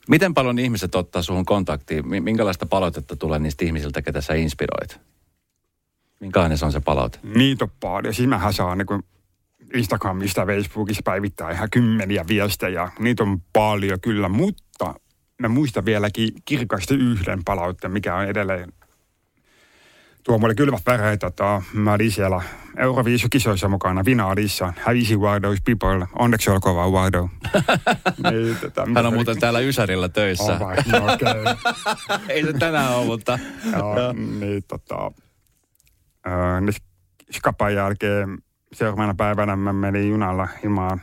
Miten 0.09 0.35
paljon 0.35 0.59
ihmiset 0.59 0.95
ottaa 0.95 1.23
suhun 1.23 1.45
kontaktiin? 1.45 2.25
Minkälaista 2.25 2.67
palautetta 2.67 3.17
tulee 3.17 3.39
niistä 3.39 3.65
ihmisiltä, 3.65 4.03
ketä 4.03 4.21
sä 4.21 4.35
inspiroit? 4.35 5.01
Minkälainen 6.21 6.59
se 6.59 6.65
on 6.65 6.73
se 6.73 6.81
palaute? 6.81 7.19
Niitä 7.35 7.65
on 7.65 7.71
paljon. 7.81 8.15
Siis 8.15 8.29
mähän 8.29 8.53
saan 8.53 8.79
niin 8.79 9.03
Instagramista 9.75 10.47
Facebookissa 10.47 11.03
päivittää 11.05 11.51
ihan 11.51 11.71
kymmeniä 11.71 12.25
viestejä. 12.29 12.91
Niitä 12.99 13.23
on 13.23 13.41
paljon 13.53 14.01
kyllä, 14.01 14.29
mutta 14.29 14.95
mä 15.39 15.49
muistan 15.49 15.85
vieläkin 15.85 16.33
kirkasti 16.45 16.95
yhden 16.95 17.45
palautteen, 17.45 17.93
mikä 17.93 18.17
on 18.17 18.25
edelleen 18.25 18.73
tuo 20.25 20.39
mulle 20.39 20.55
kylmät 20.55 20.83
väreet, 20.87 21.20
tota, 21.20 21.62
mä 21.72 21.93
olin 21.93 22.12
siellä 22.12 22.43
Euroviisukisoissa 22.77 23.68
mukana 23.68 24.05
Vinaalissa. 24.05 24.72
Hävisi 24.77 25.16
Wardo's 25.16 25.61
People. 25.64 26.07
Onneksi 26.18 26.51
olkoon 26.51 26.77
vaan 26.77 26.93
Wardo. 26.93 27.29
niin, 28.31 28.57
tota, 28.61 28.87
Hän 28.95 29.07
on 29.07 29.14
muuten 29.14 29.41
täällä 29.41 29.61
Ysärillä 29.61 30.09
töissä. 30.09 30.53
Oh, 30.53 30.61
vai, 30.61 30.77
no, 30.93 31.05
okay. 31.05 31.45
Ei 32.29 32.43
se 32.43 32.53
tänään 32.53 32.97
ole, 32.97 33.07
mutta... 33.07 33.39
Joo, 33.72 34.12
niin 34.12 34.62
tota... 34.68 35.12
Äh, 36.27 36.61
niin 36.61 36.75
skapan 37.33 37.75
jälkeen 37.75 38.39
seuraavana 38.72 39.14
päivänä 39.14 39.57
mä 39.57 39.72
menin 39.72 40.11
junalla 40.11 40.49
himaan 40.62 41.01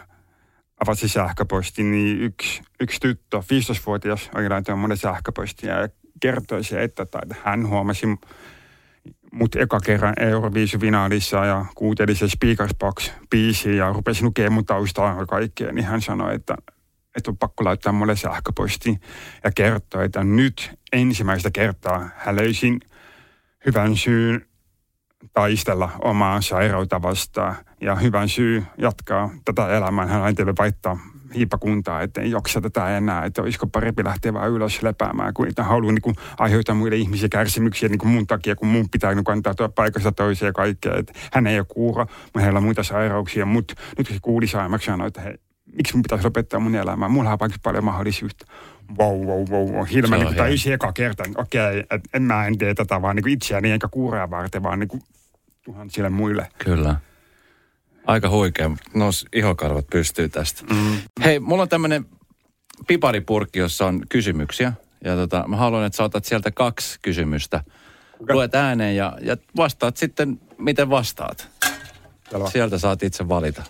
avasin 0.82 1.10
sähköposti, 1.10 1.84
niin 1.84 2.22
yksi, 2.22 2.62
yksi 2.80 3.00
tyttö, 3.00 3.38
15-vuotias, 3.38 4.30
oli 4.36 4.50
laittanut 4.50 4.82
monen 4.82 4.98
sähköpostia 4.98 5.80
ja 5.82 5.90
kertoi 6.20 6.64
se, 6.64 6.84
että, 6.84 7.04
että 7.04 7.36
hän 7.44 7.68
huomasi 7.68 8.08
mut 9.32 9.56
eka 9.56 9.80
kerran 9.80 10.14
Euroviisufinaalissa 10.20 11.46
ja 11.46 11.66
kuuntelin 11.76 12.16
se 12.16 12.30
Speakers 12.30 12.76
Box 12.80 13.12
biisi 13.30 13.78
ja 13.78 13.94
rupesin 13.94 14.26
lukemaan 14.26 14.54
mun 14.54 14.66
taustaa 14.66 15.20
ja 15.20 15.26
kaikkea, 15.26 15.72
niin 15.72 15.86
hän 15.86 16.02
sanoi, 16.02 16.36
että, 16.36 16.56
että 17.18 17.32
on 17.32 17.38
pakko 17.38 17.64
laittaa 17.64 17.94
mulle 17.94 18.16
sähköposti 18.16 19.00
ja 19.44 19.52
kertoi, 19.56 20.06
että 20.06 20.24
nyt 20.24 20.72
ensimmäistä 20.92 21.52
kertaa 21.52 22.10
hän 22.18 22.36
löysin 22.36 22.80
hyvän 23.66 23.98
syyn 23.98 24.46
taistella 25.34 25.90
omaa 26.02 26.42
sairautta 26.42 27.02
vastaan 27.02 27.56
ja 27.82 27.96
hyvän 27.96 28.30
syy 28.30 28.64
jatkaa 28.78 29.30
tätä 29.46 29.78
elämää. 29.78 30.06
Hän 30.06 30.24
ajattelee 30.24 30.54
vaihtaa 30.60 30.98
hiipakuntaa, 31.36 32.02
että 32.02 32.22
ei 32.22 32.32
jaksa 32.32 32.62
tätä 32.62 32.98
enää, 32.98 33.26
että 33.26 33.42
olisiko 33.42 33.68
parempi 33.68 34.04
lähteä 34.04 34.34
vaan 34.34 34.52
ylös 34.52 34.84
lepäämään, 34.84 35.34
kuin 35.34 35.50
että 35.50 35.64
haluaa 35.64 35.92
niin 35.92 36.02
kuin, 36.02 36.16
aiheuttaa 36.38 36.76
muille 36.76 36.98
ihmisiä 36.98 37.30
kärsimyksiä 37.32 37.90
niin 37.90 38.00
kuin 38.00 38.10
mun 38.10 38.28
takia, 38.28 38.56
kun 38.56 38.68
mun 38.68 38.90
pitää 38.90 39.16
niin 39.16 39.24
kuin, 39.24 39.34
antaa 39.34 39.56
tuo 39.56 39.70
paikasta 39.70 40.12
toiseen 40.12 40.48
ja 40.48 40.54
kaikkea. 40.54 40.96
Että 40.98 41.14
hän 41.34 41.48
ei 41.48 41.60
ole 41.60 41.66
kuura, 41.70 42.06
mutta 42.24 42.40
hänellä 42.40 42.58
on 42.58 42.64
muita 42.64 42.84
sairauksia, 42.84 43.46
mutta 43.46 43.74
nyt 43.98 44.08
kun 44.08 44.16
se 44.16 44.20
kuuli 44.22 44.48
saamaksi 44.48 44.86
sanoi, 44.86 45.08
että 45.08 45.22
hei, 45.22 45.38
miksi 45.76 45.96
mun 45.96 46.04
pitäisi 46.04 46.26
lopettaa 46.26 46.60
mun 46.60 46.76
elämää? 46.76 47.10
Mulla 47.10 47.32
on 47.32 47.40
vaikka 47.40 47.58
paljon 47.64 47.84
mahdollisuutta. 47.84 48.46
Wow, 49.00 49.26
wow, 49.26 49.50
wow, 49.50 49.72
wow. 49.72 49.86
Hilma, 49.86 50.18
niin 50.18 50.54
yksi 50.54 50.72
eka 50.72 50.94
kerta, 50.94 51.24
okei, 51.36 51.80
okay, 51.80 52.00
en 52.14 52.22
mä 52.22 52.46
en 52.46 52.58
tee 52.58 52.74
tätä 52.74 53.02
vaan 53.02 53.16
niin 53.16 53.30
itseäni 53.30 53.72
eikä 53.72 53.88
kuuraa 53.92 54.30
varten, 54.30 54.64
vaan 54.64 54.80
niin 54.80 54.88
kuin 54.88 55.02
tuhansille 55.66 56.10
muille. 56.10 56.48
Kyllä. 56.58 56.96
Aika 58.08 58.30
huikea. 58.30 58.72
Nos 58.94 59.26
ihokarvat 59.34 59.88
pystyy 59.92 60.30
tästä. 60.30 60.64
Mm. 60.74 60.98
Hei, 61.24 61.40
mulla 61.40 61.62
on 61.62 61.70
tämmönen 61.70 62.06
piparipurkki, 62.88 63.60
jossa 63.60 63.86
on 63.86 64.02
kysymyksiä. 64.10 64.74
Ja 65.04 65.16
tota, 65.16 65.44
mä 65.48 65.56
haluan, 65.56 65.86
että 65.86 65.98
sä 65.98 66.04
otat 66.04 66.26
sieltä 66.26 66.52
kaksi 66.52 67.00
kysymystä. 67.02 67.64
Okay. 68.20 68.36
Luet 68.36 68.56
ääneen 68.56 68.96
ja, 68.96 69.18
ja 69.22 69.38
vastaat 69.58 69.98
sitten, 69.98 70.40
miten 70.58 70.90
vastaat. 70.90 71.50
Selvä. 72.32 72.50
Sieltä 72.50 72.78
saat 72.78 73.04
itse 73.04 73.28
valita. 73.28 73.64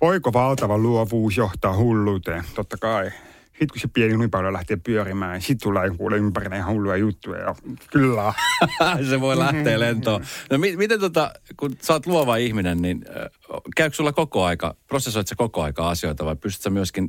Voiko 0.00 0.32
valtava 0.32 0.78
luovuus 0.78 1.36
johtaa 1.36 1.76
hulluuteen? 1.76 2.44
Totta 2.54 2.76
kai. 2.76 3.10
Sitten 3.58 3.68
kun 3.72 3.80
se 3.80 3.88
pieni 3.88 4.12
lumipallo 4.14 4.52
lähtee 4.52 4.76
pyörimään, 4.76 5.32
niin 5.32 5.42
sitten 5.42 5.62
tulee 5.62 5.90
kuule 5.90 6.16
ympärillä 6.16 6.56
ihan 6.56 6.74
hulluja 6.74 6.96
juttuja. 6.96 7.40
Ja 7.40 7.54
kyllä. 7.90 8.32
se 9.10 9.20
voi 9.20 9.38
lähteä 9.38 9.80
lentoon. 9.80 10.24
No 10.50 10.58
mi- 10.58 10.76
miten 10.76 11.00
tota, 11.00 11.32
kun 11.56 11.76
sä 11.82 11.92
oot 11.92 12.06
luova 12.06 12.36
ihminen, 12.36 12.82
niin 12.82 13.04
äh, 13.08 13.60
käykö 13.76 13.96
sulla 13.96 14.12
koko 14.12 14.44
aika, 14.44 14.74
prosessoit 14.88 15.26
sä 15.26 15.34
koko 15.34 15.62
aika 15.62 15.88
asioita 15.88 16.24
vai 16.24 16.36
pystyt 16.36 16.62
sä 16.62 16.70
myöskin 16.70 17.08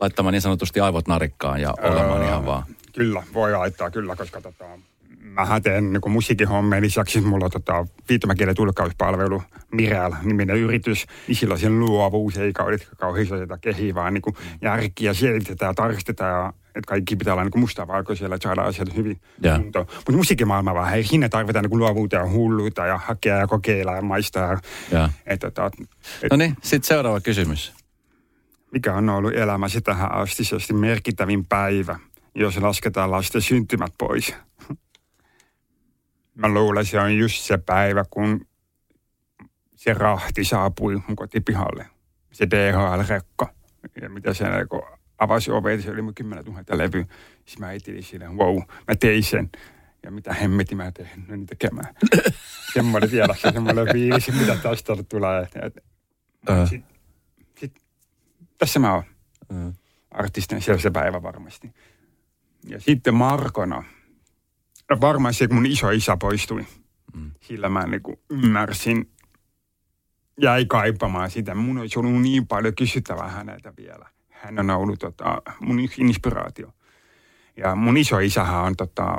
laittamaan 0.00 0.32
niin 0.32 0.42
sanotusti 0.42 0.80
aivot 0.80 1.08
narikkaan 1.08 1.60
ja 1.60 1.74
olemaan 1.82 2.20
öö, 2.20 2.28
ihan 2.28 2.46
vaan? 2.46 2.62
Kyllä, 2.94 3.22
voi 3.34 3.52
laittaa 3.52 3.90
kyllä, 3.90 4.16
koska 4.16 4.40
tota, 4.40 4.64
mä 5.30 5.60
teen 5.60 5.92
niin 5.92 6.10
musiikkihommeen 6.10 6.82
lisäksi 6.82 7.20
mulla 7.20 7.44
on 7.44 7.50
tota, 7.50 7.86
viittomakielen 8.08 8.54
tulkkauspalvelu 8.54 9.42
Mirel 9.72 10.12
niminen 10.22 10.56
yritys, 10.56 11.06
niin 11.28 11.36
silloin 11.36 11.60
sen 11.60 11.80
luovuus 11.80 12.38
ei 12.38 12.52
kauheasti 12.52 12.88
kauheasti 12.96 13.34
kehiä, 13.60 13.94
vaan 13.94 14.14
niin 14.14 14.34
järkiä 14.62 15.14
selitetään 15.14 15.70
ja 15.70 15.74
tarkistetaan 15.74 16.44
ja 16.44 16.52
että 16.74 16.88
kaikki 16.88 17.16
pitää 17.16 17.34
olla 17.34 17.44
niin 17.44 17.60
mustavalkoisella, 17.60 18.34
että 18.34 18.48
saadaan 18.48 18.68
asiat 18.68 18.96
hyvin 18.96 19.20
yeah. 19.44 19.64
Mutta 19.64 20.12
musiikkimaailma 20.12 20.74
vaan, 20.74 20.90
hei, 20.90 21.04
sinne 21.04 21.28
tarvitaan 21.28 21.64
niin 21.64 21.78
luovuutta 21.78 22.16
ja 22.16 22.28
hulluutta 22.28 22.86
ja 22.86 22.98
hakea 22.98 23.36
ja 23.36 23.46
kokeilla 23.46 23.96
ja 23.96 24.02
maistaa. 24.02 24.58
Yeah. 24.92 25.10
Et, 25.26 25.44
et, 25.44 25.58
et, 26.22 26.30
no 26.30 26.36
niin, 26.36 26.56
sitten 26.62 26.88
seuraava 26.88 27.20
kysymys. 27.20 27.72
Mikä 28.72 28.94
on 28.94 29.08
ollut 29.08 29.34
elämäsi 29.34 29.80
tähän 29.80 30.12
astisesti 30.12 30.72
merkittävin 30.72 31.44
päivä, 31.44 31.98
jos 32.34 32.56
lasketaan 32.56 33.10
lasten 33.10 33.42
syntymät 33.42 33.92
pois? 33.98 34.34
Mä 36.40 36.48
luulen, 36.48 36.86
se 36.86 37.00
on 37.00 37.16
just 37.18 37.44
se 37.44 37.58
päivä, 37.58 38.04
kun 38.10 38.46
se 39.76 39.94
rahti 39.94 40.44
saapui 40.44 41.02
mun 41.06 41.16
kotipihalle. 41.16 41.86
Se 42.32 42.46
DHL-rekka. 42.50 43.54
Ja 44.02 44.10
mitä 44.10 44.34
se 44.34 44.44
kun 44.68 44.82
avasi 45.18 45.50
ovet, 45.50 45.82
se 45.82 45.90
oli 45.90 46.02
mun 46.02 46.14
10 46.14 46.44
000 46.44 46.62
levy. 46.70 47.06
Siis 47.44 47.58
mä 47.58 47.72
etin 47.72 48.02
sille, 48.02 48.28
wow, 48.28 48.56
mä 48.88 48.94
tein 49.00 49.24
sen. 49.24 49.50
Ja 50.02 50.10
mitä 50.10 50.34
hemmetin 50.34 50.76
mä 50.76 50.92
tein 50.92 51.08
niin 51.28 51.46
tekemään. 51.46 51.94
semmoinen 52.74 53.10
se 53.10 53.50
semmoinen 53.52 53.86
viisi, 53.92 54.32
mitä 54.32 54.56
tästä 54.56 54.92
tulee. 55.08 55.48
Et, 55.62 55.76
uh. 56.50 56.68
sit, 56.68 56.84
sit, 57.58 57.82
tässä 58.58 58.78
mä 58.78 58.94
oon. 58.94 59.04
Uh. 59.52 59.74
Artistin, 60.10 60.60
on 60.72 60.80
se 60.80 60.90
päivä 60.90 61.22
varmasti. 61.22 61.74
Ja 62.68 62.80
sitten 62.80 63.14
Markona, 63.14 63.84
varmaan 65.00 65.34
se, 65.34 65.48
kun 65.48 65.56
mun 65.56 65.66
iso 65.66 65.90
isä 65.90 66.16
poistui, 66.16 66.66
mm. 67.14 67.30
sillä 67.40 67.68
mä 67.68 67.86
niin 67.86 68.02
kuin 68.02 68.16
ymmärsin, 68.30 69.10
jäi 70.40 70.64
kaipamaan 70.66 71.30
sitä. 71.30 71.54
Mun 71.54 71.78
olisi 71.78 71.98
ollut 71.98 72.22
niin 72.22 72.46
paljon 72.46 72.74
kysyttävää 72.74 73.28
häneltä 73.28 73.72
vielä. 73.76 74.08
Hän 74.30 74.58
on 74.58 74.70
ollut 74.70 74.98
tota, 74.98 75.42
mun 75.60 75.80
inspiraatio. 75.98 76.72
Ja 77.56 77.74
mun 77.74 77.96
iso 77.96 78.18
isähän 78.18 78.62
on 78.62 78.76
tota, 78.76 79.18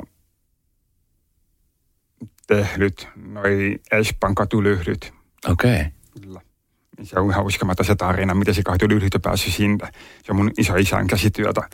tehnyt 2.46 3.08
noi 3.16 3.78
Espan 3.90 4.34
katulyhdyt. 4.34 5.12
Okei. 5.50 5.80
Okay. 5.80 5.90
Kyllä. 6.20 6.40
Se 7.02 7.20
on 7.20 7.30
ihan 7.30 7.44
uskomaton 7.44 7.86
se 7.86 7.94
tarina, 7.94 8.34
miten 8.34 8.54
se 8.54 8.62
katulyhdyt 8.62 9.14
on 9.14 9.20
päässyt 9.20 9.54
sinne. 9.54 9.90
Se 10.24 10.32
on 10.32 10.36
mun 10.36 10.50
iso 10.58 10.76
isän 10.76 11.06
käsityötä. 11.06 11.68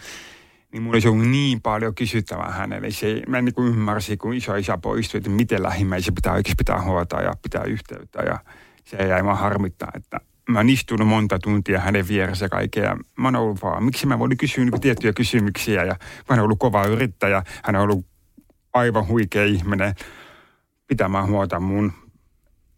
Niin 0.73 0.83
mulla 0.83 0.95
olisi 0.95 1.09
ollut 1.09 1.29
niin 1.29 1.61
paljon 1.61 1.95
kysyttävää 1.95 2.51
hänelle. 2.51 2.91
Se, 2.91 3.23
mä 3.29 3.39
en 3.39 3.45
niin 3.45 3.67
ymmärsin, 3.67 4.19
kun 4.19 4.35
iso 4.35 4.55
isä 4.55 4.79
poistui, 4.79 5.19
että 5.19 5.31
miten 5.31 5.63
lähimmäisiä 5.63 6.13
pitää 6.15 6.33
oikeasti 6.33 6.55
pitää 6.59 6.83
huolta 6.83 7.23
ja 7.23 7.33
pitää 7.43 7.65
yhteyttä. 7.65 8.23
Ja 8.23 8.39
se 8.85 8.97
jäi 8.97 9.25
vaan 9.25 9.39
harmittaa, 9.39 9.91
että 9.95 10.21
mä 10.49 10.59
oon 10.59 10.69
istunut 10.69 11.09
monta 11.09 11.39
tuntia 11.39 11.81
hänen 11.81 12.09
vieressä 12.09 12.49
kaikkea. 12.49 12.97
Mä 13.19 13.29
oon 13.29 13.37
ollut 13.37 13.63
vaan, 13.63 13.85
miksi 13.85 14.07
mä 14.07 14.19
voin 14.19 14.37
kysyä 14.37 14.65
niin 14.65 14.81
tiettyjä 14.81 15.13
kysymyksiä. 15.13 15.85
Ja 15.85 15.97
mä 16.29 16.37
oon 16.37 16.41
ollut 16.41 16.59
kova 16.59 16.85
yrittäjä. 16.85 17.43
Hän 17.65 17.77
on 17.77 17.83
ollut 17.83 18.07
aivan 18.73 19.09
huikea 19.09 19.45
ihminen 19.45 19.95
pitämään 20.87 21.27
huolta 21.27 21.61
mun 21.61 21.93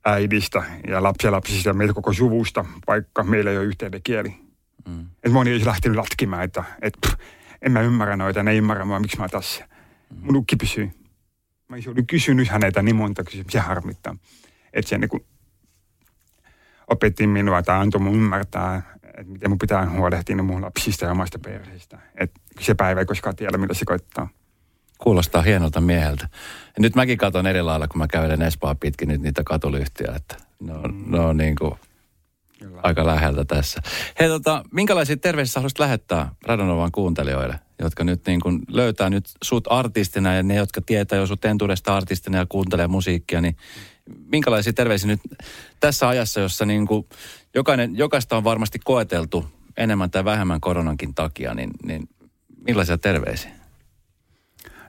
äidistä 0.04 0.62
ja 0.88 1.02
lapsilapsista 1.02 1.68
ja 1.68 1.74
meitä 1.74 1.92
koko 1.92 2.12
suvusta, 2.12 2.64
vaikka 2.86 3.24
meillä 3.24 3.50
ei 3.50 3.56
ole 3.58 3.66
yhteinen 3.66 4.00
kieli. 4.04 4.34
Mm. 4.88 5.00
Että 5.00 5.30
moni 5.30 5.50
ei 5.50 5.64
lähtenyt 5.64 5.96
latkimaan, 5.96 6.44
että, 6.44 6.64
että 6.82 6.98
pff, 7.06 7.20
en 7.62 7.72
mä 7.72 7.80
ymmärrä 7.80 8.16
noita, 8.16 8.42
ne 8.42 8.50
ei 8.50 8.58
ymmärrä 8.58 8.84
mua, 8.84 9.00
miksi 9.00 9.18
mä 9.18 9.28
tässä. 9.28 9.64
Mm. 10.10 10.26
Mun 10.26 10.36
ukki 10.36 10.56
pysyy. 10.56 10.90
Mä 11.68 11.76
olisin 11.76 12.06
kysynyt 12.06 12.48
häneltä 12.48 12.82
niin 12.82 12.96
monta 12.96 13.24
kysymyksiä, 13.24 13.62
harmittaa. 13.62 14.16
Että 14.72 14.88
se 14.88 14.98
niin 14.98 15.26
opetti 16.86 17.26
minua 17.26 17.62
tai 17.62 17.80
antoi 17.80 18.00
mun 18.00 18.14
ymmärtää, 18.14 18.82
että 19.04 19.32
miten 19.32 19.50
mun 19.50 19.58
pitää 19.58 19.90
huolehtia 19.90 20.42
mun 20.42 20.62
lapsista 20.62 21.04
ja 21.04 21.10
omasta 21.10 21.38
perheestä. 21.38 21.98
Että 22.14 22.40
se 22.60 22.74
päivä 22.74 23.00
ei 23.00 23.06
koskaan 23.06 23.36
tiedä, 23.36 23.58
mitä 23.58 23.74
se 23.74 23.84
koittaa. 23.84 24.28
Kuulostaa 24.98 25.42
hienolta 25.42 25.80
mieheltä. 25.80 26.28
Ja 26.64 26.80
nyt 26.82 26.94
mäkin 26.94 27.18
katson 27.18 27.46
eri 27.46 27.62
lailla, 27.62 27.88
kun 27.88 27.98
mä 27.98 28.08
kävelen 28.08 28.42
Espaa 28.42 28.74
pitkin 28.74 29.08
nyt 29.08 29.20
niitä 29.20 29.42
katulyhtiä, 29.44 30.12
että 30.16 30.36
ne 30.60 30.72
on, 30.72 30.94
mm. 30.94 31.12
ne 31.12 31.20
on 31.20 31.36
niin 31.36 31.56
kuin 31.56 31.74
aika 32.82 33.06
läheltä 33.06 33.44
tässä. 33.44 33.80
Hei 34.20 34.28
tota, 34.28 34.64
minkälaisia 34.72 35.16
terveisiä 35.16 35.60
haluaisit 35.60 35.78
lähettää 35.78 36.34
Radonovan 36.46 36.92
kuuntelijoille, 36.92 37.60
jotka 37.78 38.04
nyt 38.04 38.26
niin 38.26 38.40
kuin 38.40 38.60
löytää 38.68 39.10
nyt 39.10 39.30
sut 39.42 39.64
artistina 39.70 40.34
ja 40.34 40.42
ne, 40.42 40.54
jotka 40.54 40.80
tietää 40.80 41.18
jo 41.18 41.26
sut 41.26 41.44
entuudesta 41.44 41.96
artistina 41.96 42.38
ja 42.38 42.46
kuuntelee 42.48 42.86
musiikkia, 42.86 43.40
niin 43.40 43.56
minkälaisia 44.32 44.72
terveisiä 44.72 45.06
nyt 45.06 45.20
tässä 45.80 46.08
ajassa, 46.08 46.40
jossa 46.40 46.66
niin 46.66 46.86
kuin 46.86 47.08
jokainen, 47.54 47.96
jokaista 47.96 48.36
on 48.36 48.44
varmasti 48.44 48.78
koeteltu 48.78 49.44
enemmän 49.76 50.10
tai 50.10 50.24
vähemmän 50.24 50.60
koronankin 50.60 51.14
takia, 51.14 51.54
niin, 51.54 51.70
niin 51.84 52.08
millaisia 52.66 52.98
terveisiä? 52.98 53.50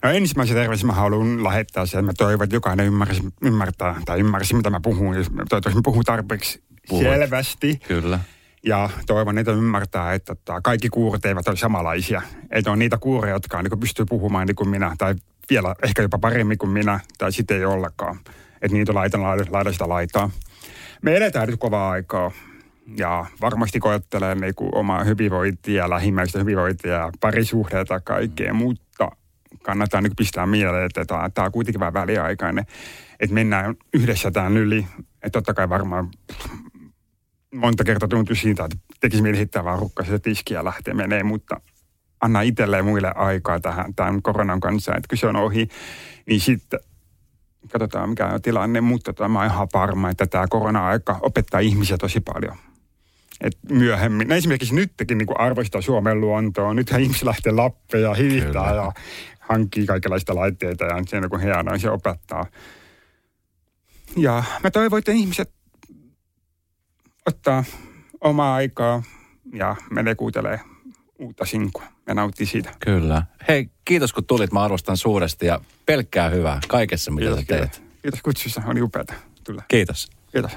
No 0.03 0.09
ensimmäisen 0.09 0.55
terveisiä 0.55 0.87
mä 0.87 0.93
haluan 0.93 1.43
lähettää 1.43 1.85
sen, 1.85 2.05
mä 2.05 2.11
toivon, 2.17 2.43
että 2.43 2.55
jokainen 2.55 2.85
ymmärsi, 2.85 3.21
ymmärtää 3.41 4.01
tai 4.05 4.19
ymmärsi, 4.19 4.55
mitä 4.55 4.69
mä 4.69 4.79
puhun. 4.79 5.15
Toivottavasti 5.15 5.75
mä 5.75 5.81
puhun 5.83 6.03
tarpeeksi 6.03 6.63
Puhut. 6.91 7.03
selvästi. 7.03 7.79
Kyllä. 7.87 8.19
Ja 8.65 8.89
toivon, 9.07 9.37
että 9.37 9.51
ymmärtää, 9.51 10.13
että, 10.13 10.33
että 10.33 10.61
kaikki 10.63 10.89
kuuret 10.89 11.25
eivät 11.25 11.47
ole 11.47 11.57
samanlaisia. 11.57 12.21
Että 12.49 12.71
on 12.71 12.79
niitä 12.79 12.97
kuureja, 12.97 13.35
jotka 13.35 13.61
niin 13.61 13.79
pystyy 13.79 14.05
puhumaan 14.05 14.47
niin 14.47 14.55
kuin 14.55 14.69
minä, 14.69 14.95
tai 14.97 15.15
vielä 15.49 15.75
ehkä 15.83 16.01
jopa 16.01 16.17
paremmin 16.17 16.57
kuin 16.57 16.69
minä, 16.69 16.99
tai 17.17 17.31
sitten 17.31 17.57
ei 17.57 17.65
ollakaan. 17.65 18.19
Että 18.61 18.77
niitä 18.77 18.93
laitan 18.93 19.23
laidasta 19.51 19.89
laitaa. 19.89 20.29
Me 21.01 21.17
eletään 21.17 21.49
nyt 21.49 21.59
kovaa 21.59 21.91
aikaa 21.91 22.31
ja 22.97 23.25
varmasti 23.41 23.79
koettelee 23.79 24.35
niin 24.35 24.55
kuin 24.55 24.75
omaa 24.75 25.03
hyvinvointia, 25.03 25.89
lähimmäistä 25.89 26.39
hyvinvointia 26.39 26.93
ja 26.93 27.11
parisuhteita 27.19 27.99
kaikkea, 27.99 28.53
mutta 28.53 29.11
kannattaa 29.63 30.01
niin 30.01 30.15
pistää 30.17 30.45
mieleen, 30.45 30.85
että 30.85 31.05
tämä, 31.05 31.29
tämä 31.29 31.45
on 31.45 31.51
kuitenkin 31.51 31.79
vähän 31.79 31.93
väliaikainen, 31.93 32.65
että 33.19 33.33
mennään 33.33 33.75
yhdessä 33.93 34.31
tämän 34.31 34.57
yli. 34.57 34.87
Että 35.23 35.29
totta 35.31 35.53
kai 35.53 35.69
varmaan 35.69 36.09
monta 37.53 37.83
kertaa 37.83 38.07
tuntui 38.07 38.35
siitä, 38.35 38.65
että 38.65 38.77
tekisi 38.99 39.23
mieli 39.23 39.37
hittää 39.37 39.63
vaan 39.63 39.79
rukkaisen 39.79 40.21
tiskiä 40.21 40.59
ja 40.59 40.65
lähtee 40.65 40.93
menee, 40.93 41.23
mutta 41.23 41.61
anna 42.21 42.41
itselleen 42.41 42.85
muille 42.85 43.11
aikaa 43.15 43.59
tähän 43.59 43.95
tämän 43.95 44.21
koronan 44.21 44.59
kanssa, 44.59 44.95
että 44.95 45.07
kun 45.09 45.17
se 45.17 45.27
on 45.27 45.35
ohi, 45.35 45.67
niin 46.25 46.39
sitten 46.39 46.79
katsotaan 47.71 48.09
mikä 48.09 48.27
on 48.27 48.41
tilanne, 48.41 48.81
mutta 48.81 49.13
tota, 49.13 49.27
mä 49.27 49.39
oon 49.39 49.47
ihan 49.47 49.67
varma, 49.73 50.09
että 50.09 50.27
tämä 50.27 50.47
korona-aika 50.49 51.19
opettaa 51.21 51.59
ihmisiä 51.59 51.97
tosi 51.97 52.19
paljon. 52.19 52.57
Et 53.41 53.57
myöhemmin, 53.69 54.27
no 54.27 54.35
esimerkiksi 54.35 54.75
nytkin 54.75 55.17
niin 55.17 55.39
arvostaa 55.39 55.81
Suomen 55.81 56.21
luontoa. 56.21 56.73
Nythän 56.73 57.01
ihmiset 57.01 57.23
lähtee 57.23 57.51
lappeja 57.51 58.07
ja 58.07 58.13
hiihtää 58.13 58.75
ja 58.75 58.91
hankkii 59.39 59.85
kaikenlaista 59.85 60.35
laitteita 60.35 60.85
ja 60.85 61.03
se 61.07 61.17
on 61.31 61.41
hienoa, 61.41 61.77
se 61.77 61.89
opettaa. 61.89 62.45
Ja 64.17 64.43
mä 64.63 64.71
toivon, 64.71 64.99
että 64.99 65.11
ihmiset 65.11 65.53
ottaa 67.25 67.63
omaa 68.21 68.55
aikaa 68.55 69.03
ja 69.53 69.75
menee 69.91 70.15
kuuntelee 70.15 70.59
uutta 71.19 71.45
sinkua 71.45 71.83
ja 72.07 72.13
nauttii 72.13 72.45
siitä. 72.45 72.71
Kyllä. 72.79 73.23
Hei, 73.47 73.69
kiitos 73.85 74.13
kun 74.13 74.25
tulit. 74.25 74.51
Mä 74.51 74.63
arvostan 74.63 74.97
suuresti 74.97 75.45
ja 75.45 75.61
pelkkää 75.85 76.29
hyvää 76.29 76.59
kaikessa, 76.67 77.11
mitä 77.11 77.25
kiitos, 77.25 77.39
sä 77.39 77.45
teet. 77.45 77.83
Kiitos 78.01 78.21
kutsussa. 78.21 78.61
Oli 78.67 78.81
upeata. 78.81 79.13
Tulla. 79.43 79.63
Kiitos. 79.67 80.09
Kiitos. 80.31 80.51